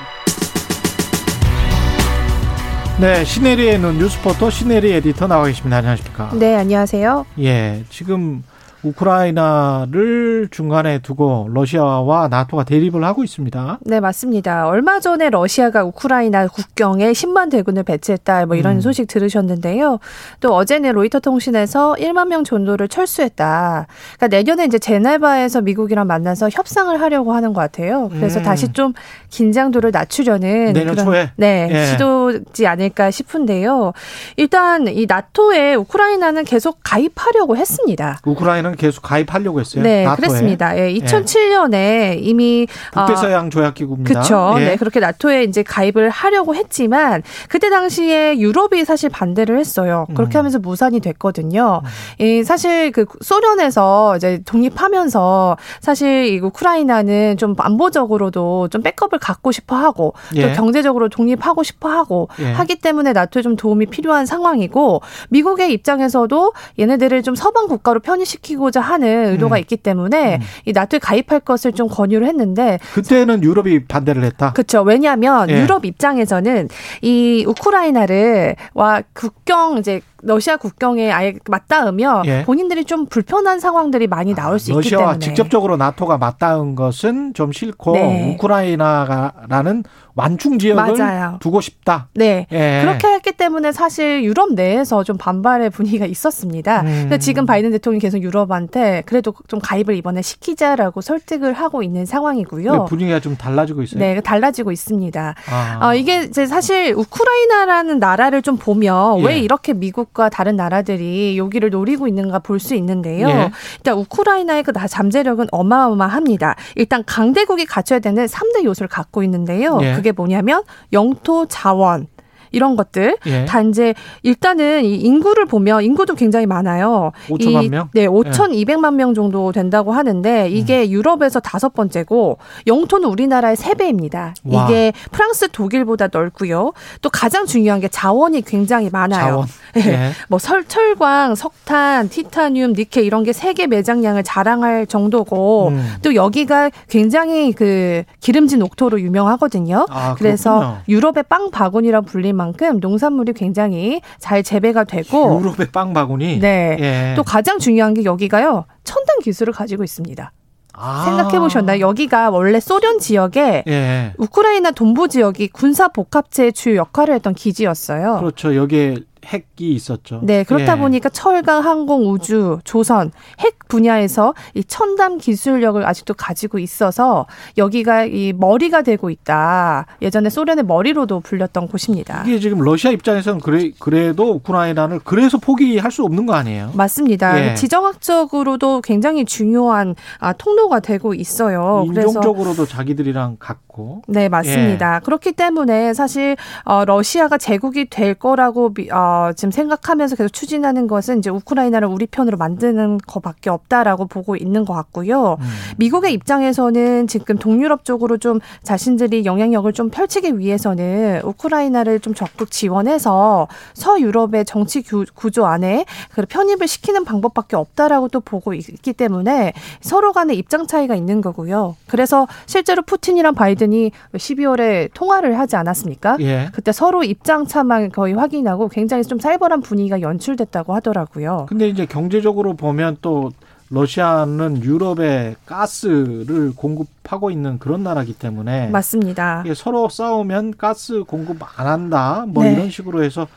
네, 2.99 3.23
시네리의 3.23 3.79
눈 3.79 3.97
뉴스포터 3.97 4.49
시네리 4.49 4.91
에디터 4.91 5.27
나와 5.27 5.45
계십니다. 5.45 5.77
안녕하십니까? 5.77 6.31
네, 6.33 6.57
안녕하세요. 6.57 7.25
예, 7.39 7.85
지금 7.89 8.43
우크라이나를 8.83 10.47
중간에 10.51 10.99
두고 10.99 11.49
러시아와 11.53 12.27
나토가 12.27 12.63
대립을 12.63 13.03
하고 13.03 13.23
있습니다. 13.23 13.79
네, 13.81 13.99
맞습니다. 13.99 14.67
얼마 14.67 14.99
전에 14.99 15.29
러시아가 15.29 15.83
우크라이나 15.83 16.47
국경에 16.47 17.11
10만 17.11 17.51
대군을 17.51 17.83
배치했다. 17.83 18.45
뭐 18.47 18.55
이런 18.55 18.77
음. 18.77 18.81
소식 18.81 19.07
들으셨는데요. 19.07 19.99
또 20.39 20.55
어제는 20.55 20.93
로이터 20.93 21.19
통신에서 21.19 21.95
1만 21.99 22.27
명 22.27 22.43
정도를 22.43 22.87
철수했다. 22.87 23.87
그러니까 24.17 24.27
내년에 24.27 24.65
이제 24.65 24.79
제네바에서 24.79 25.61
미국이랑 25.61 26.07
만나서 26.07 26.49
협상을 26.49 26.99
하려고 26.99 27.33
하는 27.33 27.53
것 27.53 27.61
같아요. 27.61 28.09
그래서 28.09 28.39
음. 28.39 28.43
다시 28.43 28.73
좀 28.73 28.93
긴장도를 29.29 29.91
낮추려는 29.91 30.73
내년 30.73 30.95
그런, 30.95 31.05
초에 31.05 31.31
네, 31.35 31.69
예. 31.71 31.85
시도지 31.85 32.67
않을까 32.67 33.11
싶은데요. 33.11 33.93
일단 34.37 34.87
이 34.87 35.05
나토에 35.07 35.75
우크라이나는 35.75 36.43
계속 36.45 36.79
가입하려고 36.83 37.55
했습니다. 37.55 38.19
우크라이나 38.25 38.70
우크라이나는 38.71 38.75
계속 38.75 39.01
가입하려고 39.01 39.59
했어요. 39.59 39.83
네. 39.83 40.07
그랬습니다. 40.15 40.77
예, 40.77 40.93
2007년에 40.93 41.73
예. 41.73 42.17
이미 42.19 42.67
북대서양 42.93 43.49
조약 43.49 43.73
기구입니다. 43.75 44.09
그렇죠. 44.09 44.55
예. 44.59 44.65
네, 44.65 44.75
그렇게 44.77 44.99
나토에 44.99 45.43
이제 45.43 45.63
가입을 45.63 46.09
하려고 46.09 46.55
했지만 46.55 47.21
그때 47.49 47.69
당시에 47.69 48.39
유럽이 48.39 48.85
사실 48.85 49.09
반대를 49.09 49.59
했어요. 49.59 50.05
그렇게 50.15 50.37
음. 50.37 50.39
하면서 50.39 50.59
무산이 50.59 50.99
됐거든요. 50.99 51.81
음. 51.83 52.25
이 52.25 52.43
사실 52.43 52.91
그 52.91 53.05
소련에서 53.21 54.17
이제 54.17 54.41
독립하면서 54.45 55.57
사실 55.79 56.25
이 56.25 56.39
우크라이나는 56.39 57.37
좀 57.37 57.55
안보적으로도 57.57 58.69
좀 58.69 58.81
백업을 58.81 59.19
갖고 59.19 59.51
싶어 59.51 59.75
하고 59.75 60.13
또 60.33 60.41
예. 60.41 60.53
경제적으로 60.53 61.09
독립하고 61.09 61.63
싶어 61.63 61.89
하고 61.89 62.29
예. 62.39 62.51
하기 62.51 62.75
때문에 62.77 63.13
나토에 63.13 63.41
좀 63.43 63.55
도움이 63.55 63.87
필요한 63.87 64.25
상황이고 64.25 65.01
미국의 65.29 65.73
입장에서도 65.73 66.53
얘네들을 66.79 67.23
좀 67.23 67.35
서방 67.35 67.67
국가로 67.67 67.99
편입시키고 67.99 68.60
지키고자 68.61 68.79
하는 68.79 69.31
의도가 69.31 69.57
음. 69.57 69.59
있기 69.59 69.77
때문에 69.77 70.35
음. 70.35 70.41
이 70.65 70.71
나토에 70.71 70.99
가입할 70.99 71.41
것을 71.41 71.73
좀 71.73 71.87
권유를 71.89 72.27
했는데 72.27 72.79
그때는 72.93 73.43
유럽이 73.43 73.85
반대를 73.85 74.23
했다. 74.23 74.53
그렇죠. 74.53 74.83
왜냐하면 74.83 75.49
예. 75.49 75.61
유럽 75.61 75.85
입장에서는 75.85 76.69
이 77.01 77.43
우크라이나를 77.47 78.55
와 78.73 79.01
국경 79.13 79.79
이제 79.79 80.01
러시아 80.23 80.57
국경에 80.57 81.11
아예 81.11 81.33
맞닿으면 81.49 82.25
예. 82.25 82.43
본인들이 82.43 82.85
좀 82.85 83.05
불편한 83.05 83.59
상황들이 83.59 84.07
많이 84.07 84.33
나올 84.33 84.59
수 84.59 84.73
아, 84.73 84.75
있기 84.77 84.89
때문에 84.91 85.19
직접적으로 85.19 85.77
나토가 85.77 86.17
맞닿은 86.17 86.75
것은 86.75 87.33
좀 87.33 87.51
싫고 87.51 87.93
네. 87.93 88.33
우크라이나라는 88.33 89.83
완충 90.15 90.59
지역을 90.59 90.95
맞아요. 90.95 91.37
두고 91.39 91.61
싶다. 91.61 92.09
네. 92.13 92.45
예. 92.51 92.81
그렇게 92.83 93.07
했기 93.07 93.31
때문에 93.31 93.71
사실 93.71 94.23
유럽 94.23 94.53
내에서 94.53 95.03
좀 95.03 95.17
반발의 95.17 95.69
분위기가 95.69 96.05
있었습니다. 96.05 96.81
음. 96.81 97.17
지금 97.19 97.45
바이든 97.45 97.71
대통령이 97.71 98.01
계속 98.01 98.21
유럽한테 98.21 99.03
그래도 99.05 99.33
좀 99.47 99.59
가입을 99.61 99.95
이번에 99.95 100.21
시키자라고 100.21 101.01
설득을 101.01 101.53
하고 101.53 101.81
있는 101.81 102.05
상황이고요. 102.05 102.85
분위기가 102.85 103.19
좀 103.19 103.37
달라지고 103.37 103.83
있어요. 103.83 103.99
네, 103.99 104.19
달라지고 104.21 104.71
있습니다. 104.71 105.35
아. 105.49 105.79
어, 105.87 105.95
이게 105.95 106.23
이제 106.23 106.45
사실 106.45 106.93
우크라이나라는 106.95 107.99
나라를 107.99 108.41
좀 108.41 108.57
보면 108.57 109.19
예. 109.19 109.25
왜 109.25 109.39
이렇게 109.39 109.73
미국 109.73 110.10
과 110.13 110.27
다른 110.27 110.57
나라들이 110.57 111.37
여기를 111.37 111.69
노리고 111.69 112.05
있는가 112.05 112.39
볼 112.39 112.59
수 112.59 112.75
있는데요. 112.75 113.29
예. 113.29 113.49
일단 113.77 113.97
우크라이나의 113.97 114.63
그 114.63 114.73
잠재력은 114.73 115.47
어마어마합니다. 115.51 116.55
일단 116.75 117.03
강대국이 117.05 117.65
갖춰야 117.65 117.99
되는 117.99 118.25
3대 118.25 118.65
요소를 118.65 118.89
갖고 118.89 119.23
있는데요. 119.23 119.79
예. 119.81 119.95
그게 119.95 120.11
뭐냐면 120.11 120.63
영토 120.91 121.45
자원, 121.47 122.07
이런 122.51 122.75
것들. 122.75 123.17
예. 123.25 123.45
단지 123.45 123.93
일단은 124.23 124.83
이 124.85 124.95
인구를 124.95 125.45
보면 125.45 125.83
인구도 125.83 126.15
굉장히 126.15 126.45
많아요. 126.45 127.11
5천만 127.27 127.69
명? 127.69 127.89
네, 127.93 128.07
5,200만 128.07 128.93
예. 128.93 128.97
명 128.97 129.13
정도 129.13 129.51
된다고 129.51 129.91
하는데 129.91 130.49
이게 130.49 130.83
음. 130.83 130.89
유럽에서 130.89 131.39
다섯 131.39 131.73
번째고 131.73 132.37
영토는 132.67 133.09
우리나라의 133.09 133.55
세 133.55 133.73
배입니다. 133.73 134.33
이게 134.45 134.93
프랑스, 135.11 135.49
독일보다 135.51 136.09
넓고요. 136.11 136.73
또 137.01 137.09
가장 137.09 137.45
중요한 137.45 137.79
게 137.79 137.87
자원이 137.87 138.41
굉장히 138.41 138.89
많아요. 138.91 139.21
자원. 139.21 139.47
예. 139.77 139.81
네. 139.81 140.11
뭐 140.27 140.39
설, 140.39 140.65
철광, 140.65 141.35
석탄, 141.35 142.09
티타늄, 142.09 142.73
니켈 142.73 143.03
이런 143.03 143.23
게 143.23 143.33
세계 143.33 143.67
매장량을 143.67 144.23
자랑할 144.23 144.85
정도고 144.85 145.69
음. 145.69 145.95
또 146.01 146.15
여기가 146.15 146.71
굉장히 146.89 147.53
그 147.53 148.03
기름진 148.19 148.61
옥토로 148.61 148.99
유명하거든요. 149.01 149.85
아, 149.89 150.15
그래서 150.15 150.77
유럽의 150.89 151.23
빵 151.29 151.51
바구니라 151.51 152.01
불리면 152.01 152.40
만큼 152.41 152.79
농산물이 152.79 153.33
굉장히 153.33 154.01
잘 154.19 154.43
재배가 154.43 154.85
되고 154.85 155.39
유럽의 155.39 155.71
빵 155.71 155.93
바구니. 155.93 156.39
네. 156.39 156.77
예. 156.79 157.13
또 157.15 157.23
가장 157.23 157.59
중요한 157.59 157.93
게 157.93 158.03
여기가요 158.03 158.65
첨단 158.83 159.19
기술을 159.23 159.53
가지고 159.53 159.83
있습니다. 159.83 160.31
아. 160.73 161.03
생각해 161.05 161.39
보셨나요? 161.39 161.79
여기가 161.81 162.29
원래 162.29 162.59
소련 162.59 162.99
지역에 162.99 163.63
예. 163.67 164.13
우크라이나 164.17 164.71
동부 164.71 165.09
지역이 165.09 165.49
군사 165.49 165.89
복합체의 165.89 166.53
주요 166.53 166.77
역할을 166.77 167.13
했던 167.13 167.33
기지였어요. 167.33 168.17
그렇죠. 168.19 168.55
여기에 168.55 168.97
핵이 169.25 169.71
있었죠. 169.73 170.21
네, 170.23 170.43
그렇다 170.43 170.75
예. 170.75 170.79
보니까 170.79 171.09
철강, 171.09 171.63
항공, 171.63 172.11
우주, 172.11 172.59
조선, 172.63 173.11
핵 173.39 173.67
분야에서 173.67 174.33
이 174.53 174.63
첨단 174.63 175.17
기술력을 175.17 175.83
아직도 175.85 176.13
가지고 176.15 176.59
있어서 176.59 177.25
여기가 177.57 178.05
이 178.05 178.33
머리가 178.33 178.81
되고 178.81 179.09
있다. 179.09 179.85
예전에 180.01 180.29
소련의 180.29 180.65
머리로도 180.65 181.21
불렸던 181.21 181.67
곳입니다. 181.67 182.23
이게 182.25 182.39
지금 182.39 182.59
러시아 182.59 182.91
입장에서는 182.91 183.39
그래 183.39 183.71
그래도 183.79 184.31
우크라이나를 184.33 184.99
그래서 185.03 185.37
포기할 185.37 185.91
수 185.91 186.03
없는 186.03 186.25
거 186.25 186.33
아니에요? 186.33 186.71
맞습니다. 186.75 187.51
예. 187.51 187.55
지정학적으로도 187.55 188.81
굉장히 188.81 189.23
중요한 189.25 189.95
아, 190.19 190.33
통로가 190.33 190.79
되고 190.81 191.13
있어요. 191.13 191.83
인종적으로도 191.87 192.65
자기들이랑 192.65 193.37
같고. 193.39 193.70
네, 194.07 194.27
맞습니다. 194.29 194.99
그렇기 194.99 195.31
때문에 195.33 195.93
사실 195.93 196.35
어, 196.65 196.83
러시아가 196.85 197.37
제국이 197.37 197.85
될 197.89 198.13
거라고 198.15 198.73
미- 198.73 198.89
어, 198.91 199.31
지금 199.35 199.51
생각하면서 199.51 200.15
계속 200.15 200.29
추진하는 200.33 200.87
것은 200.87 201.19
이제 201.19 201.29
우크라이나를 201.29 201.87
우리 201.87 202.05
편으로 202.05 202.37
만드는 202.37 202.97
것밖에 203.07 203.49
없다라고 203.49 204.07
보고 204.07 204.35
있는 204.35 204.65
것 204.65 204.73
같고요. 204.73 205.37
음. 205.39 205.45
미국의 205.77 206.13
입장에서는 206.13 207.07
지금 207.07 207.37
동유럽 207.37 207.85
쪽으로 207.85 208.17
좀 208.17 208.39
자신들이 208.63 209.25
영향력을 209.25 209.71
좀 209.73 209.89
펼치기 209.89 210.37
위해서는 210.39 211.21
우크라이나를 211.23 211.99
좀 211.99 212.13
적극 212.13 212.51
지원해서 212.51 213.47
서유럽의 213.73 214.45
정치 214.45 214.81
구- 214.81 215.05
구조 215.15 215.45
안에 215.45 215.85
그 216.13 216.25
편입을 216.27 216.67
시키는 216.67 217.05
방법밖에 217.05 217.55
없다라고 217.55 218.07
또 218.09 218.19
보고 218.19 218.53
있기 218.53 218.93
때문에 218.93 219.53
서로 219.81 220.11
간의 220.13 220.37
입장 220.37 220.67
차이가 220.67 220.95
있는 220.95 221.21
거고요. 221.21 221.75
그래서 221.87 222.27
실제로 222.45 222.81
푸틴이랑 222.81 223.33
바이든 223.35 223.60
이 223.65 223.91
12월에 224.13 224.89
통화를 224.93 225.37
하지 225.39 225.55
않았습니까? 225.55 226.17
예. 226.21 226.49
그때 226.53 226.71
서로 226.71 227.03
입장 227.03 227.45
차만 227.45 227.91
거의 227.91 228.13
확인하고 228.13 228.67
굉장히 228.69 229.03
좀 229.03 229.19
살벌한 229.19 229.61
분위기가 229.61 230.01
연출됐다고 230.01 230.73
하더라고요. 230.75 231.45
근데 231.49 231.67
이제 231.67 231.85
경제적으로 231.85 232.55
보면 232.55 232.97
또 233.01 233.31
러시아는 233.71 234.63
유럽에 234.63 235.35
가스를 235.45 236.53
공급하고 236.55 237.31
있는 237.31 237.57
그런 237.57 237.83
나라기 237.83 238.13
때문에 238.13 238.69
맞습니다. 238.69 239.43
서로 239.55 239.87
싸우면 239.87 240.55
가스 240.57 241.03
공급 241.03 241.37
안 241.57 241.67
한다 241.67 242.25
뭐 242.27 242.43
네. 242.43 242.53
이런 242.53 242.69
식으로 242.69 243.01
해서 243.03 243.27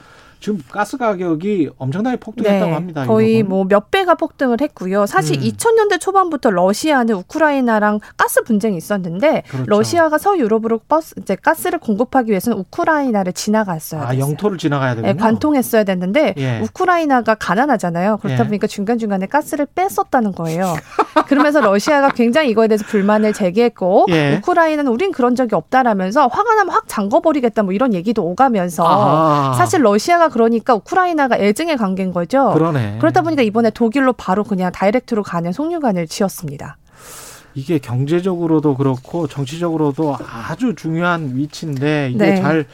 지금 0.45 0.61
가스 0.71 0.99
가격이 0.99 1.71
엄청나게 1.79 2.19
폭등했다고 2.19 2.75
합니다. 2.75 3.01
네. 3.01 3.07
거의 3.07 3.37
유럽은. 3.39 3.49
뭐몇 3.49 3.91
배가 3.91 4.15
폭등을 4.15 4.61
했고요. 4.61 5.07
사실 5.07 5.39
음. 5.39 5.43
2000년대 5.43 5.99
초반부터 5.99 6.51
러시아는 6.51 7.15
우크라이나랑 7.15 8.01
가스 8.19 8.43
분쟁이 8.43 8.77
있었는데 8.77 9.45
그렇죠. 9.49 9.65
러시아가 9.67 10.19
서유럽으로 10.19 10.81
버스 10.87 11.15
이제 11.19 11.35
가스를 11.35 11.79
공급하기 11.79 12.31
위해서는 12.31 12.59
우크라이나를 12.59 13.33
지나갔어야 13.33 14.03
아 14.03 14.09
됐어요. 14.11 14.21
영토를 14.21 14.59
지나가야 14.59 14.97
되군요. 14.97 15.15
네, 15.15 15.19
관통했어야 15.19 15.85
됐는데 15.85 16.35
예. 16.37 16.61
우크라이나가 16.61 17.37
가난하잖아요. 17.37 18.19
그렇다 18.19 18.45
예. 18.45 18.47
보니까 18.47 18.67
중간 18.67 18.99
중간에 18.99 19.25
가스를 19.25 19.67
뺐었다는 19.75 20.33
거예요. 20.33 20.75
그러면서 21.27 21.63
러시아가 21.63 22.11
굉장히 22.11 22.51
이거에 22.51 22.69
대해서 22.69 22.85
불만을 22.85 23.33
제기했고 23.33 24.09
예. 24.11 24.37
우크라이나는 24.37 24.93
우린 24.93 25.11
그런 25.11 25.37
적이 25.37 25.55
없다라면서 25.55 26.27
화가 26.27 26.55
나면 26.55 26.75
확 26.75 26.85
잠궈 26.87 27.23
버리겠다 27.23 27.63
뭐 27.63 27.73
이런 27.73 27.95
얘기도 27.95 28.27
오가면서 28.27 28.85
아하. 28.87 29.55
사실 29.55 29.83
러시아가 29.83 30.29
그러니까 30.35 30.74
우크라이나가 30.74 31.39
애증의 31.39 31.76
관계인 31.76 32.12
거죠. 32.12 32.51
그러네. 32.55 32.99
그렇다 32.99 33.22
보니까 33.22 33.43
이번에 33.43 33.70
독일로 33.70 34.14
바로 34.14 34.43
그냥 34.43 34.72
direct로 34.73 35.23
가는 35.22 35.53
송유관을 35.53 36.09
지었습니다. 36.09 36.76
이게 37.55 37.78
경제적으로도 37.78 38.76
그렇고 38.76 39.28
정치적으로도 39.28 40.16
아주 40.18 40.74
중요한 40.74 41.37
위치인데 41.37 42.11
이게 42.12 42.18
네. 42.18 42.43
잘 42.43 42.66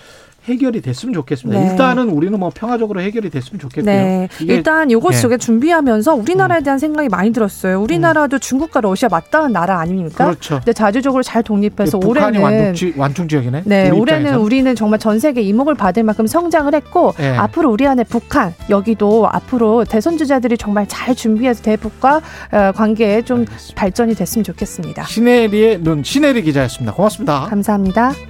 해결이 0.47 0.81
됐으면 0.81 1.13
좋겠습니다. 1.15 1.61
네. 1.61 1.71
일단은 1.71 2.09
우리는 2.09 2.39
뭐 2.39 2.51
평화적으로 2.55 3.01
해결이 3.01 3.31
됐으면 3.31 3.61
좋겠고요. 3.61 3.85
네. 3.95 4.29
일단 4.41 4.91
요것 4.91 5.13
예. 5.13 5.19
음. 5.19 5.21
저게 5.23 5.37
준비하면서 5.37 6.15
우리나라에 6.15 6.63
대한 6.63 6.79
생각이 6.79 7.09
많이 7.09 7.33
들었어요. 7.33 7.81
우리나라도 7.81 8.39
중국과 8.39 8.81
러시아 8.81 9.09
맞닿은 9.11 9.53
나라 9.53 9.79
아닙니까? 9.81 10.25
그렇죠. 10.25 10.57
근데 10.57 10.73
자주적으로 10.73 11.23
잘 11.23 11.43
독립해서 11.43 11.99
북한이 11.99 12.39
올해는 12.39 12.65
완충, 12.67 12.93
완충 12.97 13.29
지역이네. 13.29 13.63
네, 13.67 13.91
우리 13.91 14.01
올해는. 14.01 14.37
우리는 14.37 14.75
정말 14.75 14.99
전 14.99 15.19
세계 15.19 15.43
이목을 15.43 15.75
받을 15.75 16.03
만큼 16.03 16.27
성장을 16.27 16.75
했고 16.75 17.15
예. 17.21 17.37
앞으로 17.37 17.71
우리 17.71 17.87
안에 17.87 18.05
북한 18.05 18.55
여기도 18.71 19.29
앞으로 19.31 19.85
대선 19.85 20.17
주자들이 20.17 20.57
정말 20.57 20.87
잘 20.89 21.15
준비해서 21.15 21.63
대북과 21.63 22.23
어, 22.53 22.73
관계에 22.75 23.23
좀 23.23 23.45
발전이 23.75 24.15
됐으면 24.15 24.45
좋겠습니다. 24.45 25.05
신혜리의 25.05 25.83
눈 25.83 26.03
신혜리 26.03 26.43
기자였습니다. 26.43 26.95
고맙습니다. 26.95 27.47
감사합니다. 27.49 28.30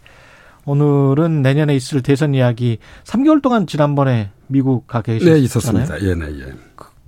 오늘은 0.65 1.41
내년에 1.41 1.75
있을 1.75 2.01
대선 2.01 2.33
이야기 2.33 2.77
3개월 3.03 3.41
동안 3.41 3.67
지난번에 3.67 4.29
미국 4.47 4.87
가 4.87 5.01
계셨잖아요. 5.01 5.35
네, 5.35 5.41
있었습니다. 5.41 6.01
예, 6.01 6.13
네, 6.15 6.25
예. 6.39 6.53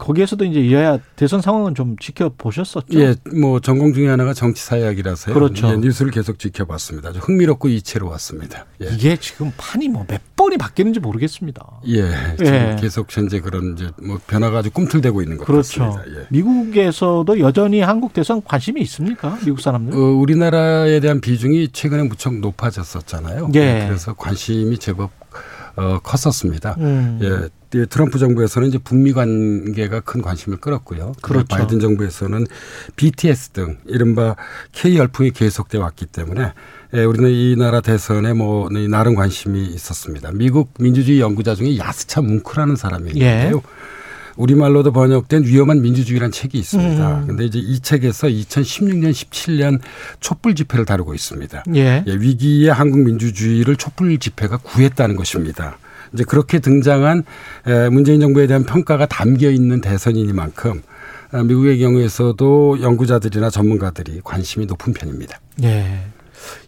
거기에서도 0.04 0.43
이제 0.45 0.72
여야 0.72 0.99
대선 1.16 1.41
상황은 1.41 1.76
좀 1.76 1.95
지켜보셨었죠? 1.97 2.99
예, 2.99 3.16
뭐 3.39 3.60
전공 3.62 3.93
중에 3.93 4.10
하나가 4.10 4.34
정치 4.34 4.62
사회학이라서요. 4.64 5.34
그렇죠. 5.34 5.70
예, 5.72 5.78
뉴스를 5.78 6.12
계속 6.12 6.39
지켜봤습니다. 6.39 7.12
흥미롭고 7.12 7.70
이채로웠습니다. 7.70 8.66
예. 8.82 8.88
이게 8.93 9.16
지금 9.18 9.51
판이 9.58 9.88
뭐 9.88 10.06
몇 10.08 10.22
번이 10.36 10.58
바뀌는지 10.58 10.99
모르겠습니다. 10.99 11.66
예, 11.88 12.04
지금 12.38 12.54
예. 12.54 12.76
계속 12.80 13.16
현재 13.16 13.39
그런 13.39 13.74
이제 13.78 13.89
뭐 14.06 14.20
변화가 14.28 14.58
아주 14.60 14.72
꿈틀대고 14.72 15.22
있는 15.22 15.38
것 15.38 15.45
그렇죠. 15.45 15.86
같습니다. 15.91 16.20
예. 16.22 16.26
미국에서도 16.30 17.39
여전히 17.39 17.80
한국 17.80 18.12
대선 18.14 18.43
관심이 18.43 18.82
있습니까? 18.82 19.38
미국 19.45 19.62
사람들? 19.62 19.97
어, 19.97 19.97
우리나라에 19.97 20.99
대한 20.99 21.22
비중이 21.22 21.70
최근에 21.72 22.04
무척 22.04 22.38
높아졌었잖아요. 22.39 23.51
예. 23.56 23.86
그래서 23.88 24.14
관심이 24.14 24.78
제법 24.78 25.12
어, 25.76 25.99
컸었습니다. 26.04 26.76
음. 26.80 27.20
예. 27.24 27.49
예, 27.76 27.86
트럼프 27.86 28.19
정부에서는 28.19 28.67
이제 28.67 28.78
북미 28.78 29.13
관계가 29.13 30.01
큰 30.01 30.21
관심을 30.21 30.59
끌었고요. 30.59 31.13
그렇죠. 31.21 31.47
바이든 31.47 31.80
정부에서는 31.80 32.45
BTS 32.95 33.49
등 33.49 33.78
이른바 33.86 34.36
K 34.71 34.97
열풍이 34.97 35.32
계속돼 35.32 35.78
왔기 35.78 36.07
때문에 36.07 36.53
예, 36.93 37.03
우리는 37.03 37.30
이 37.30 37.55
나라 37.57 37.82
대선에 37.82 38.34
뭐이 38.34 38.88
나름 38.88 39.15
관심이 39.15 39.65
있었습니다. 39.65 40.32
미국 40.34 40.74
민주주의 40.80 41.19
연구자 41.19 41.55
중에 41.55 41.78
야스차 41.78 42.21
뭉크라는 42.21 42.76
사람이 42.76 43.11
있는데요. 43.11 43.57
예. 43.57 43.93
우리말로도 44.36 44.91
번역된 44.93 45.43
위험한 45.45 45.82
민주주의라는 45.82 46.32
책이 46.32 46.57
있습니다. 46.57 47.19
음. 47.19 47.28
근데 47.28 47.45
이제 47.45 47.59
이 47.59 47.80
책에서 47.80 48.28
2016년 48.28 49.11
17년 49.11 49.80
촛불 50.19 50.55
집회를 50.55 50.86
다루고 50.86 51.13
있습니다. 51.13 51.63
예. 51.76 52.03
예, 52.05 52.13
위기의 52.13 52.71
한국 52.74 53.01
민주주의를 53.01 53.76
촛불 53.76 54.17
집회가 54.17 54.57
구했다는 54.57 55.15
것입니다. 55.15 55.78
이제 56.14 56.24
그렇게 56.24 56.59
등장한 56.59 57.24
에, 57.68 57.89
문재인 57.89 58.20
정부에 58.22 58.47
대한 58.47 58.64
평가가 58.64 59.05
담겨 59.05 59.49
있는 59.49 59.82
대선이니만큼 59.82 60.82
어, 61.34 61.43
미국의 61.43 61.80
경우에서도 61.80 62.82
연구자들이나 62.82 63.49
전문가들이 63.49 64.22
관심이 64.24 64.66
높은 64.66 64.93
편입니다. 64.93 65.39
예. 65.64 65.99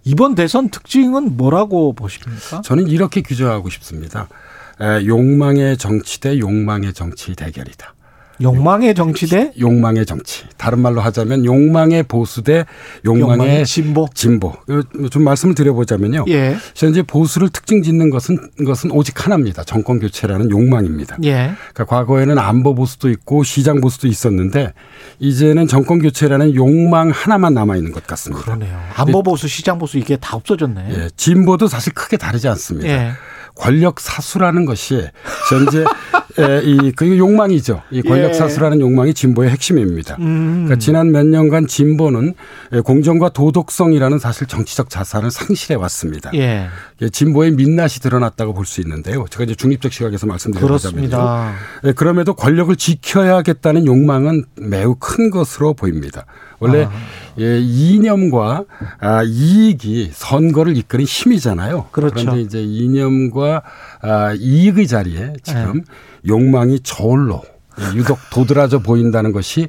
이번 0.03 0.35
대선 0.35 0.69
특징은 0.69 1.37
뭐라고 1.37 1.93
보십니까? 1.93 2.61
저는 2.63 2.87
이렇게 2.87 3.21
규정하고 3.21 3.69
싶습니다. 3.69 4.27
에, 4.81 5.05
욕망의 5.05 5.77
정치 5.77 6.19
대 6.19 6.39
욕망의 6.39 6.93
정치 6.93 7.35
대결이다. 7.35 7.93
욕망의 8.41 8.95
정치 8.95 9.27
대 9.27 9.53
욕망의 9.59 10.05
정치. 10.05 10.44
다른 10.57 10.79
말로 10.79 11.01
하자면 11.01 11.45
욕망의 11.45 12.03
보수 12.03 12.43
대 12.43 12.65
욕망의, 13.05 13.29
욕망의 13.31 13.65
진보. 13.65 14.07
진보. 14.13 14.53
좀 15.11 15.23
말씀을 15.23 15.55
드려보자면요. 15.55 16.25
예. 16.29 16.55
현재 16.75 17.01
보수를 17.01 17.49
특징 17.49 17.83
짓는 17.83 18.09
것은 18.09 18.37
것은 18.65 18.91
오직 18.91 19.25
하나입니다. 19.25 19.63
정권 19.63 19.99
교체라는 19.99 20.49
욕망입니다. 20.51 21.17
예. 21.23 21.53
그러니까 21.73 21.85
과거에는 21.85 22.37
안보 22.37 22.75
보수도 22.75 23.09
있고 23.09 23.43
시장 23.43 23.81
보수도 23.81 24.07
있었는데 24.07 24.73
이제는 25.19 25.67
정권 25.67 25.99
교체라는 25.99 26.55
욕망 26.55 27.09
하나만 27.09 27.53
남아 27.53 27.75
있는 27.77 27.91
것 27.91 28.05
같습니다. 28.07 28.43
그러네요. 28.43 28.79
안보 28.95 29.23
보수, 29.23 29.47
시장 29.47 29.77
보수 29.77 29.97
이게 29.97 30.17
다 30.17 30.35
없어졌네. 30.37 30.87
예. 30.91 31.09
진보도 31.15 31.67
사실 31.67 31.93
크게 31.93 32.17
다르지 32.17 32.47
않습니다. 32.47 32.87
예. 32.89 33.11
권력 33.55 33.99
사수라는 33.99 34.65
것이 34.65 35.07
현재 35.49 35.85
이그 36.63 37.17
욕망이죠. 37.17 37.81
이 37.91 38.01
권력 38.01 38.31
예. 38.31 38.33
사수라는 38.33 38.81
욕망이 38.81 39.13
진보의 39.13 39.49
핵심입니다. 39.51 40.17
음. 40.19 40.65
그러니까 40.65 40.75
지난 40.77 41.11
몇 41.11 41.25
년간 41.25 41.67
진보는 41.67 42.33
공정과 42.83 43.29
도덕성이라는 43.29 44.19
사실 44.19 44.45
정치적 44.47 44.89
자산을 44.89 45.31
상실해 45.31 45.75
왔습니다. 45.75 46.31
예. 46.35 46.67
진보의 47.11 47.51
민낯이 47.51 47.99
드러났다고 48.01 48.53
볼 48.53 48.65
수 48.65 48.81
있는데요. 48.81 49.25
제가 49.29 49.43
이제 49.45 49.53
중립적 49.55 49.93
시각에서 49.93 50.25
말씀드리자면요. 50.25 50.67
그렇습니다. 50.67 51.53
그럼에도 51.95 52.33
권력을 52.33 52.75
지켜야겠다는 52.75 53.85
욕망은 53.85 54.45
매우 54.55 54.95
큰 54.99 55.29
것으로 55.29 55.73
보입니다. 55.75 56.25
원래 56.65 56.85
아. 56.85 56.91
예, 57.39 57.59
이념과 57.59 58.63
아, 58.99 59.23
이익이 59.23 60.11
선거를 60.13 60.77
이끄는 60.77 61.05
힘이잖아요. 61.05 61.87
그렇죠. 61.91 62.15
그런데 62.15 62.41
이제 62.41 62.63
이념과 62.63 63.61
아, 64.01 64.33
이익의 64.33 64.87
자리에 64.87 65.33
지금 65.43 65.73
네. 65.73 65.81
욕망이 66.27 66.79
저울로 66.81 67.41
유독 67.93 68.17
도드라져 68.31 68.79
보인다는 68.79 69.33
것이 69.33 69.67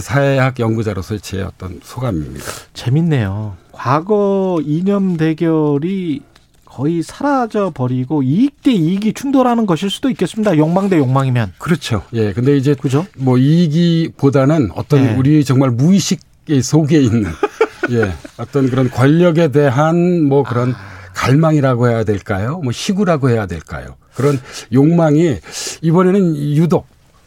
사회학 0.00 0.58
연구자로서의 0.58 1.20
제 1.20 1.42
어떤 1.42 1.78
소감입니다. 1.82 2.44
재밌네요. 2.72 3.56
과거 3.70 4.60
이념 4.64 5.16
대결이 5.16 6.20
거의 6.64 7.04
사라져 7.04 7.70
버리고 7.72 8.24
이익 8.24 8.60
대 8.62 8.72
이익이 8.72 9.12
충돌하는 9.12 9.66
것일 9.66 9.90
수도 9.90 10.10
있겠습니다. 10.10 10.56
욕망 10.56 10.88
대 10.88 10.98
욕망이면. 10.98 11.52
그렇죠. 11.58 12.02
예. 12.12 12.32
근데 12.32 12.56
이제 12.56 12.74
그죠? 12.74 13.06
뭐 13.16 13.38
이익이보다는 13.38 14.70
어떤 14.74 15.04
네. 15.04 15.14
우리 15.14 15.44
정말 15.44 15.70
무의식 15.70 16.33
속에 16.62 17.00
있는 17.00 17.30
예. 17.90 18.12
어떤 18.36 18.68
그런 18.68 18.90
권력에 18.90 19.48
대한 19.48 20.22
뭐 20.22 20.42
그런 20.42 20.72
아. 20.72 20.94
갈망이라고 21.14 21.88
해야 21.88 22.04
될까요? 22.04 22.60
뭐 22.62 22.72
시구라고 22.72 23.30
해야 23.30 23.46
될까요? 23.46 23.96
그런 24.14 24.40
욕망이 24.72 25.38
이번에는 25.82 26.36
유독 26.36 26.86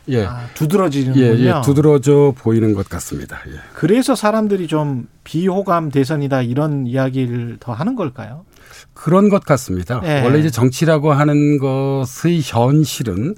예. 0.09 0.25
아, 0.25 0.47
두드러지는군요. 0.53 1.25
예, 1.25 1.37
예, 1.39 1.53
두드러져 1.63 2.33
보이는 2.37 2.73
것 2.73 2.87
같습니다. 2.87 3.39
예. 3.47 3.59
그래서 3.73 4.15
사람들이 4.15 4.67
좀 4.67 5.07
비호감 5.23 5.91
대선이다 5.91 6.43
이런 6.43 6.87
이야기를 6.87 7.57
더 7.59 7.73
하는 7.73 7.95
걸까요? 7.95 8.45
그런 8.93 9.29
것 9.29 9.43
같습니다. 9.43 10.01
예. 10.05 10.21
원래 10.21 10.39
이제 10.39 10.49
정치라고 10.49 11.11
하는 11.11 11.57
것의 11.59 12.41
현실은 12.43 13.35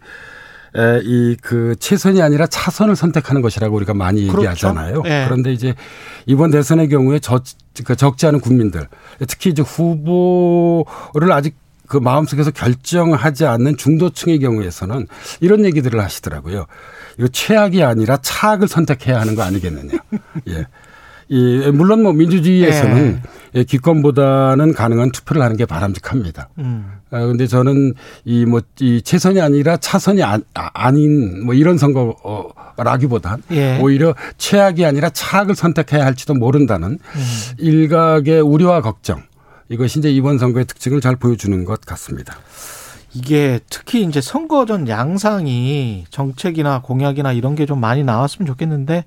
이 0.76 1.36
그 1.42 1.76
최선이 1.80 2.22
아니라 2.22 2.46
차선을 2.48 2.96
선택하는 2.96 3.42
것이라고 3.42 3.76
우리가 3.76 3.94
많이 3.94 4.22
그렇죠. 4.28 4.40
얘기하잖아요. 4.40 5.04
예. 5.06 5.26
그런데 5.28 5.52
이제 5.52 5.74
이번 6.26 6.52
대선의 6.52 6.90
경우에 6.90 7.20
저, 7.20 7.42
그 7.86 7.96
적지 7.96 8.28
않은 8.28 8.40
국민들, 8.40 8.88
특히 9.28 9.50
이제 9.50 9.62
후보를 9.62 11.32
아직 11.32 11.56
그 11.88 11.98
마음속에서 11.98 12.52
결정하지 12.52 13.46
않는 13.46 13.78
중도층의 13.78 14.40
경우에서는 14.40 15.08
이런 15.42 15.66
얘기들을 15.66 16.00
하시더라고요. 16.00 16.68
이거 17.18 17.28
최악이 17.28 17.84
아니라 17.84 18.18
차악을 18.22 18.68
선택해야 18.68 19.20
하는 19.20 19.36
거 19.36 19.42
아니겠느냐. 19.42 19.98
예. 20.50 20.68
이 21.30 21.70
물론 21.72 22.02
뭐 22.04 22.12
민주주의에서는 22.14 23.22
예, 23.56 23.64
기권보다는 23.64 24.74
가능한 24.74 25.12
투표를 25.12 25.42
하는 25.42 25.58
게 25.58 25.66
바람직합니다. 25.66 26.50
음. 26.60 26.92
아, 27.12 27.20
근데 27.26 27.46
저는 27.48 27.94
이 28.26 28.46
뭐 28.46 28.62
이 28.80 29.02
최선이 29.02 29.40
아니라 29.42 29.78
차선이 29.78 30.24
아, 30.24 30.40
아닌 30.54 31.46
뭐 31.46 31.54
이런 31.54 31.78
선거라기보단 31.78 33.44
예. 33.52 33.80
오히려 33.80 34.16
최악이 34.38 34.86
아니라 34.86 35.10
차악을 35.10 35.56
선택해야 35.56 36.06
할지도 36.06 36.34
모른다는 36.34 36.92
음. 36.94 37.00
일각의 37.58 38.42
우려와 38.42 38.82
걱정 38.82 39.22
이것이 39.70 40.00
이제 40.00 40.12
이번 40.12 40.38
선거의 40.40 40.66
특징을 40.66 41.02
잘 41.02 41.16
보여주는 41.16 41.64
것 41.66 41.82
같습니다. 41.82 42.36
이게 43.14 43.60
특히 43.70 44.04
이제 44.04 44.22
선거 44.22 44.66
전 44.66 44.88
양상이 44.88 46.06
정책이나 46.10 46.82
공약이나 46.82 47.34
이런 47.34 47.56
게 47.56 47.66
좀 47.66 47.80
많이 47.80 48.04
나왔으면 48.04 48.46
좋겠는데 48.48 49.06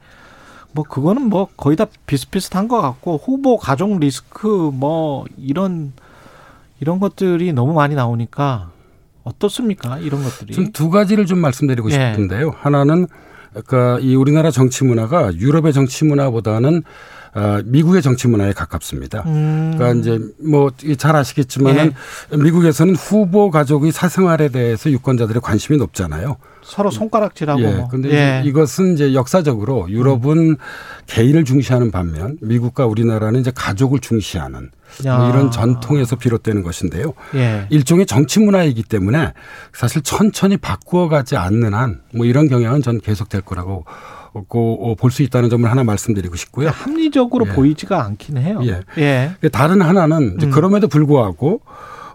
뭐 0.73 0.85
그거는 0.85 1.29
뭐 1.29 1.49
거의 1.57 1.77
다 1.77 1.87
비슷비슷한 2.07 2.69
것 2.69 2.81
같고 2.81 3.21
후보 3.23 3.57
가족 3.59 3.99
리스크 3.99 4.47
뭐 4.73 5.25
이런 5.37 5.93
이런 6.81 6.99
것들이 6.99 7.53
너무 7.53 7.73
많이 7.75 7.95
나오니까 7.95 8.71
어떻습니까 9.25 9.99
이런 9.99 10.23
것들이 10.23 10.53
좀 10.55 10.73
두 10.73 10.91
가지를 10.91 11.27
좀 11.27 11.39
말씀드리고 11.39 11.91
예. 11.91 12.13
싶은데요. 12.13 12.55
하나는 12.59 13.07
그러니까 13.51 13.99
이 14.01 14.15
우리나라 14.17 14.51
정치 14.51 14.83
문화가 14.85 15.33
유럽의 15.35 15.73
정치 15.73 16.05
문화보다는 16.05 16.83
아, 17.35 17.63
미국의 17.65 18.03
정치 18.03 18.29
문화에 18.29 18.53
가깝습니다. 18.53 19.23
음. 19.27 19.73
그러니까 19.77 20.01
이제 20.01 20.19
뭐 20.45 20.71
잘 20.99 21.17
아시겠지만은 21.17 21.93
미국에서는 22.37 22.95
후보 22.97 23.51
가족의 23.51 23.93
사생활에 23.93 24.49
대해서 24.49 24.91
유권자들의 24.91 25.41
관심이 25.43 25.79
높잖아요. 25.79 26.37
서로 26.63 26.91
손가락질하고 26.91 27.61
예. 27.63 27.75
뭐. 27.75 27.89
근데 27.89 28.11
예. 28.11 28.43
이것은 28.45 28.95
이제 28.95 29.15
역사적으로 29.15 29.91
유럽은 29.91 30.57
개인을 31.07 31.45
중시하는 31.45 31.91
반면 31.91 32.39
미국과 32.41 32.87
우리나라는 32.87 33.41
이제 33.41 33.51
가족을 33.55 33.99
중시하는 34.01 34.71
뭐 35.05 35.13
야. 35.13 35.29
이런 35.29 35.51
전통에서 35.51 36.17
비롯되는 36.17 36.63
것인데요. 36.63 37.15
예. 37.35 37.67
일종의 37.71 38.07
정치 38.07 38.41
문화이기 38.41 38.83
때문에 38.85 39.33
사실 39.73 40.03
천천히 40.03 40.57
바꾸어 40.57 41.09
가지 41.09 41.37
않는 41.37 41.75
한 41.75 42.01
뭐 42.15 42.27
이런 42.27 42.49
경향은 42.49 42.83
전 42.83 43.01
계속될 43.01 43.41
거라고 43.43 43.85
볼수 44.99 45.23
있다는 45.23 45.51
점을 45.51 45.69
하나 45.71 45.83
말씀드리고 45.85 46.37
싶고요. 46.37 46.69
합리적으로 46.71 47.47
예. 47.49 47.53
보이지가 47.53 48.05
않긴 48.05 48.39
해요. 48.39 48.61
예. 48.65 48.81
예. 48.99 49.49
다른 49.51 49.81
하나는 49.83 50.35
이제 50.37 50.47
음. 50.47 50.51
그럼에도 50.51 50.89
불구하고 50.89 51.61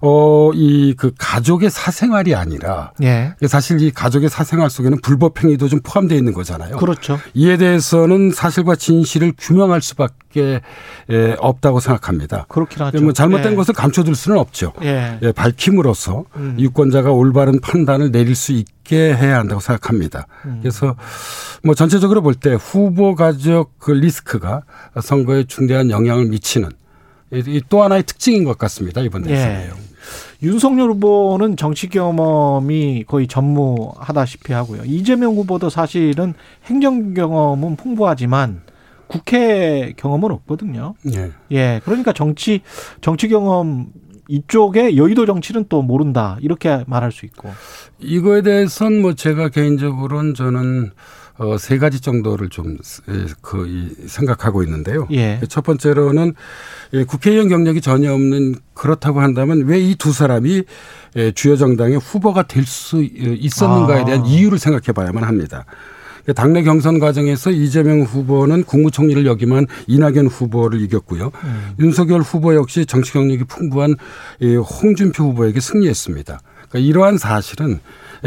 어, 0.02 0.52
이 0.54 0.94
그 0.98 1.12
가족의 1.18 1.70
사생활이 1.70 2.34
아니라 2.36 2.92
예. 3.04 3.34
사실 3.48 3.82
이 3.82 3.92
가족의 3.92 4.30
사생활 4.30 4.70
속에는 4.70 5.00
불법 5.02 5.44
행위도 5.44 5.68
좀 5.68 5.80
포함되어 5.84 6.18
있는 6.18 6.34
거잖아요. 6.34 6.78
그렇죠. 6.78 7.20
이에 7.34 7.58
대해서는 7.58 8.32
사실과 8.32 8.76
진실을 8.76 9.34
규명할 9.38 9.82
수밖에 9.82 10.62
에, 11.10 11.36
없다고 11.40 11.80
생각합니다. 11.80 12.46
그렇긴 12.50 12.82
하죠. 12.84 13.02
뭐 13.02 13.14
잘못된 13.14 13.52
예. 13.52 13.56
것을 13.56 13.74
감춰둘 13.74 14.16
수는 14.16 14.38
없죠. 14.40 14.74
예. 14.84 15.20
예, 15.22 15.32
밝힘으로써 15.32 16.26
음. 16.36 16.56
유권자가 16.60 17.12
올바른 17.12 17.60
판단을 17.60 18.12
내릴 18.12 18.36
수 18.36 18.52
있게 18.54 19.14
해야 19.16 19.38
한다고 19.40 19.62
생각합니다. 19.62 20.28
음. 20.46 20.60
그래서 20.62 20.96
뭐 21.64 21.76
전체적으로 21.76 22.22
볼 22.22 22.36
때 22.36 22.54
후보 22.54 23.16
가족 23.16 23.78
그 23.80 23.92
리스크가 23.92 24.62
선거에 25.02 25.44
중대한 25.46 25.90
영향을 25.90 26.26
미치는 26.26 26.70
이 26.70 26.87
또 27.70 27.84
하나의 27.84 28.04
특징인 28.04 28.44
것 28.44 28.58
같습니다. 28.58 29.02
이번 29.02 29.24
대선에요. 29.24 29.74
예. 29.74 29.88
윤석열 30.44 30.92
후보는 30.92 31.58
정치 31.58 31.90
경험이 31.90 33.04
거의 33.08 33.28
전무하다시피 33.28 34.54
하고요. 34.54 34.84
이재명 34.86 35.36
후보도 35.36 35.70
사실은 35.70 36.34
행정 36.66 37.14
경험은 37.14 37.76
풍부하지만 37.76 38.62
국회 39.08 39.94
경험은 39.98 40.32
없거든요. 40.32 40.94
예. 41.14 41.32
예. 41.52 41.82
그러니까 41.84 42.14
정치 42.14 42.62
정치 43.02 43.28
경험 43.28 43.88
이쪽에 44.30 44.98
여의도 44.98 45.26
정치는 45.26 45.66
또 45.70 45.82
모른다 45.82 46.38
이렇게 46.42 46.84
말할 46.88 47.12
수 47.12 47.26
있고. 47.26 47.50
이거에 48.00 48.42
대해서는 48.42 49.02
뭐 49.02 49.14
제가 49.14 49.50
개인적으로는 49.50 50.34
저는 50.34 50.92
어, 51.40 51.58
세 51.58 51.78
가지 51.78 52.00
정도를 52.02 52.50
좀, 52.50 52.78
그, 53.42 53.68
이, 53.68 54.08
생각하고 54.08 54.64
있는데요. 54.64 55.08
예. 55.12 55.40
첫 55.50 55.64
번째로는 55.64 56.34
예, 56.94 57.04
국회의원 57.04 57.48
경력이 57.48 57.82
전혀 57.82 58.12
없는 58.14 58.56
그렇다고 58.74 59.22
한다면 59.22 59.64
왜 59.66 59.80
이 59.80 59.96
두 59.96 60.12
사람이 60.12 60.64
예, 61.16 61.32
주요 61.32 61.56
정당의 61.56 61.98
후보가 62.00 62.44
될 62.44 62.66
수 62.66 63.04
있었는가에 63.04 64.02
아. 64.02 64.06
대한 64.06 64.26
이유를 64.26 64.58
생각해 64.60 64.92
봐야만 64.94 65.24
합니다. 65.24 65.66
당내 66.36 66.64
경선 66.64 67.00
과정에서 67.00 67.52
이재명 67.52 68.02
후보는 68.02 68.64
국무총리를 68.66 69.26
역임한 69.26 69.66
이낙연 69.88 70.28
후보를 70.28 70.82
이겼고요. 70.82 71.32
음. 71.44 71.72
윤석열 71.80 72.20
후보 72.22 72.54
역시 72.56 72.86
정치 72.86 73.14
경력이 73.14 73.46
풍부한 73.46 73.96
이 74.42 74.56
홍준표 74.56 75.24
후보에게 75.24 75.62
승리했습니다. 75.62 76.40
그러니까 76.70 76.80
이러한 76.80 77.18
사실은 77.18 77.80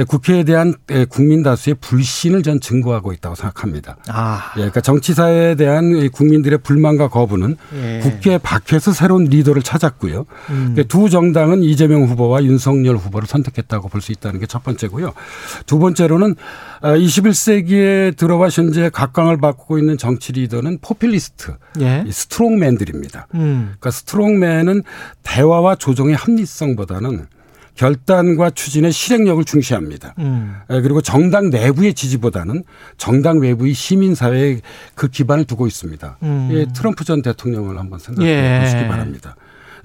국회에 0.08 0.44
대한 0.44 0.74
국민 1.08 1.42
다수의 1.42 1.76
불신을 1.80 2.42
전 2.42 2.60
증거하고 2.60 3.12
있다고 3.12 3.34
생각합니다. 3.34 3.96
아. 4.08 4.52
예, 4.56 4.60
그러니까 4.60 4.80
정치사에 4.80 5.54
대한 5.54 6.10
국민들의 6.10 6.58
불만과 6.62 7.08
거부는 7.08 7.56
예. 7.74 8.00
국회 8.02 8.38
밖에서 8.38 8.92
새로운 8.92 9.24
리더를 9.24 9.62
찾았고요. 9.62 10.26
음. 10.50 10.72
그러니까 10.74 10.82
두 10.84 11.08
정당은 11.08 11.62
이재명 11.62 12.04
후보와 12.04 12.44
윤석열 12.44 12.96
후보를 12.96 13.26
선택했다고 13.26 13.88
볼 13.88 14.00
수 14.00 14.12
있다는 14.12 14.38
게 14.40 14.46
첫 14.46 14.64
번째고요. 14.64 15.12
두 15.66 15.78
번째로는 15.78 16.34
21세기에 16.82 18.16
들어와 18.16 18.48
현재 18.48 18.88
각광을 18.90 19.38
받고 19.38 19.78
있는 19.78 19.96
정치 19.98 20.32
리더는 20.32 20.78
포퓰리스트, 20.80 21.54
예. 21.80 22.04
이 22.06 22.12
스트롱맨들입니다. 22.12 23.28
음. 23.34 23.74
그러니까 23.78 23.90
스트롱맨은 23.90 24.82
대화와 25.22 25.76
조정의 25.76 26.14
합리성보다는 26.16 27.26
결단과 27.84 28.50
추진의 28.50 28.92
실행력을 28.92 29.42
중시합니다. 29.46 30.14
음. 30.18 30.54
예, 30.70 30.82
그리고 30.82 31.00
정당 31.00 31.48
내부의 31.48 31.94
지지보다는 31.94 32.64
정당 32.98 33.40
외부의 33.40 33.72
시민사회에 33.72 34.60
그 34.94 35.08
기반을 35.08 35.46
두고 35.46 35.66
있습니다. 35.66 36.18
음. 36.22 36.48
예, 36.52 36.66
트럼프 36.74 37.04
전 37.04 37.22
대통령을 37.22 37.78
한번 37.78 37.98
생각해 37.98 38.28
예. 38.28 38.60
보시기 38.62 38.86
바랍니다. 38.86 39.34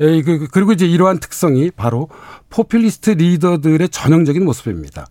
예, 0.02 0.22
그- 0.24 0.50
그리고 0.52 0.74
이제 0.74 0.86
이러한 0.86 1.22
특성이 1.22 1.72
바로 1.72 2.10
포퓰리스트 2.50 3.12
리더들의 3.12 3.88
전형적인 3.88 4.44
모습입니다. 4.44 5.08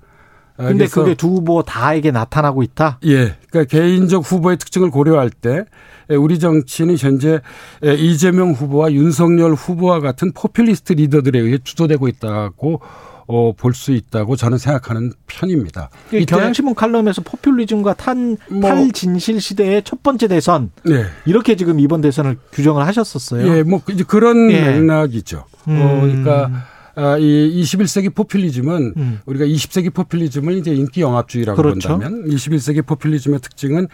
아, 0.57 0.65
근데 0.65 0.85
그래서 0.85 1.03
그게 1.03 1.15
두 1.15 1.29
후보 1.29 1.63
다에게 1.63 2.11
나타나고 2.11 2.63
있다. 2.63 2.99
예, 3.07 3.35
그러니까 3.51 3.65
개인적 3.65 4.31
후보의 4.31 4.57
특징을 4.59 4.91
고려할 4.91 5.31
때 5.31 5.65
예, 6.11 6.15
우리 6.15 6.39
정치는 6.39 6.97
현재 6.99 7.41
예, 7.85 7.95
이재명 7.95 8.53
후보와 8.53 8.93
윤석열 8.93 9.55
후보와 9.55 10.01
같은 10.01 10.33
포퓰리스트 10.33 10.93
리더들에 10.95 11.39
의해 11.41 11.59
주도되고 11.63 12.07
있다고 12.09 12.81
어, 13.27 13.53
볼 13.57 13.73
수 13.73 13.93
있다고 13.93 14.37
저는 14.37 14.59
생각하는 14.59 15.13
편입니다. 15.27 15.89
이 16.13 16.19
이때- 16.19 16.27
경향신문 16.37 16.75
칼럼에서 16.75 17.23
포퓰리즘과 17.23 17.95
탄, 17.95 18.37
뭐- 18.51 18.61
탈진실 18.69 19.41
시대의 19.41 19.83
첫 19.83 20.03
번째 20.03 20.29
대선 20.29 20.71
네. 20.85 21.05
이렇게 21.25 21.57
지금 21.57 21.81
이번 21.81 22.03
대선을 22.03 22.37
규정을 22.53 22.87
하셨었어요. 22.87 23.49
예, 23.57 23.63
뭐 23.63 23.81
이제 23.91 24.05
그런 24.07 24.51
예. 24.53 24.61
맥락이죠. 24.79 25.47
음. 25.69 25.81
어, 25.81 26.01
그러니까 26.03 26.51
아, 26.97 27.17
이 27.19 27.63
21세기 27.63 28.15
포퓰리즘은 28.15 28.95
음. 28.97 29.21
우리가 29.27 29.45
20세기 29.45 29.93
포퓰리즘을 29.93 30.57
이제 30.59 30.73
인기 30.73 31.01
영합주의라고 31.01 31.61
그렇죠. 31.61 31.89
본다면 31.89 32.25
21세기 32.29 32.87
포퓰리즘의 32.87 33.41
특징은 33.41 33.89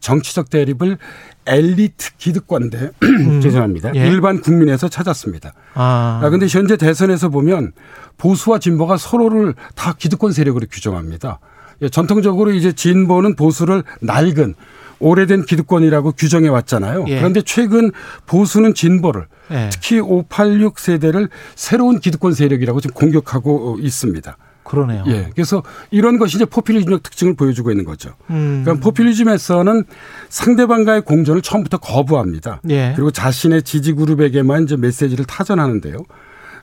정치적 0.00 0.48
대립을 0.50 0.98
엘리트 1.46 2.16
기득권대 2.16 2.90
죄송합니다. 3.42 3.94
예. 3.94 4.08
일반 4.08 4.40
국민에서 4.40 4.88
찾았습니다. 4.88 5.52
아, 5.74 6.20
아, 6.22 6.30
근데 6.30 6.46
현재 6.46 6.76
대선에서 6.76 7.28
보면 7.28 7.72
보수와 8.16 8.58
진보가 8.58 8.96
서로를 8.96 9.54
다 9.74 9.94
기득권 9.96 10.32
세력으로 10.32 10.66
규정합니다. 10.70 11.40
예, 11.82 11.88
전통적으로 11.88 12.52
이제 12.52 12.72
진보는 12.72 13.36
보수를 13.36 13.84
낡은 14.00 14.54
오래된 14.98 15.44
기득권이라고 15.44 16.12
규정해 16.12 16.48
왔잖아요. 16.48 17.04
예. 17.08 17.16
그런데 17.18 17.42
최근 17.42 17.92
보수는 18.26 18.74
진보를 18.74 19.26
예. 19.50 19.68
특히 19.70 20.00
586 20.00 20.78
세대를 20.78 21.28
새로운 21.54 22.00
기득권 22.00 22.32
세력이라고 22.32 22.80
지금 22.80 22.94
공격하고 22.94 23.78
있습니다. 23.80 24.36
그러네요. 24.66 25.04
예. 25.06 25.30
그래서 25.32 25.62
이런 25.90 26.18
것이 26.18 26.36
이제 26.36 26.44
포퓰리즘적 26.44 27.02
특징을 27.02 27.34
보여주고 27.34 27.70
있는 27.70 27.84
거죠. 27.84 28.14
음. 28.30 28.62
그러니까 28.64 28.84
포퓰리즘에서는 28.84 29.84
상대방과의 30.28 31.02
공존을 31.02 31.42
처음부터 31.42 31.78
거부합니다. 31.78 32.60
예. 32.70 32.92
그리고 32.96 33.10
자신의 33.10 33.62
지지 33.62 33.92
그룹에게만 33.92 34.64
이제 34.64 34.76
메시지를 34.76 35.24
타전하는데요. 35.24 35.98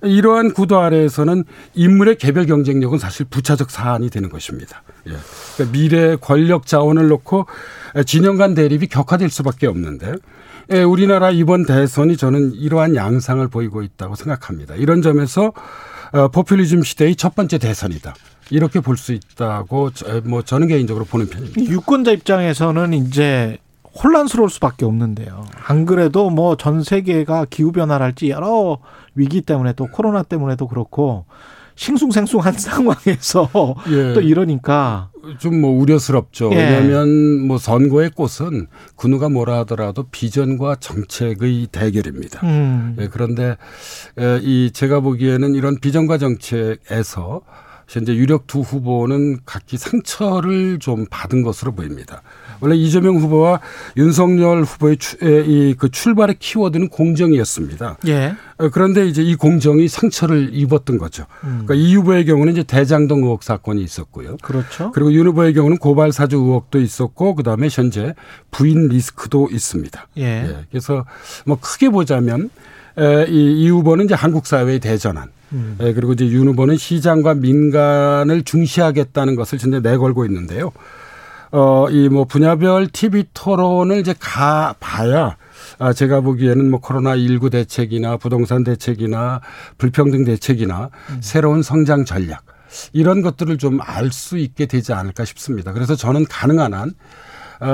이러한 0.04 0.54
구도 0.54 0.80
아래에서는 0.80 1.44
인물의 1.76 2.18
개별 2.18 2.46
경쟁력은 2.46 2.98
사실 3.00 3.26
부차적 3.30 3.72
사안이 3.72 4.10
되는 4.10 4.30
것입니다. 4.30 4.84
예. 5.08 5.14
그러니까 5.56 5.78
미래 5.78 6.16
권력 6.16 6.66
자원을 6.68 7.08
놓고 7.08 7.46
진영 8.06 8.38
간 8.38 8.54
대립이 8.54 8.88
격화될 8.88 9.30
수밖에 9.30 9.68
없는데 9.68 10.14
예, 10.72 10.82
우리나라 10.82 11.30
이번 11.32 11.66
대선이 11.66 12.18
저는 12.18 12.54
이러한 12.54 12.96
양상을 12.96 13.46
보이고 13.50 13.82
있다고 13.82 14.16
생각합니다. 14.16 14.76
이런 14.76 15.02
점에서 15.02 15.52
어, 16.14 16.28
포퓰리즘 16.30 16.84
시대의 16.84 17.16
첫 17.16 17.36
번째 17.36 17.58
대선이다. 17.58 18.14
이렇게 18.50 18.80
볼 18.82 18.98
수 18.98 19.14
있다고 19.14 19.92
저, 19.92 20.22
뭐 20.26 20.42
저는 20.42 20.68
개인적으로 20.68 21.06
보는 21.06 21.28
편입니다. 21.28 21.62
유권자 21.64 22.12
입장에서는 22.12 22.94
이제 22.94 23.58
혼란스러울 24.02 24.50
수밖에 24.50 24.86
없는데요. 24.86 25.46
안 25.68 25.86
그래도 25.86 26.30
뭐 26.30 26.56
전 26.56 26.84
세계가 26.84 27.46
기후 27.50 27.72
변화랄지 27.72 28.30
여러 28.30 28.80
위기 29.16 29.42
때문에 29.42 29.74
또 29.74 29.88
코로나 29.88 30.24
때문에도 30.24 30.68
그렇고 30.68 31.26
싱숭생숭한 31.76 32.54
상황에서 32.58 33.50
예. 33.90 34.14
또 34.14 34.22
이러니까 34.22 35.10
좀 35.40 35.62
뭐 35.62 35.72
우려스럽죠. 35.72 36.52
예. 36.52 36.56
왜냐하면 36.58 37.40
뭐 37.48 37.58
선거의 37.58 38.10
꽃은 38.12 38.68
그 38.96 39.08
누가 39.08 39.30
뭐라 39.30 39.60
하더라도 39.60 40.04
비전과 40.12 40.76
정책의 40.80 41.68
대결입니다. 41.72 42.42
음. 42.44 42.96
예, 43.00 43.08
그런데 43.08 43.56
에, 44.20 44.40
이 44.42 44.72
제가 44.72 45.00
보기에는 45.00 45.56
이런 45.56 45.80
비전과 45.80 46.18
정책에서 46.18 47.42
현재 47.88 48.14
유력 48.16 48.48
두 48.48 48.62
후보는 48.62 49.40
각기 49.46 49.78
상처를 49.78 50.80
좀 50.80 51.06
받은 51.10 51.44
것으로 51.44 51.74
보입니다. 51.74 52.22
원래 52.64 52.78
이재명 52.78 53.18
후보와 53.18 53.60
윤석열 53.98 54.64
후보의 54.64 54.98
이그 55.22 55.90
출발의 55.90 56.38
키워드는 56.40 56.88
공정이었습니다. 56.88 57.98
예. 58.08 58.36
어, 58.58 58.70
그런데 58.70 59.06
이제 59.06 59.22
이 59.22 59.36
공정이 59.36 59.90
상처를 59.90 60.52
입었던 60.54 60.98
거죠. 60.98 61.26
음. 61.44 61.64
그러니까 61.66 61.74
이 61.74 61.94
후보의 61.96 62.24
경우는 62.24 62.54
이제 62.54 62.64
대장동 62.64 63.24
의혹 63.24 63.44
사건이 63.44 63.84
있었고요. 63.84 64.38
그렇죠. 64.42 64.94
그리고 64.94 65.12
윤 65.12 65.28
후보의 65.28 65.54
경우는 65.54 65.78
고발 65.78 66.14
사주 66.14 66.38
의혹도 66.38 66.80
있었고 66.80 67.36
그다음에 67.36 67.68
현재 67.70 68.16
부인 68.50 68.88
리스크도 68.88 69.50
있습니다. 69.52 70.08
예. 70.20 70.66
그래서 70.72 71.04
뭐 71.46 71.58
크게 71.60 71.90
보자면 71.90 72.50
에, 72.98 73.26
이, 73.28 73.64
이 73.64 73.70
후보는 73.70 74.06
이제 74.06 74.14
한국 74.14 74.48
사회의 74.48 74.80
대전환. 74.80 75.28
음. 75.52 75.76
에, 75.82 75.92
그리고 75.92 76.14
이제 76.14 76.26
윤 76.28 76.48
후보는 76.48 76.78
시장과 76.78 77.34
민간을 77.34 78.44
중시하겠다는 78.44 79.36
것을 79.36 79.60
현재 79.60 79.82
내걸고 79.82 80.24
있는데요. 80.28 80.72
어, 81.54 81.88
이 81.90 82.10
뭐 82.10 82.26
분야별 82.26 82.88
TV 82.88 83.26
토론을 83.34 84.00
이제 84.00 84.14
가 84.20 84.74
봐야 84.80 85.38
아, 85.80 85.94
제가 85.94 86.22
보기에는 86.22 86.70
뭐 86.72 86.80
코로나 86.80 87.16
19 87.16 87.50
대책이나 87.52 88.18
부동산 88.18 88.64
대책이나 88.64 89.40
불평등 89.78 90.26
대책이나 90.26 90.90
새로운 91.22 91.62
성장 91.62 92.06
전략 92.06 92.44
이런 92.92 93.22
것들을 93.22 93.58
좀 93.60 93.80
알 93.82 94.12
수 94.12 94.38
있게 94.40 94.66
되지 94.66 94.94
않을까 94.94 95.26
싶습니다. 95.26 95.74
그래서 95.74 95.96
저는 95.96 96.26
가능한 96.26 96.74
한 96.74 96.90
어, 96.90 96.94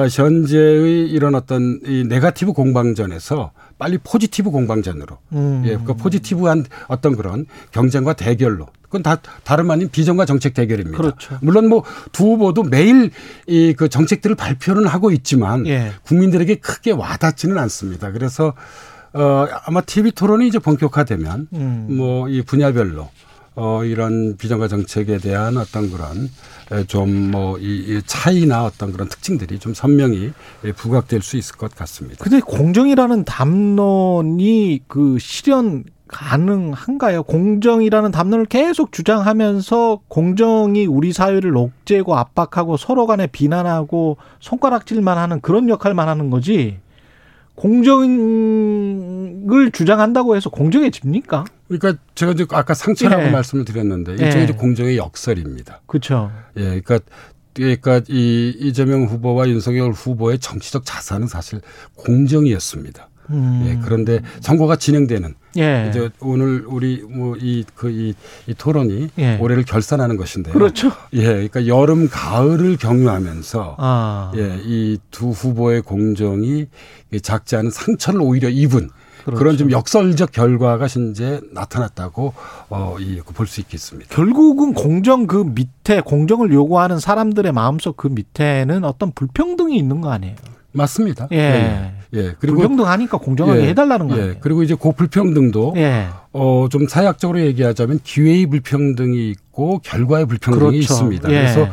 현재의 0.10 1.10
이런 1.10 1.36
어떤 1.36 1.80
이 1.86 2.04
네가티브 2.08 2.54
공방전에서 2.54 3.52
빨리 3.78 3.98
포지티브 3.98 4.52
공방전으로 4.52 5.18
음. 5.34 5.64
예, 5.66 5.78
그 5.84 5.94
포지티브한 5.94 6.66
어떤 6.88 7.16
그런 7.16 7.46
경쟁과 7.72 8.14
대결로 8.14 8.68
그건 8.84 9.04
다 9.04 9.18
다름 9.44 9.72
아닌 9.72 9.88
비전과 9.90 10.26
정책 10.26 10.54
대결입니다. 10.54 10.98
그렇죠. 10.98 11.38
물론 11.42 11.70
뭐 11.70 11.84
두 12.12 12.26
후보도 12.26 12.64
매일 12.64 13.12
이 13.48 13.74
그 13.78 13.88
정책들을 13.88 14.36
발표는 14.36 14.86
하고 14.88 15.12
있지만 15.12 15.66
예. 15.68 15.92
국민들에게 16.04 16.56
크게 16.56 16.92
와닿지는 16.92 17.58
않습니다. 17.58 18.12
그래서 18.12 18.54
어 19.14 19.48
아마 19.66 19.82
TV 19.82 20.12
토론이 20.12 20.48
이제 20.48 20.60
본격화되면 20.60 21.48
음. 21.54 21.88
뭐이 21.90 22.42
분야별로 22.44 23.10
어 23.60 23.84
이런 23.84 24.38
비전과 24.38 24.70
정책에 24.70 25.18
대한 25.18 25.58
어떤 25.58 25.92
그런 25.92 26.30
좀뭐이 26.88 28.02
차이나 28.06 28.64
어떤 28.64 28.94
그런 28.94 29.10
특징들이 29.10 29.60
좀 29.60 29.74
선명히 29.74 30.32
부각될 30.78 31.22
수 31.22 31.36
있을 31.36 31.58
것 31.58 31.76
같습니다. 31.76 32.24
근데 32.24 32.40
공정이라는 32.40 33.26
담론이 33.26 34.82
그 34.88 35.18
실현 35.20 35.84
가능한가요? 36.08 37.24
공정이라는 37.24 38.12
담론을 38.12 38.46
계속 38.46 38.94
주장하면서 38.94 40.02
공정이 40.08 40.86
우리 40.86 41.12
사회를 41.12 41.56
옥죄고 41.56 42.16
압박하고 42.16 42.78
서로 42.78 43.06
간에 43.06 43.28
비난하고 43.28 44.18
손가락질만 44.40 45.18
하는 45.18 45.42
그런 45.42 45.68
역할만 45.70 46.08
하는 46.08 46.30
거지. 46.30 46.78
공정을 47.56 48.12
주장한다고 49.72 50.36
해서 50.38 50.50
공정해집니까? 50.50 51.44
그러니까 51.70 52.02
제가 52.16 52.34
이제 52.34 52.46
아까 52.52 52.74
상처라고 52.74 53.24
예. 53.24 53.30
말씀을 53.30 53.64
드렸는데 53.64 54.14
일종의 54.14 54.48
예. 54.50 54.54
공정의 54.54 54.98
역설입니다. 54.98 55.82
그렇죠. 55.86 56.32
예, 56.58 56.82
그러니까 56.82 57.00
그러니까 57.54 58.02
이 58.10 58.54
이재명 58.60 59.06
후보와 59.06 59.48
윤석열 59.48 59.92
후보의 59.92 60.40
정치적 60.40 60.86
자산은 60.86 61.28
사실 61.28 61.62
공정이었습니다. 61.96 63.10
음. 63.32 63.64
예, 63.68 63.80
그런데 63.86 64.22
선거가 64.42 64.76
진행되는 64.76 65.36
예. 65.58 65.88
이제 65.90 66.10
오늘 66.20 66.64
우리 66.66 67.04
뭐 67.04 67.36
이 67.40 67.64
그이이 67.76 68.16
토론이 68.58 69.10
예. 69.20 69.38
올해를 69.38 69.64
결산하는 69.66 70.18
것인데요. 70.18 70.52
그렇죠. 70.54 70.92
예, 71.14 71.24
그러니까 71.26 71.68
여름 71.68 72.10
가을을 72.10 72.78
경유하면서 72.78 73.76
아. 73.78 74.32
예, 74.36 74.60
이 74.64 74.98
두 75.12 75.30
후보의 75.30 75.82
공정이 75.84 76.66
작지 77.22 77.56
않은 77.56 77.70
상처를 77.72 78.22
오히려 78.22 78.50
입은 78.50 78.90
그런좀 79.26 79.72
역설적 79.72 80.32
결과가 80.32 80.88
현재 80.88 81.42
나타났다고 81.54 82.34
어, 82.70 82.96
볼수 83.34 83.62
있겠습니다. 83.62 84.14
결국은 84.14 84.74
공정 84.74 85.28
그 85.28 85.38
밑에 85.38 86.02
공정을 86.02 86.52
요구하는 86.52 87.00
사람들의 87.00 87.52
마음속 87.52 87.98
그 87.98 88.08
밑에는 88.08 88.84
어떤 88.84 89.12
불평등이 89.12 89.78
있는 89.78 90.02
거 90.02 90.12
아니에요? 90.12 90.36
맞습니다. 90.72 91.28
예. 91.32 91.94
예. 92.16 92.20
예. 92.20 92.36
불평등하니까 92.40 93.18
공정하게 93.20 93.62
예. 93.62 93.68
해달라는 93.70 94.08
거 94.08 94.18
예. 94.18 94.38
그리고 94.42 94.64
이제 94.64 94.76
그 94.80 94.92
불평등도 94.92 95.74
예. 95.78 96.08
어, 96.32 96.68
좀 96.70 96.88
사회학적으로 96.88 97.40
얘기하자면 97.42 98.00
기회의 98.04 98.46
불평등이 98.46 99.30
있고 99.30 99.80
결과의 99.84 100.26
불평등이 100.28 100.60
그렇죠. 100.72 100.78
있습니다. 100.80 101.30
예. 101.32 101.36
그래서 101.36 101.68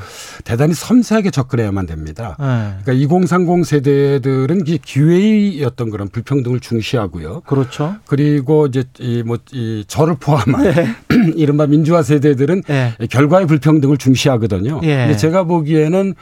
대단히 0.45 0.75
섬세하게 0.75 1.31
접근해야만 1.31 1.87
됩니다. 1.87 2.37
예. 2.41 2.83
그러니까 2.83 2.93
2030 2.93 3.65
세대들은 3.67 4.65
기회의 4.85 5.63
어떤 5.65 5.91
그런 5.91 6.09
불평등을 6.09 6.61
중시하고요. 6.61 7.43
그렇죠. 7.47 7.97
그리고 8.07 8.67
이제 8.67 8.85
이 9.01 9.23
뭐 9.23 9.39
이 9.53 9.85
저를 9.87 10.17
포함한 10.21 10.63
네. 10.63 10.87
이른바 11.37 11.67
민주화 11.67 12.03
세대들은 12.03 12.63
결과의 13.11 13.47
불평등을 13.47 13.97
중시하거든요. 13.99 14.81
예. 14.85 14.97
근데 14.97 15.17
제가 15.17 15.45
보기에는 15.45 16.15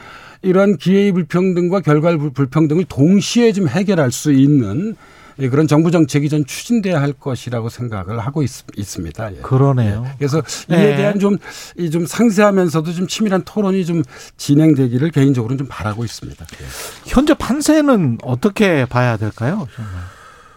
이러한 0.45 0.77
기회의 0.77 1.11
불평등과 1.13 1.81
결과의 1.81 2.19
불- 2.19 2.31
불평등을 2.31 2.85
동시에 2.89 3.53
좀 3.53 3.69
해결할 3.69 4.13
수 4.13 4.33
있는 4.33 4.95
예, 5.41 5.49
그런 5.49 5.67
정부 5.67 5.91
정책이 5.91 6.29
좀 6.29 6.45
추진돼야 6.45 7.01
할 7.03 7.13
것이라고 7.13 7.69
생각을 7.69 8.21
하고 8.21 8.45
있, 8.45 8.49
습니다 8.85 9.31
그러네요. 9.43 10.07
그래서 10.17 10.41
이에 10.71 10.93
예. 10.93 10.97
대한 10.97 11.19
좀, 11.19 11.39
이좀 11.77 12.07
상세하면서도 12.07 12.93
좀 12.93 13.09
치밀한 13.09 13.43
토론이 13.45 13.85
좀 13.85 14.05
진행되기를 14.37 15.11
개인적으로는 15.11 15.59
좀 15.59 15.67
바라고 15.69 16.05
있습니다. 16.05 16.45
예. 16.61 16.65
현재 17.07 17.35
판세는 17.35 18.19
어떻게 18.23 18.85
봐야 18.85 19.17
될까요? 19.17 19.67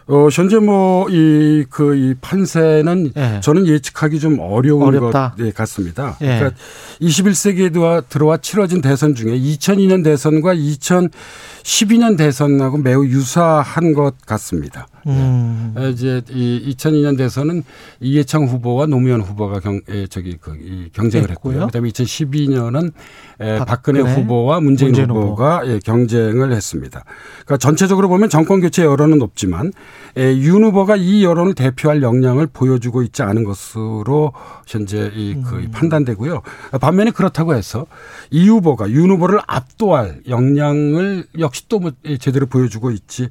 어, 0.08 0.30
현재 0.32 0.58
뭐, 0.58 1.10
이, 1.10 1.66
그, 1.70 1.96
이 1.96 2.14
판세는 2.22 3.12
저는 3.42 3.68
예측하기 3.68 4.20
좀 4.20 4.40
어려운 4.40 4.84
어렵다. 4.84 5.34
것 5.38 5.46
예, 5.46 5.52
같습니다. 5.52 6.18
예. 6.22 6.38
그러니까 6.40 6.52
21세기에 7.02 7.74
들어와, 7.74 8.02
들어와 8.02 8.38
치러진 8.38 8.82
대선 8.82 9.16
중에 9.16 9.38
2002년 9.38 10.04
대선과 10.06 10.56
2012년 10.56 12.18
대선하고 12.18 12.78
매우 12.78 13.06
유사한 13.06 13.94
것 13.94 14.16
같습니다. 14.26 14.88
음. 15.08 15.74
에, 15.78 15.90
이제 15.90 16.22
이 16.30 16.76
2002년 16.76 17.18
대선은 17.18 17.64
이해창 18.00 18.46
후보와 18.46 18.88
노무현 18.88 19.22
후보가 19.22 19.60
경, 19.60 19.82
에, 19.90 20.08
저기 20.08 20.38
그, 20.40 20.56
이 20.56 20.90
경쟁을 20.94 21.32
했고요. 21.32 21.54
했고요. 21.54 21.66
그다음에 21.68 21.90
2012년은 21.90 22.92
에, 23.40 23.58
박근혜, 23.60 24.02
박근혜, 24.02 24.14
후보와 24.14 24.60
문재인, 24.60 24.92
문재인 24.92 25.10
후보가 25.10 25.62
예, 25.68 25.80
경쟁을 25.80 26.52
했습니다. 26.52 27.04
그러니까 27.46 27.58
전체적으로 27.58 28.10
보면 28.10 28.30
정권 28.30 28.62
교체 28.62 28.84
여론은 28.84 29.20
높지만 29.20 29.72
에, 30.18 30.38
윤 30.38 30.64
후보가 30.64 30.96
이 30.96 31.24
여론을 31.24 31.54
대표할 31.54 32.02
역량을 32.02 32.48
보여주고 32.48 33.04
있지 33.04 33.22
않은 33.22 33.44
것으로 33.44 34.34
현재 34.66 35.12
이, 35.14 35.36
그 35.46 35.56
음. 35.56 35.72
판단되고요. 35.72 36.42
반면에 36.82 37.12
그렇다고 37.12 37.54
해서 37.54 37.86
이 38.32 38.48
후보가 38.48 38.90
윤 38.92 39.12
후보를 39.12 39.40
압도할 39.46 40.22
역량을 40.28 41.28
역시 41.40 41.68
또 41.70 41.80
뭐, 41.80 41.92
예, 42.06 42.18
제대로 42.18 42.48
보여주고 42.48 42.92
있지 42.92 43.30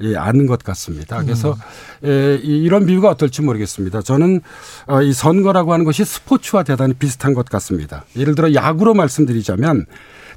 예, 0.00 0.16
않은 0.16 0.46
것 0.46 0.62
같습니다. 0.62 1.11
그래서 1.20 1.56
에, 2.04 2.36
이- 2.42 2.62
이런 2.62 2.86
비유가 2.86 3.08
어떨지 3.10 3.42
모르겠습니다. 3.42 4.02
저는 4.02 4.40
어, 4.86 5.02
이 5.02 5.12
선거라고 5.12 5.72
하는 5.72 5.84
것이 5.84 6.04
스포츠와 6.04 6.62
대단히 6.62 6.94
비슷한 6.94 7.34
것 7.34 7.46
같습니다. 7.46 8.04
예를 8.16 8.34
들어 8.34 8.54
야구로 8.54 8.94
말씀드리자면 8.94 9.86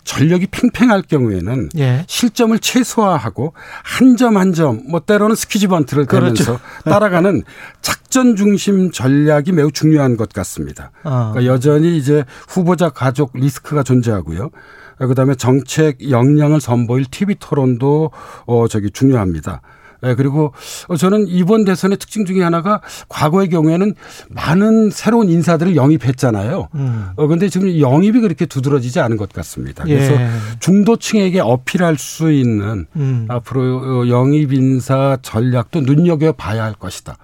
전력이 0.04 0.48
팽팽할 0.52 1.02
경우에는 1.02 1.70
예. 1.80 2.06
실점을 2.08 2.58
최소화하고 2.60 3.54
한 3.84 4.16
점 4.18 4.38
한 4.38 4.54
점 4.54 4.82
뭐 4.88 5.00
때로는 5.00 5.36
스키지 5.36 5.66
번트를 5.68 6.06
그렇죠. 6.06 6.60
따라가는 6.86 7.42
작전 7.82 8.36
중심 8.36 8.92
전략이 8.92 9.52
매우 9.52 9.72
중요한 9.72 10.16
것 10.16 10.30
같습니다. 10.30 10.92
아. 11.04 11.32
그러니까 11.34 11.52
여전히 11.52 11.98
이제 11.98 12.24
후보자 12.48 12.90
가족 12.90 13.32
리스크가 13.34 13.82
존재하고요. 13.82 14.52
그다음에 15.00 15.34
정책 15.36 16.10
역량을 16.10 16.62
선보일 16.62 17.06
TV 17.10 17.36
토론도 17.40 18.12
어 18.46 18.68
저기 18.70 18.92
중요합니다. 18.92 19.62
예, 20.04 20.16
그리고 20.16 20.54
어, 20.88 20.96
저는 20.98 21.28
이번 21.28 21.66
대선의 21.66 21.98
특징 21.98 22.26
중에 22.26 22.44
하나가 22.44 22.82
과거의 23.10 23.50
경우에는 23.50 23.96
많은 24.30 24.90
새로운 24.90 25.30
인사들을 25.30 25.76
영입했잖아요. 25.76 26.70
음. 26.76 27.08
어, 27.16 27.28
근데 27.28 27.50
지금 27.50 27.80
영입이 27.80 28.20
그렇게 28.22 28.46
두드러지지 28.46 29.00
않은 29.00 29.18
것 29.18 29.30
같습니다. 29.34 29.84
그래서 29.84 30.14
예. 30.14 30.30
중도층에게 30.60 31.40
어필할 31.40 31.98
수 31.98 32.32
있는 32.32 32.86
음. 32.96 33.26
앞으로 33.30 33.62
어, 34.02 34.08
영입 34.08 34.54
인사 34.54 35.18
전략도 35.22 35.82
눈여겨봐야 35.82 36.64
할 36.64 36.74
것이다. 36.74 37.18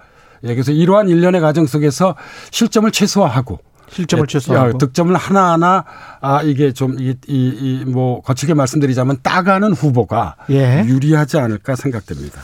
예, 0.44 0.54
그래서 0.54 0.72
이러한 0.72 1.08
일련의 1.08 1.40
과정 1.40 1.66
속에서 1.66 2.16
실점을 2.50 2.90
최소화하고 2.90 3.60
실점을 3.92 4.24
예, 4.24 4.26
최소화하고. 4.32 4.78
득점을 4.78 5.14
하나하나 5.14 5.84
아 6.20 6.42
이게 6.42 6.72
좀 6.72 6.96
이 6.98 7.14
이 7.28 7.84
뭐 7.86 8.22
거칠게 8.22 8.54
말씀드리자면 8.54 9.18
따가는 9.22 9.72
후보가 9.72 10.36
예. 10.50 10.82
유리하지 10.86 11.38
않을까 11.38 11.76
생각됩니다. 11.76 12.40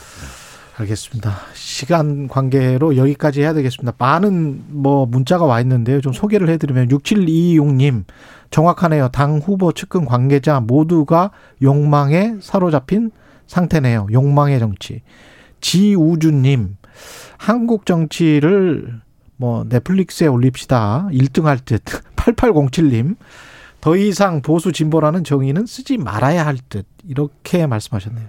알겠습니다. 0.77 1.35
시간 1.55 2.29
관계로 2.29 2.97
여기까지 2.97 3.41
해야 3.41 3.53
되겠습니다. 3.53 3.95
많은 3.99 4.63
뭐 4.69 5.07
문자가 5.07 5.45
와 5.45 5.61
있는데요. 5.61 6.01
좀 6.01 6.13
소개를 6.13 6.49
해드리면 6.51 6.89
6726님 6.89 8.05
정확하네요. 8.51 9.09
당 9.09 9.39
후보 9.39 9.73
측근 9.73 10.05
관계자 10.05 10.61
모두가 10.61 11.33
욕망에 11.63 12.37
사로잡힌 12.41 13.11
상태네요. 13.49 14.07
욕망의 14.13 14.61
정치. 14.61 15.03
지우주님 15.61 16.77
한국 17.39 17.85
정치를 17.87 19.01
뭐 19.39 19.65
넷플릭스에 19.69 20.27
올립시다. 20.27 21.09
1등 21.11 21.45
할 21.45 21.59
듯. 21.59 21.83
8807님 22.17 23.17
더 23.81 23.97
이상 23.97 24.43
보수 24.43 24.73
진보라는 24.73 25.25
정의는 25.25 25.65
쓰지 25.65 25.97
말아야 25.97 26.45
할 26.45 26.59
듯. 26.69 26.87
이렇게 27.09 27.67
말씀하셨네요. 27.67 28.29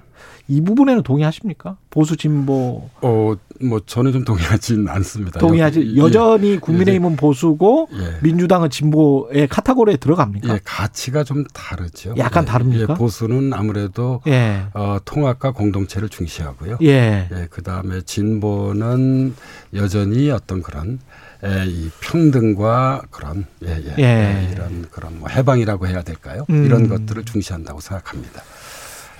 이 0.52 0.62
부분에는 0.62 1.04
동의하십니까? 1.04 1.78
보수 1.92 2.18
진보 2.18 2.90
어, 3.02 3.36
뭐 3.62 3.80
저는 3.86 4.12
좀 4.12 4.26
동의하지는 4.26 4.90
않습니다. 4.90 5.40
동의하지 5.40 5.96
여- 5.96 6.06
여전히 6.06 6.54
예. 6.54 6.58
국민의힘은 6.58 7.18
보수고 7.18 7.88
예. 7.94 8.18
민주당은 8.24 8.72
진보의 8.72 9.48
카테고리에 9.48 9.98
들어갑니까? 9.98 10.52
예, 10.56 10.60
가치가 10.64 11.24
좀 11.24 11.44
다르죠. 11.54 12.16
약간 12.18 12.44
예, 12.44 12.48
다릅니까? 12.48 12.94
예, 12.94 12.98
보수는 12.98 13.54
아무래도 13.54 14.22
예. 14.26 14.64
어, 14.74 14.98
통합과 15.06 15.52
공동체를 15.52 16.10
중시하고요. 16.10 16.80
예. 16.82 17.28
그다음에 17.52 18.02
진보는 18.02 19.36
여전히 19.76 20.32
어떤 20.32 20.64
그런 20.64 21.00
에, 21.44 21.66
이 21.68 21.90
평등과 22.02 23.04
그런 23.12 23.46
예, 23.64 23.70
예, 23.70 23.94
예. 24.00 24.04
예, 24.04 24.50
이런 24.52 24.88
그런 24.90 25.20
뭐 25.20 25.30
해방이라고 25.30 25.88
해야 25.88 26.02
될까요? 26.02 26.46
음. 26.50 26.66
이런 26.66 26.90
것들을 26.90 27.24
중시한다고 27.24 27.80
생각합니다. 27.82 28.42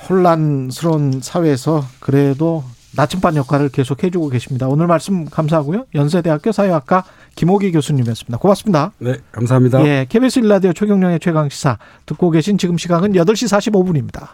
혼란스러운 0.10 1.22
사회에서 1.22 1.84
그래도 2.00 2.64
나침반 2.96 3.36
역할을 3.36 3.70
계속 3.70 4.04
해주고 4.04 4.30
계십니다. 4.30 4.68
오늘 4.68 4.88
말씀 4.88 5.26
감사하고요. 5.26 5.86
연세대학교 5.94 6.52
사회학과 6.52 7.04
김호기 7.36 7.72
교수님이었습니다. 7.72 8.40
고맙습니다. 8.40 8.92
네, 8.98 9.16
감사합니다. 9.32 9.86
예, 9.86 10.06
KBS 10.10 10.40
일라디오 10.40 10.74
최경령의 10.74 11.20
최강 11.20 11.50
시사 11.50 11.78
듣고 12.06 12.32
계신 12.32 12.58
지금 12.58 12.78
시각은 12.78 13.14
8시 13.14 13.72
45분입니다. 13.72 14.30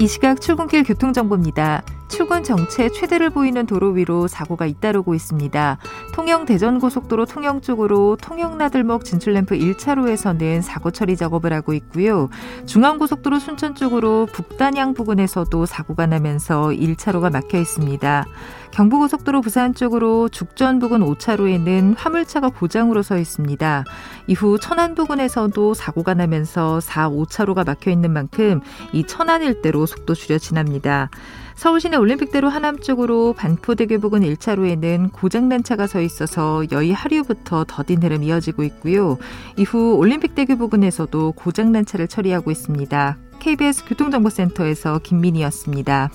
이 0.00 0.08
시각 0.08 0.40
출근길 0.40 0.82
교통 0.82 1.12
정보입니다. 1.12 1.84
출근 2.14 2.44
정체 2.44 2.90
최대를 2.90 3.30
보이는 3.30 3.66
도로 3.66 3.90
위로 3.90 4.28
사고가 4.28 4.66
잇따르고 4.66 5.16
있습니다. 5.16 5.78
통영 6.12 6.46
대전고속도로 6.46 7.26
통영 7.26 7.60
쪽으로 7.60 8.16
통영 8.22 8.56
나들목 8.56 9.04
진출램프 9.04 9.56
1차로에서는 9.56 10.62
사고 10.62 10.92
처리 10.92 11.16
작업을 11.16 11.52
하고 11.52 11.72
있고요. 11.72 12.28
중앙고속도로 12.66 13.40
순천 13.40 13.74
쪽으로 13.74 14.28
북단양 14.32 14.94
부근에서도 14.94 15.66
사고가 15.66 16.06
나면서 16.06 16.68
1차로가 16.68 17.32
막혀 17.32 17.58
있습니다. 17.58 18.26
경부고속도로 18.70 19.40
부산 19.40 19.74
쪽으로 19.74 20.28
죽전 20.28 20.78
부근 20.78 21.00
5차로에는 21.00 21.94
화물차가 21.96 22.50
고장으로 22.50 23.02
서 23.02 23.18
있습니다. 23.18 23.84
이후 24.28 24.58
천안 24.60 24.94
부근에서도 24.94 25.74
사고가 25.74 26.14
나면서 26.14 26.78
4, 26.78 27.10
5차로가 27.10 27.66
막혀 27.66 27.90
있는 27.90 28.12
만큼 28.12 28.60
이 28.92 29.04
천안 29.04 29.42
일대로 29.42 29.86
속도 29.86 30.14
줄여 30.14 30.38
지납니다. 30.38 31.10
서울시내 31.56 31.96
올림픽대로 31.96 32.48
하남 32.48 32.78
쪽으로 32.80 33.32
반포대교 33.32 34.00
부근 34.00 34.20
1차로에는 34.20 35.12
고장난 35.12 35.62
차가 35.62 35.86
서 35.86 36.00
있어서 36.00 36.64
여의 36.72 36.92
하류부터 36.92 37.64
더딘 37.66 38.02
흐름 38.02 38.22
이어지고 38.22 38.64
있고요. 38.64 39.18
이후 39.56 39.94
올림픽대교 39.96 40.56
부근에서도 40.56 41.32
고장난 41.32 41.86
차를 41.86 42.08
처리하고 42.08 42.50
있습니다. 42.50 43.16
KBS 43.38 43.84
교통정보센터에서 43.86 44.98
김민희였습니다. 45.02 46.10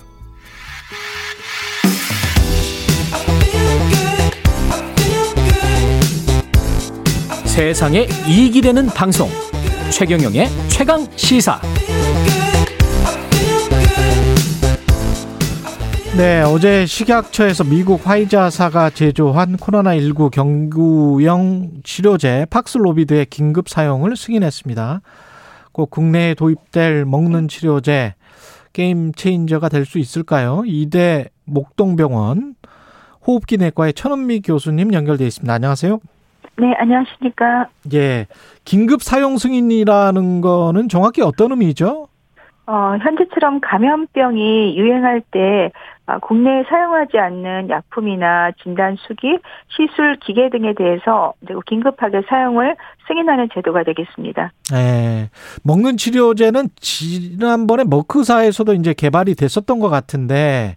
세상에 7.44 8.06
이익이 8.28 8.60
되는 8.62 8.86
방송 8.86 9.28
최경영의 9.90 10.48
최강 10.68 11.06
시사 11.16 11.60
네, 16.16 16.42
어제 16.42 16.86
식약처에서 16.86 17.64
미국 17.64 18.06
화이자사가 18.06 18.90
제조한 18.90 19.56
코로나19 19.56 20.30
경구용 20.32 21.70
치료제 21.84 22.46
팍슬로비드의 22.50 23.26
긴급 23.26 23.68
사용을 23.68 24.16
승인했습니다. 24.16 25.00
꼭 25.72 25.90
국내에 25.90 26.34
도입될 26.34 27.04
먹는 27.04 27.46
치료제 27.48 28.14
게임 28.72 29.12
체인저가 29.12 29.68
될 29.68 29.84
수 29.86 29.98
있을까요? 29.98 30.62
이대 30.66 31.26
목동병원 31.44 32.54
호흡기 33.26 33.56
내과의 33.56 33.92
천은미 33.94 34.40
교수님 34.40 34.92
연결돼 34.92 35.24
있습니다. 35.26 35.52
안녕하세요. 35.52 36.00
네, 36.58 36.74
안녕하십니까. 36.76 37.68
예. 37.94 38.26
긴급 38.64 39.02
사용 39.02 39.38
승인이라는 39.38 40.40
거는 40.40 40.88
정확히 40.88 41.22
어떤 41.22 41.52
의미죠? 41.52 42.08
어, 42.66 42.96
현재처럼 43.02 43.60
감염병이 43.60 44.78
유행할 44.78 45.22
때 45.32 45.72
아, 45.99 45.99
국내에 46.18 46.64
사용하지 46.64 47.18
않는 47.18 47.68
약품이나 47.70 48.52
진단 48.62 48.96
수기, 48.96 49.38
시술 49.68 50.16
기계 50.16 50.50
등에 50.50 50.74
대해서 50.74 51.34
긴급하게 51.66 52.22
사용을 52.28 52.76
승인하는 53.06 53.48
제도가 53.54 53.84
되겠습니다. 53.84 54.52
네. 54.72 55.30
먹는 55.64 55.96
치료제는 55.96 56.68
지난번에 56.76 57.84
머크사에서도 57.84 58.74
이제 58.74 58.94
개발이 58.94 59.34
됐었던 59.34 59.78
것 59.78 59.88
같은데 59.88 60.76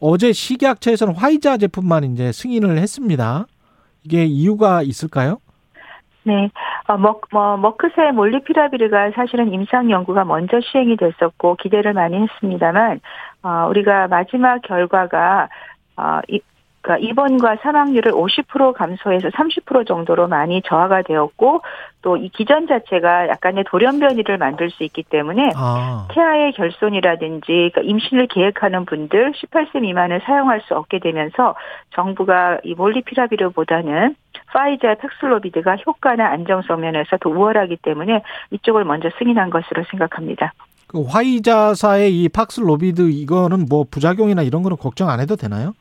어제 0.00 0.32
식약처에서는 0.32 1.14
화이자 1.16 1.56
제품만 1.56 2.04
이제 2.04 2.32
승인을 2.32 2.78
했습니다. 2.78 3.46
이게 4.04 4.24
이유가 4.24 4.82
있을까요? 4.82 5.38
네, 6.24 6.50
어, 6.86 6.96
머, 6.96 7.20
뭐, 7.32 7.56
머크세 7.58 8.12
몰리피라비르가 8.12 9.10
사실은 9.14 9.52
임상 9.52 9.90
연구가 9.90 10.24
먼저 10.24 10.58
시행이 10.60 10.96
됐었고 10.96 11.56
기대를 11.56 11.92
많이 11.92 12.16
했습니다만, 12.16 13.00
어, 13.44 13.68
우리가 13.68 14.08
마지막 14.08 14.60
결과가 14.62 15.48
어, 15.96 16.20
이, 16.28 16.40
그러니까 16.80 17.06
입원과 17.06 17.56
사망률을 17.62 18.12
50% 18.12 18.74
감소해서 18.74 19.28
30% 19.28 19.86
정도로 19.86 20.28
많이 20.28 20.60
저하가 20.62 21.02
되었고 21.02 21.62
또 22.02 22.16
이 22.16 22.28
기전 22.28 22.66
자체가 22.66 23.28
약간의 23.28 23.64
돌연변이를 23.64 24.38
만들 24.38 24.70
수 24.70 24.84
있기 24.84 25.02
때문에 25.04 25.50
아. 25.56 26.06
태아의 26.10 26.52
결손이라든지 26.52 27.46
그러니까 27.46 27.80
임신을 27.80 28.26
계획하는 28.28 28.84
분들 28.84 29.32
18세 29.32 29.80
미만을 29.80 30.20
사용할 30.24 30.60
수 30.62 30.74
없게 30.74 30.98
되면서 30.98 31.54
정부가 31.94 32.58
이 32.62 32.74
몰누피라비르보다는 32.74 34.14
화이자 34.48 34.94
팍스로비드가 34.94 35.76
효과나 35.86 36.28
안정성 36.28 36.80
면에서 36.80 37.16
더 37.16 37.30
우월하기 37.30 37.76
때문에 37.76 38.22
이쪽을 38.50 38.84
먼저 38.84 39.10
승인한 39.18 39.50
것으로 39.50 39.84
생각합니다. 39.90 40.52
그 40.94 41.02
화이자사의 41.02 42.22
이 42.22 42.28
팍스로비드 42.28 43.10
이거는 43.10 43.66
뭐 43.68 43.84
부작용이나 43.90 44.42
이런 44.42 44.62
거는 44.62 44.76
걱정 44.76 45.10
안 45.10 45.18
해도 45.18 45.34
되나요? 45.34 45.74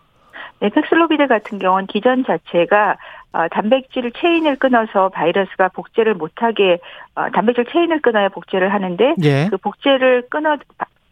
네, 0.60 0.70
팍스로비드 0.70 1.28
같은 1.28 1.60
경우는 1.60 1.86
기전 1.86 2.26
자체가 2.26 2.98
어, 3.34 3.48
단백질 3.52 4.12
체인을 4.12 4.56
끊어서 4.56 5.10
바이러스가 5.10 5.70
복제를 5.70 6.16
못하게 6.16 6.80
어, 7.14 7.30
단백질 7.32 7.66
체인을 7.66 8.02
끊어야 8.02 8.30
복제를 8.30 8.74
하는데 8.74 9.16
예. 9.24 9.50
그 9.52 9.58
복제를 9.58 10.30
끊어 10.32 10.58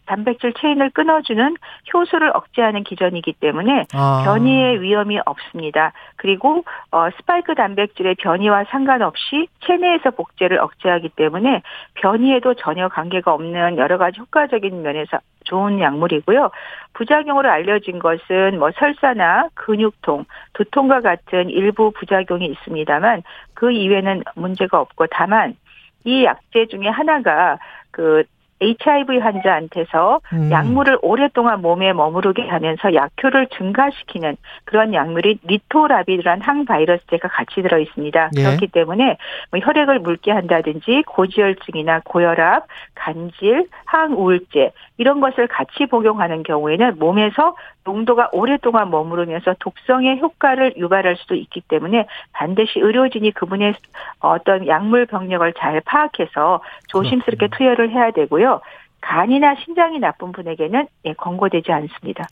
단백질 0.06 0.52
체인을 0.54 0.90
끊어주는 0.90 1.56
효소를 1.92 2.30
억제하는 2.34 2.84
기전이기 2.84 3.34
때문에 3.34 3.84
아. 3.94 4.22
변이의 4.24 4.82
위험이 4.82 5.18
없습니다. 5.24 5.92
그리고 6.16 6.64
어, 6.90 7.08
스파이크 7.16 7.54
단백질의 7.54 8.16
변이와 8.16 8.64
상관없이 8.64 9.48
체내에서 9.60 10.10
복제를 10.10 10.58
억제하기 10.58 11.10
때문에 11.10 11.62
변이에도 11.94 12.54
전혀 12.54 12.88
관계가 12.88 13.32
없는 13.32 13.78
여러 13.78 13.98
가지 13.98 14.20
효과적인 14.20 14.82
면에서 14.82 15.18
좋은 15.44 15.80
약물이고요. 15.80 16.50
부작용으로 16.94 17.50
알려진 17.50 17.98
것은 17.98 18.58
뭐 18.58 18.70
설사나 18.72 19.48
근육통, 19.54 20.24
두통과 20.52 21.00
같은 21.00 21.50
일부 21.50 21.90
부작용이 21.92 22.46
있습니다만 22.46 23.22
그 23.54 23.72
이외에는 23.72 24.22
문제가 24.36 24.80
없고 24.80 25.06
다만 25.10 25.56
이 26.04 26.24
약제 26.24 26.66
중에 26.66 26.88
하나가 26.88 27.58
그 27.90 28.24
HIV 28.62 29.18
환자한테서 29.18 30.20
음. 30.32 30.50
약물을 30.50 30.98
오랫동안 31.02 31.60
몸에 31.60 31.92
머무르게 31.92 32.46
하면서 32.46 32.94
약효를 32.94 33.48
증가시키는 33.48 34.36
그런 34.64 34.94
약물이 34.94 35.40
리토라비드란 35.44 36.40
항바이러스제가 36.40 37.28
같이 37.28 37.62
들어 37.62 37.78
있습니다. 37.78 38.30
예. 38.36 38.42
그렇기 38.42 38.68
때문에 38.68 39.16
뭐 39.50 39.60
혈액을 39.60 39.98
묽게 40.00 40.30
한다든지 40.30 41.02
고지혈증이나 41.06 42.02
고혈압, 42.04 42.66
간질, 42.94 43.66
항우울제 43.84 44.70
이런 44.98 45.20
것을 45.20 45.48
같이 45.48 45.86
복용하는 45.86 46.42
경우에는 46.44 46.98
몸에서 46.98 47.56
농도가 47.84 48.28
오랫동안 48.32 48.90
머무르면서 48.90 49.54
독성의 49.58 50.20
효과를 50.20 50.74
유발할 50.76 51.16
수도 51.16 51.34
있기 51.34 51.62
때문에 51.62 52.06
반드시 52.32 52.78
의료진이 52.78 53.32
그분의 53.32 53.74
어떤 54.20 54.66
약물 54.66 55.06
병력을 55.06 55.52
잘 55.58 55.80
파악해서 55.80 56.62
조심스럽게 56.88 57.48
투여를 57.48 57.90
해야 57.90 58.10
되고요. 58.10 58.60
간이나 59.00 59.56
신장이 59.56 59.98
나쁜 59.98 60.32
분에게는 60.32 60.86
예, 61.06 61.12
권고되지 61.14 61.72
않습니다. 61.72 62.26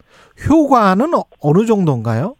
효과는 0.48 1.12
어느 1.40 1.66
정도인가요? 1.66 2.36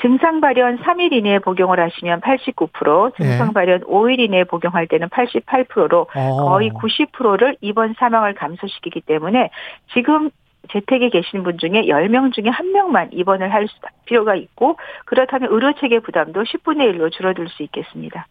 증상 0.00 0.40
발현 0.40 0.78
3일 0.78 1.12
이내에 1.12 1.40
복용을 1.40 1.80
하시면 1.80 2.20
89%, 2.20 3.16
증상 3.16 3.52
발현 3.52 3.80
5일 3.80 4.20
이내에 4.20 4.44
복용할 4.44 4.86
때는 4.86 5.08
88%로 5.08 6.06
어. 6.14 6.48
거의 6.48 6.70
90%를 6.70 7.56
입원 7.60 7.94
사망을 7.98 8.34
감소시키기 8.34 9.00
때문에 9.00 9.50
지금 9.92 10.30
재택에 10.72 11.08
계신 11.10 11.42
분 11.42 11.56
중에 11.58 11.86
10명 11.86 12.32
중에 12.32 12.44
1명만 12.44 13.08
입원을 13.12 13.52
할 13.52 13.68
필요가 14.04 14.34
있고 14.34 14.76
그렇다면 15.06 15.50
의료 15.52 15.72
체계 15.80 16.00
부담도 16.00 16.42
10분의 16.42 16.94
1로 16.94 17.10
줄어들 17.10 17.48
수 17.48 17.62
있겠습니다. 17.62 18.26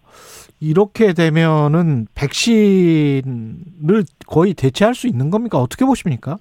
이렇게 0.60 1.14
되면은 1.14 2.08
백신을 2.16 4.04
거의 4.28 4.54
대체할 4.54 4.96
수 4.96 5.08
있는 5.08 5.30
겁니까? 5.30 5.58
어떻게 5.60 5.86
보십니까? 5.86 6.38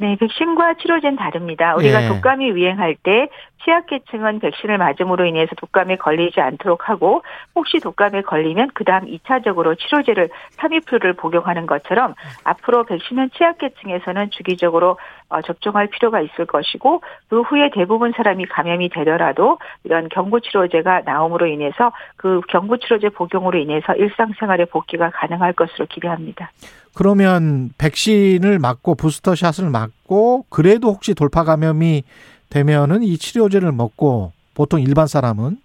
네, 0.00 0.16
백신과 0.16 0.74
치료제는 0.74 1.16
다릅니다. 1.16 1.74
우리가 1.74 2.04
예. 2.04 2.08
독감이 2.08 2.48
유행할 2.50 2.94
때 3.02 3.28
취약계층은 3.64 4.38
백신을 4.38 4.78
맞음으로 4.78 5.24
인해서 5.26 5.56
독감에 5.56 5.96
걸리지 5.96 6.40
않도록 6.40 6.88
하고 6.88 7.22
혹시 7.56 7.80
독감에 7.80 8.22
걸리면 8.22 8.70
그다음 8.74 9.06
2차적으로 9.06 9.76
치료제를 9.76 10.28
타미플을 10.56 11.14
복용하는 11.14 11.66
것처럼 11.66 12.14
앞으로 12.44 12.84
백신은 12.84 13.30
취약계층에서는 13.36 14.30
주기적으로 14.30 14.90
어, 14.90 14.96
접종할 15.44 15.88
필요가 15.88 16.20
있을 16.20 16.46
것이고 16.46 17.02
그 17.28 17.42
후에 17.42 17.70
대부분 17.74 18.12
사람이 18.16 18.46
감염이 18.46 18.88
되더라도 18.90 19.58
이런 19.84 20.08
경구치료제가 20.08 21.02
나옴으로 21.02 21.46
인해서 21.46 21.92
그 22.16 22.40
경구치료제 22.48 23.10
복용으로 23.10 23.58
인해서 23.58 23.94
일상생활의 23.94 24.66
복귀가 24.66 25.10
가능할 25.10 25.52
것으로 25.52 25.86
기대합니다. 25.86 26.50
그러면 26.94 27.70
백신을 27.78 28.58
맞고 28.58 28.94
부스터샷을 28.94 29.70
맞고 29.70 30.46
그래도 30.48 30.88
혹시 30.88 31.14
돌파 31.14 31.44
감염이 31.44 32.02
되면은 32.50 33.02
이 33.02 33.18
치료제를 33.18 33.72
먹고 33.72 34.32
보통 34.54 34.80
일반 34.80 35.06
사람은 35.06 35.58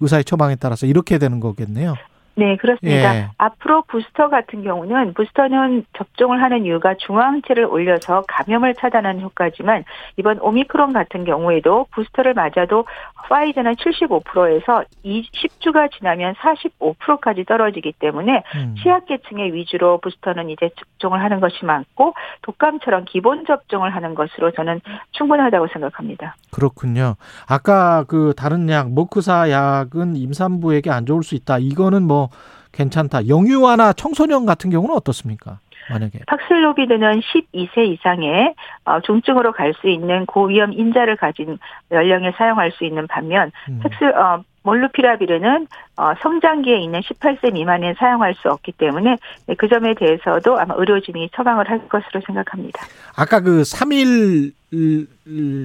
의사의 0.00 0.24
처방에 0.24 0.56
따라서 0.56 0.86
이렇게 0.86 1.18
되는 1.18 1.40
거겠네요. 1.40 1.94
네, 2.36 2.56
그렇습니다. 2.56 3.16
예. 3.16 3.28
앞으로 3.38 3.82
부스터 3.82 4.28
같은 4.28 4.64
경우는 4.64 5.14
부스터는 5.14 5.84
접종을 5.96 6.42
하는 6.42 6.64
이유가 6.64 6.94
중화항체를 6.94 7.64
올려서 7.64 8.24
감염을 8.26 8.74
차단하는 8.74 9.20
효과지만 9.22 9.84
이번 10.16 10.40
오미크론 10.40 10.92
같은 10.92 11.24
경우에도 11.24 11.86
부스터를 11.92 12.34
맞아도 12.34 12.86
파이저는 13.28 13.74
75%에서 13.74 14.84
10주가 15.04 15.90
지나면 15.96 16.34
45%까지 16.34 17.44
떨어지기 17.44 17.92
때문에 17.98 18.42
음. 18.56 18.74
취약계층의 18.82 19.54
위주로 19.54 19.98
부스터는 19.98 20.50
이제 20.50 20.70
접종을 20.76 21.22
하는 21.22 21.40
것이 21.40 21.64
많고 21.64 22.14
독감처럼 22.42 23.04
기본 23.06 23.46
접종을 23.46 23.94
하는 23.94 24.14
것으로 24.14 24.50
저는 24.52 24.80
충분하다고 25.12 25.68
생각합니다. 25.68 26.36
그렇군요. 26.52 27.14
아까 27.48 28.04
그 28.08 28.34
다른 28.36 28.68
약 28.68 28.90
모크사 28.90 29.50
약은 29.50 30.16
임산부에게 30.16 30.90
안 30.90 31.06
좋을 31.06 31.22
수 31.22 31.34
있다. 31.34 31.58
이거는 31.58 32.02
뭐 32.02 32.23
괜찮다. 32.72 33.28
영유아나 33.28 33.92
청소년 33.92 34.46
같은 34.46 34.70
경우는 34.70 34.94
어떻습니까? 34.96 35.58
만약에 35.90 36.20
팍슬로비드는 36.26 37.20
12세 37.20 37.86
이상의 37.86 38.54
어, 38.86 39.00
중증으로 39.00 39.52
갈 39.52 39.74
수 39.80 39.88
있는 39.88 40.24
고위험 40.26 40.72
인자를 40.72 41.16
가진 41.16 41.58
연령에 41.90 42.32
사용할 42.32 42.72
수 42.72 42.84
있는 42.84 43.06
반면 43.06 43.50
음. 43.68 43.80
팩슬 43.82 44.16
어, 44.16 44.42
몰루피라비르는 44.64 45.66
어, 45.96 46.12
성장기에 46.22 46.78
있는 46.82 47.00
18세 47.00 47.52
미만에 47.52 47.94
사용할 47.98 48.34
수 48.34 48.48
없기 48.48 48.72
때문에 48.72 49.16
그 49.56 49.68
점에 49.68 49.94
대해서도 49.94 50.58
아마 50.58 50.74
의료진이 50.76 51.30
처방을 51.36 51.70
할 51.70 51.88
것으로 51.88 52.20
생각합니다. 52.26 52.82
아까 53.14 53.40
그 53.40 53.62
3일 53.62 54.52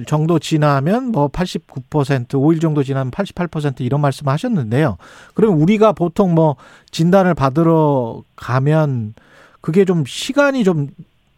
정도 0.06 0.38
지나면 0.38 1.06
뭐 1.12 1.28
89%, 1.28 2.28
5일 2.28 2.60
정도 2.60 2.82
지나면 2.82 3.10
88% 3.10 3.80
이런 3.80 4.00
말씀 4.00 4.28
하셨는데요. 4.28 4.98
그럼 5.34 5.60
우리가 5.60 5.92
보통 5.92 6.34
뭐 6.34 6.56
진단을 6.92 7.34
받으러 7.34 8.22
가면 8.36 9.14
그게 9.60 9.84
좀 9.84 10.04
시간이 10.06 10.62
좀 10.62 10.88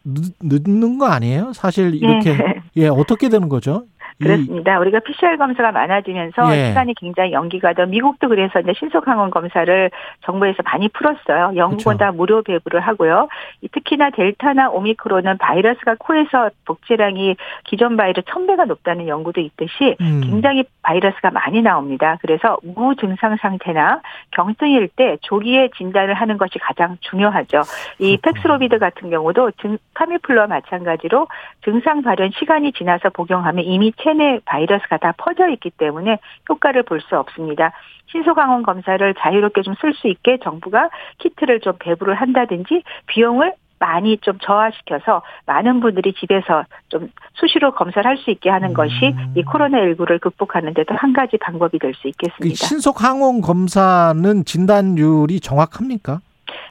늦 0.04 0.62
는 0.66 0.98
거 0.98 1.06
아니에요? 1.06 1.52
사실 1.52 1.94
이렇게 1.94 2.36
네. 2.36 2.54
예, 2.76 2.88
어떻게 2.88 3.28
되는 3.28 3.48
거죠? 3.48 3.84
그렇습니다. 4.22 4.78
우리가 4.78 5.00
PCR 5.00 5.36
검사가 5.36 5.72
많아지면서 5.72 6.56
예. 6.56 6.68
시간이 6.68 6.94
굉장히 6.94 7.32
연기가 7.32 7.72
더 7.72 7.86
미국도 7.86 8.28
그래서 8.28 8.60
이제 8.60 8.72
신속 8.78 9.06
항원 9.08 9.30
검사를 9.30 9.90
정부에서 10.24 10.62
많이 10.64 10.88
풀었어요. 10.88 11.52
영국은 11.56 11.96
그렇죠. 11.96 11.98
다 11.98 12.12
무료 12.12 12.42
배부를 12.42 12.80
하고요. 12.80 13.28
이 13.60 13.68
특히나 13.68 14.10
델타나 14.10 14.70
오미크론은 14.70 15.38
바이러스가 15.38 15.96
코에서 15.98 16.50
복제량이 16.64 17.36
기존 17.64 17.96
바이러스 17.96 18.26
1000배가 18.26 18.66
높다는 18.66 19.08
연구도 19.08 19.40
있듯이 19.40 19.96
음. 20.00 20.20
굉장히 20.24 20.64
바이러스가 20.82 21.30
많이 21.30 21.62
나옵니다. 21.62 22.18
그래서 22.20 22.58
무증상 22.62 23.36
상태나 23.40 24.00
경증일 24.32 24.88
때 24.88 25.16
조기에 25.22 25.70
진단을 25.76 26.14
하는 26.14 26.38
것이 26.38 26.58
가장 26.58 26.96
중요하죠. 27.00 27.62
이 27.98 28.16
팩스로비드 28.18 28.78
같은 28.78 29.10
경우도 29.10 29.52
증, 29.60 29.78
타미플루와 29.94 30.46
마찬가지로 30.48 31.28
증상 31.64 32.02
발현 32.02 32.30
시간이 32.32 32.72
지나서 32.72 33.10
복용하면 33.10 33.64
이미 33.64 33.92
체내 34.02 34.40
바이러스가 34.44 34.96
다 34.98 35.12
퍼져 35.16 35.48
있기 35.50 35.70
때문에 35.70 36.18
효과를 36.48 36.82
볼 36.84 37.00
수 37.02 37.18
없습니다. 37.18 37.72
신속항원 38.12 38.62
검사를 38.62 39.14
자유롭게 39.18 39.62
좀 39.62 39.74
쓸 39.80 39.94
수 39.94 40.06
있게 40.06 40.38
정부가 40.42 40.90
키트를 41.18 41.60
좀 41.60 41.72
배부를 41.78 42.14
한다든지 42.14 42.82
비용을 43.06 43.54
많이 43.82 44.16
좀 44.18 44.38
저하시켜서 44.40 45.22
많은 45.46 45.80
분들이 45.80 46.14
집에서 46.14 46.64
좀 46.88 47.08
수시로 47.34 47.72
검사를 47.72 48.08
할 48.08 48.22
수 48.22 48.30
있게 48.30 48.50
하는 48.50 48.72
것이 48.72 48.94
이 49.34 49.42
코로나19를 49.42 50.20
극복하는 50.20 50.74
데도 50.74 50.94
한 50.94 51.12
가지 51.12 51.36
방법이 51.38 51.78
될수그 51.80 52.08
있겠습니다. 52.10 52.54
신속 52.54 53.02
항원 53.02 53.40
검사는 53.40 54.44
진단율이 54.44 55.40
정확합니까? 55.40 56.20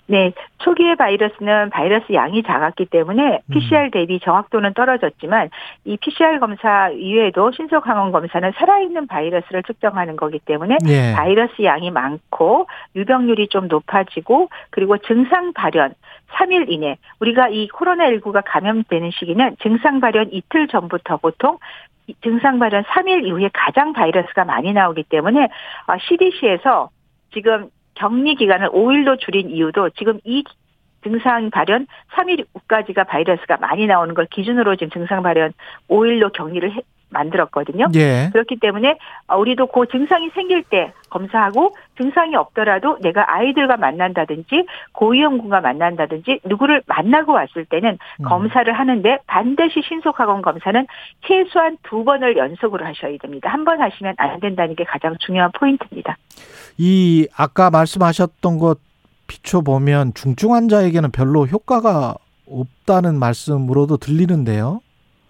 네, 0.08 0.34
초기의 0.60 0.96
바이러스는 0.96 1.70
바이러스 1.70 2.14
양이 2.14 2.44
작았기 2.44 2.86
때문에 2.86 3.42
PCR 3.52 3.92
대비 3.92 4.20
정확도는 4.20 4.74
떨어졌지만 4.74 5.50
이 5.86 5.98
PCR 5.98 6.40
검사 6.40 6.90
이외에도 6.90 7.52
신속 7.52 7.88
항원 7.88 8.12
검사는 8.12 8.52
살아있는 8.56 9.08
바이러스를 9.08 9.64
측정하는 9.64 10.16
거기 10.18 10.40
때문에 10.40 10.78
예. 10.88 11.14
바이러스 11.16 11.64
양이 11.64 11.92
많고 11.92 12.68
유병률이 12.96 13.48
좀 13.50 13.68
높아지고 13.68 14.50
그리고 14.70 14.98
증상 14.98 15.54
발현 15.54 15.94
3일 16.34 16.70
이내 16.70 16.98
우리가 17.20 17.50
이 17.50 17.68
코로나19가 17.70 18.44
감염되는 18.46 19.12
시기는 19.12 19.58
증상 19.62 20.00
발현 20.00 20.30
이틀 20.32 20.68
전부터 20.68 21.18
보통 21.18 21.58
이 22.08 22.16
증상 22.24 22.60
발현 22.60 22.84
3일 22.84 23.26
이후에 23.26 23.50
가장 23.54 23.94
바이러스가 23.94 24.46
많이 24.46 24.74
나오기 24.74 25.04
때문에 25.04 25.50
CDC에서 26.08 26.90
지금 27.34 27.70
격리 27.96 28.36
기간을 28.36 28.70
5일로 28.70 29.20
줄인 29.20 29.50
이유도 29.50 29.90
지금 29.92 30.20
이 30.24 30.44
증상 31.04 31.50
발현 31.50 31.88
3일 32.12 32.46
후까지가 32.54 33.04
바이러스가 33.06 33.58
많이 33.58 33.88
나오는 33.88 34.14
걸 34.14 34.26
기준으로 34.28 34.76
지금 34.76 34.90
증상 34.92 35.24
발현 35.24 35.54
5일로 35.90 36.32
격리를 36.34 36.72
해- 36.72 36.82
만들었거든요. 37.12 37.88
예. 37.96 38.30
그렇기 38.34 38.58
때문에 38.60 38.98
어, 39.28 39.38
우리도 39.38 39.68
그 39.68 39.86
증상이 39.88 40.30
생길 40.32 40.64
때 40.64 40.92
검사하고 41.10 41.76
증상이 41.98 42.36
없더라도 42.36 42.98
내가 43.02 43.26
아이들과 43.34 43.78
만난다든지 43.78 44.66
고위험군과 44.94 45.62
만난다든지 45.62 46.42
누구를 46.46 46.82
만나고 46.88 47.34
왔을 47.34 47.66
때는 47.66 47.98
음. 48.20 48.26
검사를 48.26 48.72
하는데 48.72 49.18
반드시 49.28 49.82
신속학원 49.88 50.42
검사는 50.42 50.88
최소한 51.28 51.78
두 51.84 52.04
번을 52.04 52.38
연속으로 52.38 52.86
하셔야 52.86 53.18
됩니다. 53.22 53.50
한 53.50 53.62
번 53.62 53.80
하시면 53.80 54.16
안 54.18 54.40
된다는 54.40 54.76
게 54.76 54.84
가장 54.84 55.16
중요한 55.20 55.52
포인트입니다. 55.52 56.18
이 56.80 57.28
아까 57.38 57.70
말씀하셨던 57.70 58.58
것 58.58 58.80
비춰보면 59.28 60.14
중증 60.16 60.54
환자에게는 60.54 61.12
별로 61.12 61.46
효과가 61.46 62.16
없다는 62.50 63.20
말씀으로도 63.20 63.98
들리는데요. 63.98 64.82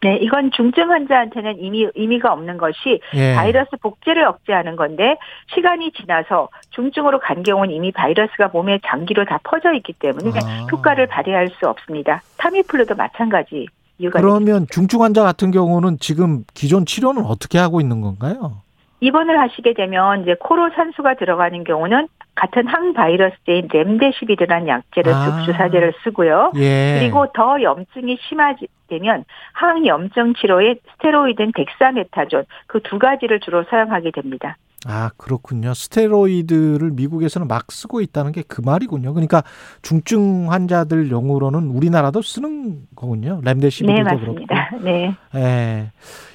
네, 0.01 0.17
이건 0.17 0.49
중증 0.51 0.89
환자한테는 0.89 1.59
이미 1.59 1.87
의미가 1.93 2.33
없는 2.33 2.57
것이 2.57 2.99
예. 3.13 3.35
바이러스 3.35 3.69
복제를 3.77 4.25
억제하는 4.25 4.75
건데 4.75 5.17
시간이 5.53 5.91
지나서 5.91 6.49
중증으로 6.71 7.19
간 7.19 7.43
경우는 7.43 7.73
이미 7.73 7.91
바이러스가 7.91 8.47
몸에 8.47 8.79
장기로 8.85 9.25
다 9.25 9.39
퍼져 9.43 9.73
있기 9.73 9.93
때문에 9.93 10.31
아. 10.43 10.67
효과를 10.71 11.07
발휘할 11.07 11.49
수 11.49 11.69
없습니다. 11.69 12.23
타미플루도 12.37 12.95
마찬가지 12.95 13.67
이유가 13.99 14.19
그러면 14.19 14.65
중증 14.71 15.03
환자 15.03 15.21
같은 15.21 15.51
경우는 15.51 15.97
지금 15.99 16.43
기존 16.55 16.85
치료는 16.87 17.23
어떻게 17.25 17.59
하고 17.59 17.79
있는 17.79 18.01
건가요? 18.01 18.63
입원을 19.01 19.39
하시게 19.39 19.73
되면 19.73 20.23
이제 20.23 20.35
코로 20.39 20.71
산소가 20.75 21.15
들어가는 21.15 21.63
경우는 21.63 22.07
같은 22.35 22.65
항바이러스제인 22.67 23.67
렘데시비르라는 23.71 24.67
약제를 24.67 25.13
아. 25.13 25.41
주사제를 25.45 25.93
쓰고요. 26.03 26.53
예. 26.55 26.97
그리고 26.99 27.27
더 27.33 27.61
염증이 27.61 28.17
심하게 28.27 28.73
되면 28.73 29.25
항염증 29.53 30.33
치료에 30.35 30.75
스테로이드인 30.93 31.51
덱사메타존 31.55 32.45
그 32.67 32.79
두 32.83 32.97
가지를 32.99 33.39
주로 33.41 33.63
사용하게 33.69 34.11
됩니다. 34.11 34.57
아, 34.87 35.11
그렇군요. 35.17 35.75
스테로이드를 35.75 36.89
미국에서는 36.91 37.47
막 37.47 37.71
쓰고 37.71 38.01
있다는 38.01 38.31
게 38.31 38.41
그 38.47 38.61
말이군요. 38.61 39.13
그러니까 39.13 39.43
중증 39.83 40.51
환자들 40.51 41.11
용으로는 41.11 41.67
우리나라도 41.67 42.21
쓰는 42.23 42.87
거군요. 42.95 43.41
렘데시비르도 43.43 44.03
네, 44.09 44.15
그렇고. 44.15 44.33
맞습니다. 44.33 44.69
네. 44.83 45.15
예. 45.35 45.91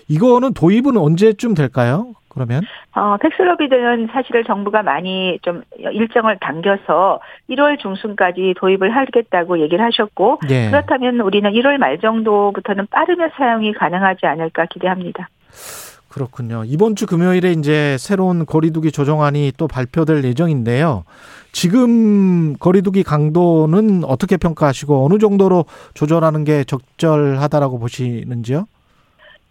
이거는 0.08 0.54
도입은 0.54 0.96
언제쯤 0.96 1.54
될까요? 1.54 2.12
그러면? 2.36 2.62
어, 2.94 3.16
팩슬로비드는 3.16 4.08
사실은 4.12 4.44
정부가 4.46 4.82
많이 4.82 5.38
좀 5.40 5.62
일정을 5.78 6.36
당겨서 6.38 7.20
1월 7.48 7.78
중순까지 7.80 8.54
도입을 8.58 8.94
하겠다고 8.94 9.60
얘기를 9.60 9.82
하셨고 9.82 10.40
예. 10.50 10.68
그렇다면 10.70 11.20
우리는 11.20 11.50
1월 11.50 11.78
말 11.78 11.98
정도부터는 11.98 12.88
빠르면 12.90 13.30
사용이 13.36 13.72
가능하지 13.72 14.26
않을까 14.26 14.66
기대합니다. 14.66 15.28
그렇군요. 16.10 16.64
이번 16.66 16.94
주 16.94 17.06
금요일에 17.06 17.52
이제 17.52 17.96
새로운 17.98 18.44
거리두기 18.46 18.92
조정안이 18.92 19.52
또 19.56 19.66
발표될 19.66 20.24
예정인데요. 20.24 21.04
지금 21.52 22.54
거리두기 22.58 23.02
강도는 23.02 24.04
어떻게 24.04 24.36
평가하시고 24.36 25.06
어느 25.06 25.18
정도로 25.18 25.64
조절하는 25.94 26.44
게 26.44 26.64
적절하다라고 26.64 27.78
보시는지요? 27.78 28.66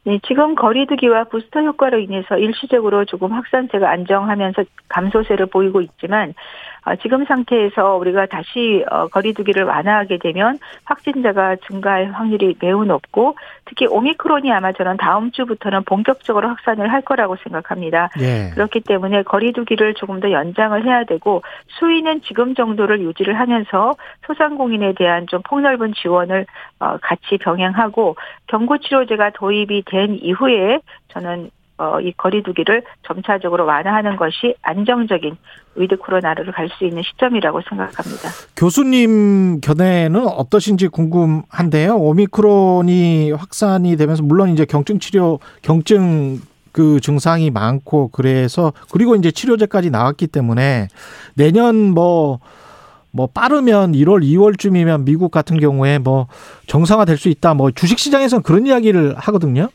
네, 0.06 0.20
지금 0.28 0.54
거리두기와 0.54 1.24
부스터 1.26 1.62
효과로 1.62 1.98
인해서 1.98 2.38
일시적으로 2.38 3.06
조금 3.06 3.32
확산세가 3.32 3.90
안정하면서 3.90 4.64
감소세를 4.88 5.48
보이고 5.48 5.82
있지만 5.82 6.36
어, 6.75 6.75
지금 7.02 7.26
상태에서 7.26 7.96
우리가 7.96 8.28
다시 8.28 8.84
어, 8.92 9.08
거리두기를 9.08 9.64
완화하게 9.64 10.20
되면 10.20 10.60
확진자가 10.84 11.56
증가할 11.68 12.12
확률이 12.12 12.56
매우 12.60 12.86
높고 12.86 13.36
특히 13.66 13.88
오미크론이 13.88 14.52
아마 14.52 14.72
저는 14.72 14.98
다음 14.98 15.32
주부터는 15.32 15.84
본격적으로 15.84 16.48
확산을 16.48 16.92
할 16.92 17.02
거라고 17.02 17.36
생각합니다. 17.38 18.10
예. 18.20 18.52
그렇기 18.54 18.82
때문에 18.82 19.24
거리두기를 19.24 19.96
조금 19.96 20.20
더 20.20 20.32
연장을 20.32 20.86
해야 20.86 21.04
되고 21.04 21.42
수위는 21.80 22.22
지금 22.22 22.54
정도를 22.54 23.02
유지를 23.02 23.40
하면서 23.40 23.96
소상공인에 24.28 24.94
대한 24.94 25.26
좀 25.28 25.42
폭넓은 25.42 25.94
지원을 25.94 26.46
어, 26.80 26.98
같이 27.02 27.38
병행하고 27.40 28.16
경구치료제가 28.48 29.32
도입이 29.32 29.84
된 29.86 30.20
이후에 30.22 30.80
저는 31.08 31.50
어, 31.78 32.00
이 32.00 32.14
거리두기를 32.16 32.84
점차적으로 33.06 33.66
완화하는 33.66 34.16
것이 34.16 34.56
안정적인 34.62 35.36
위드 35.76 35.98
코로나를 35.98 36.52
갈 36.54 36.70
수 36.70 36.86
있는 36.86 37.04
시점이라고 37.04 37.62
생각합니다. 37.68 38.30
교수님 38.56 39.60
견해는 39.62 40.26
어떠신지 40.26 40.88
궁금한데요. 40.88 41.96
오미크론이 41.98 43.32
확산이 43.32 43.98
되면서 43.98 44.24
물론 44.24 44.50
이제 44.50 44.64
경증 44.66 45.00
치료 45.00 45.40
경증 45.62 46.40
그 46.72 47.00
증상이 47.02 47.52
많고 47.52 48.10
그래서 48.10 48.74
그리고 48.92 49.16
이제 49.16 49.32
치료제까지 49.32 49.90
나왔기 49.92 50.28
때문에 50.28 50.88
내년 51.36 51.92
뭐뭐 51.94 53.28
빠르면 53.34 53.94
1월, 53.94 54.24
2월쯤이면 54.24 55.06
미국 55.06 55.32
같은 55.32 55.58
경우에 55.60 56.00
뭐 56.00 56.28
정상화 56.68 57.06
될 57.06 57.18
수 57.18 57.30
있다. 57.30 57.54
뭐 57.54 57.72
주식 57.72 58.00
시장에서는 58.00 58.44
그런 58.44 58.66
이야기를 58.68 59.16
하거든요. 59.18 59.70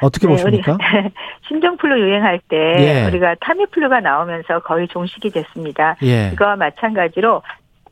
어떻게 0.00 0.26
네, 0.26 0.32
보십니까? 0.32 0.78
신종플루 1.48 2.00
유행할 2.06 2.40
때 2.48 2.56
예. 2.78 3.06
우리가 3.06 3.36
타미플루가 3.40 4.00
나오면서 4.00 4.60
거의 4.60 4.88
종식이 4.88 5.30
됐습니다. 5.30 5.96
예. 6.02 6.30
이거와 6.32 6.56
마찬가지로 6.56 7.42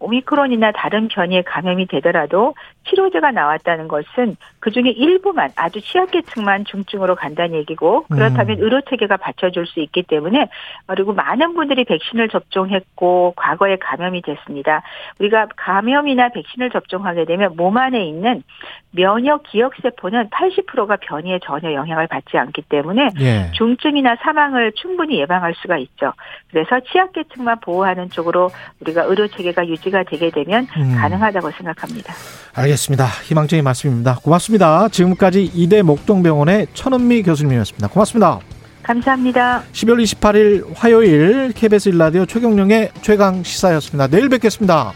오미크론이나 0.04 0.72
다른 0.72 1.08
변이에 1.08 1.42
감염이 1.42 1.86
되더라도 1.86 2.54
치료제가 2.88 3.30
나왔다는 3.30 3.88
것은 3.88 4.36
그중에 4.60 4.90
일부만 4.90 5.50
아주 5.56 5.80
취약계층만 5.80 6.64
중증으로 6.66 7.14
간다는 7.14 7.54
얘기고 7.56 8.04
그렇다면 8.10 8.58
음. 8.58 8.62
의료 8.62 8.80
체계가 8.82 9.16
받쳐줄 9.16 9.66
수 9.66 9.80
있기 9.80 10.02
때문에 10.02 10.48
그리고 10.86 11.12
많은 11.12 11.54
분들이 11.54 11.84
백신을 11.84 12.28
접종했고 12.28 13.34
과거에 13.36 13.76
감염이 13.76 14.22
됐습니다. 14.22 14.82
우리가 15.18 15.48
감염이나 15.56 16.28
백신을 16.30 16.70
접종하게 16.70 17.24
되면 17.24 17.56
몸 17.56 17.76
안에 17.76 18.04
있는 18.04 18.42
면역 18.90 19.42
기억 19.44 19.74
세포는 19.82 20.28
80%가 20.30 20.96
변이에 20.96 21.40
전혀 21.42 21.72
영향을 21.72 22.06
받지 22.06 22.38
않기 22.38 22.62
때문에 22.62 23.10
예. 23.20 23.50
중증이나 23.52 24.16
사망을 24.16 24.72
충분히 24.72 25.18
예방할 25.18 25.54
수가 25.56 25.78
있죠. 25.78 26.12
그래서 26.50 26.80
취약계층만 26.80 27.60
보호하는 27.60 28.10
쪽으로 28.10 28.50
우리가 28.80 29.02
의료 29.04 29.26
체계가 29.26 29.66
유지가 29.66 29.93
유지가 29.94 30.02
되게 30.10 30.30
되면 30.30 30.66
음. 30.76 30.96
가능하다고 30.96 31.52
생각합니다. 31.52 32.12
알겠습니다. 32.54 33.06
희망적인 33.06 33.62
말씀입니다. 33.62 34.16
고맙습니다. 34.16 34.88
지금까지 34.88 35.44
이대 35.54 35.82
목동병원의 35.82 36.66
천은미 36.74 37.22
교수님이었습니다. 37.22 37.88
고맙습니다. 37.88 38.40
감사합니다. 38.82 39.62
12월 39.72 40.02
28일 40.02 40.74
화요일 40.74 41.52
KBS 41.52 41.90
일라디오 41.90 42.26
최경령의 42.26 42.90
최강 43.00 43.42
시사였습니다. 43.42 44.08
내일 44.08 44.28
뵙겠습니다. 44.28 44.92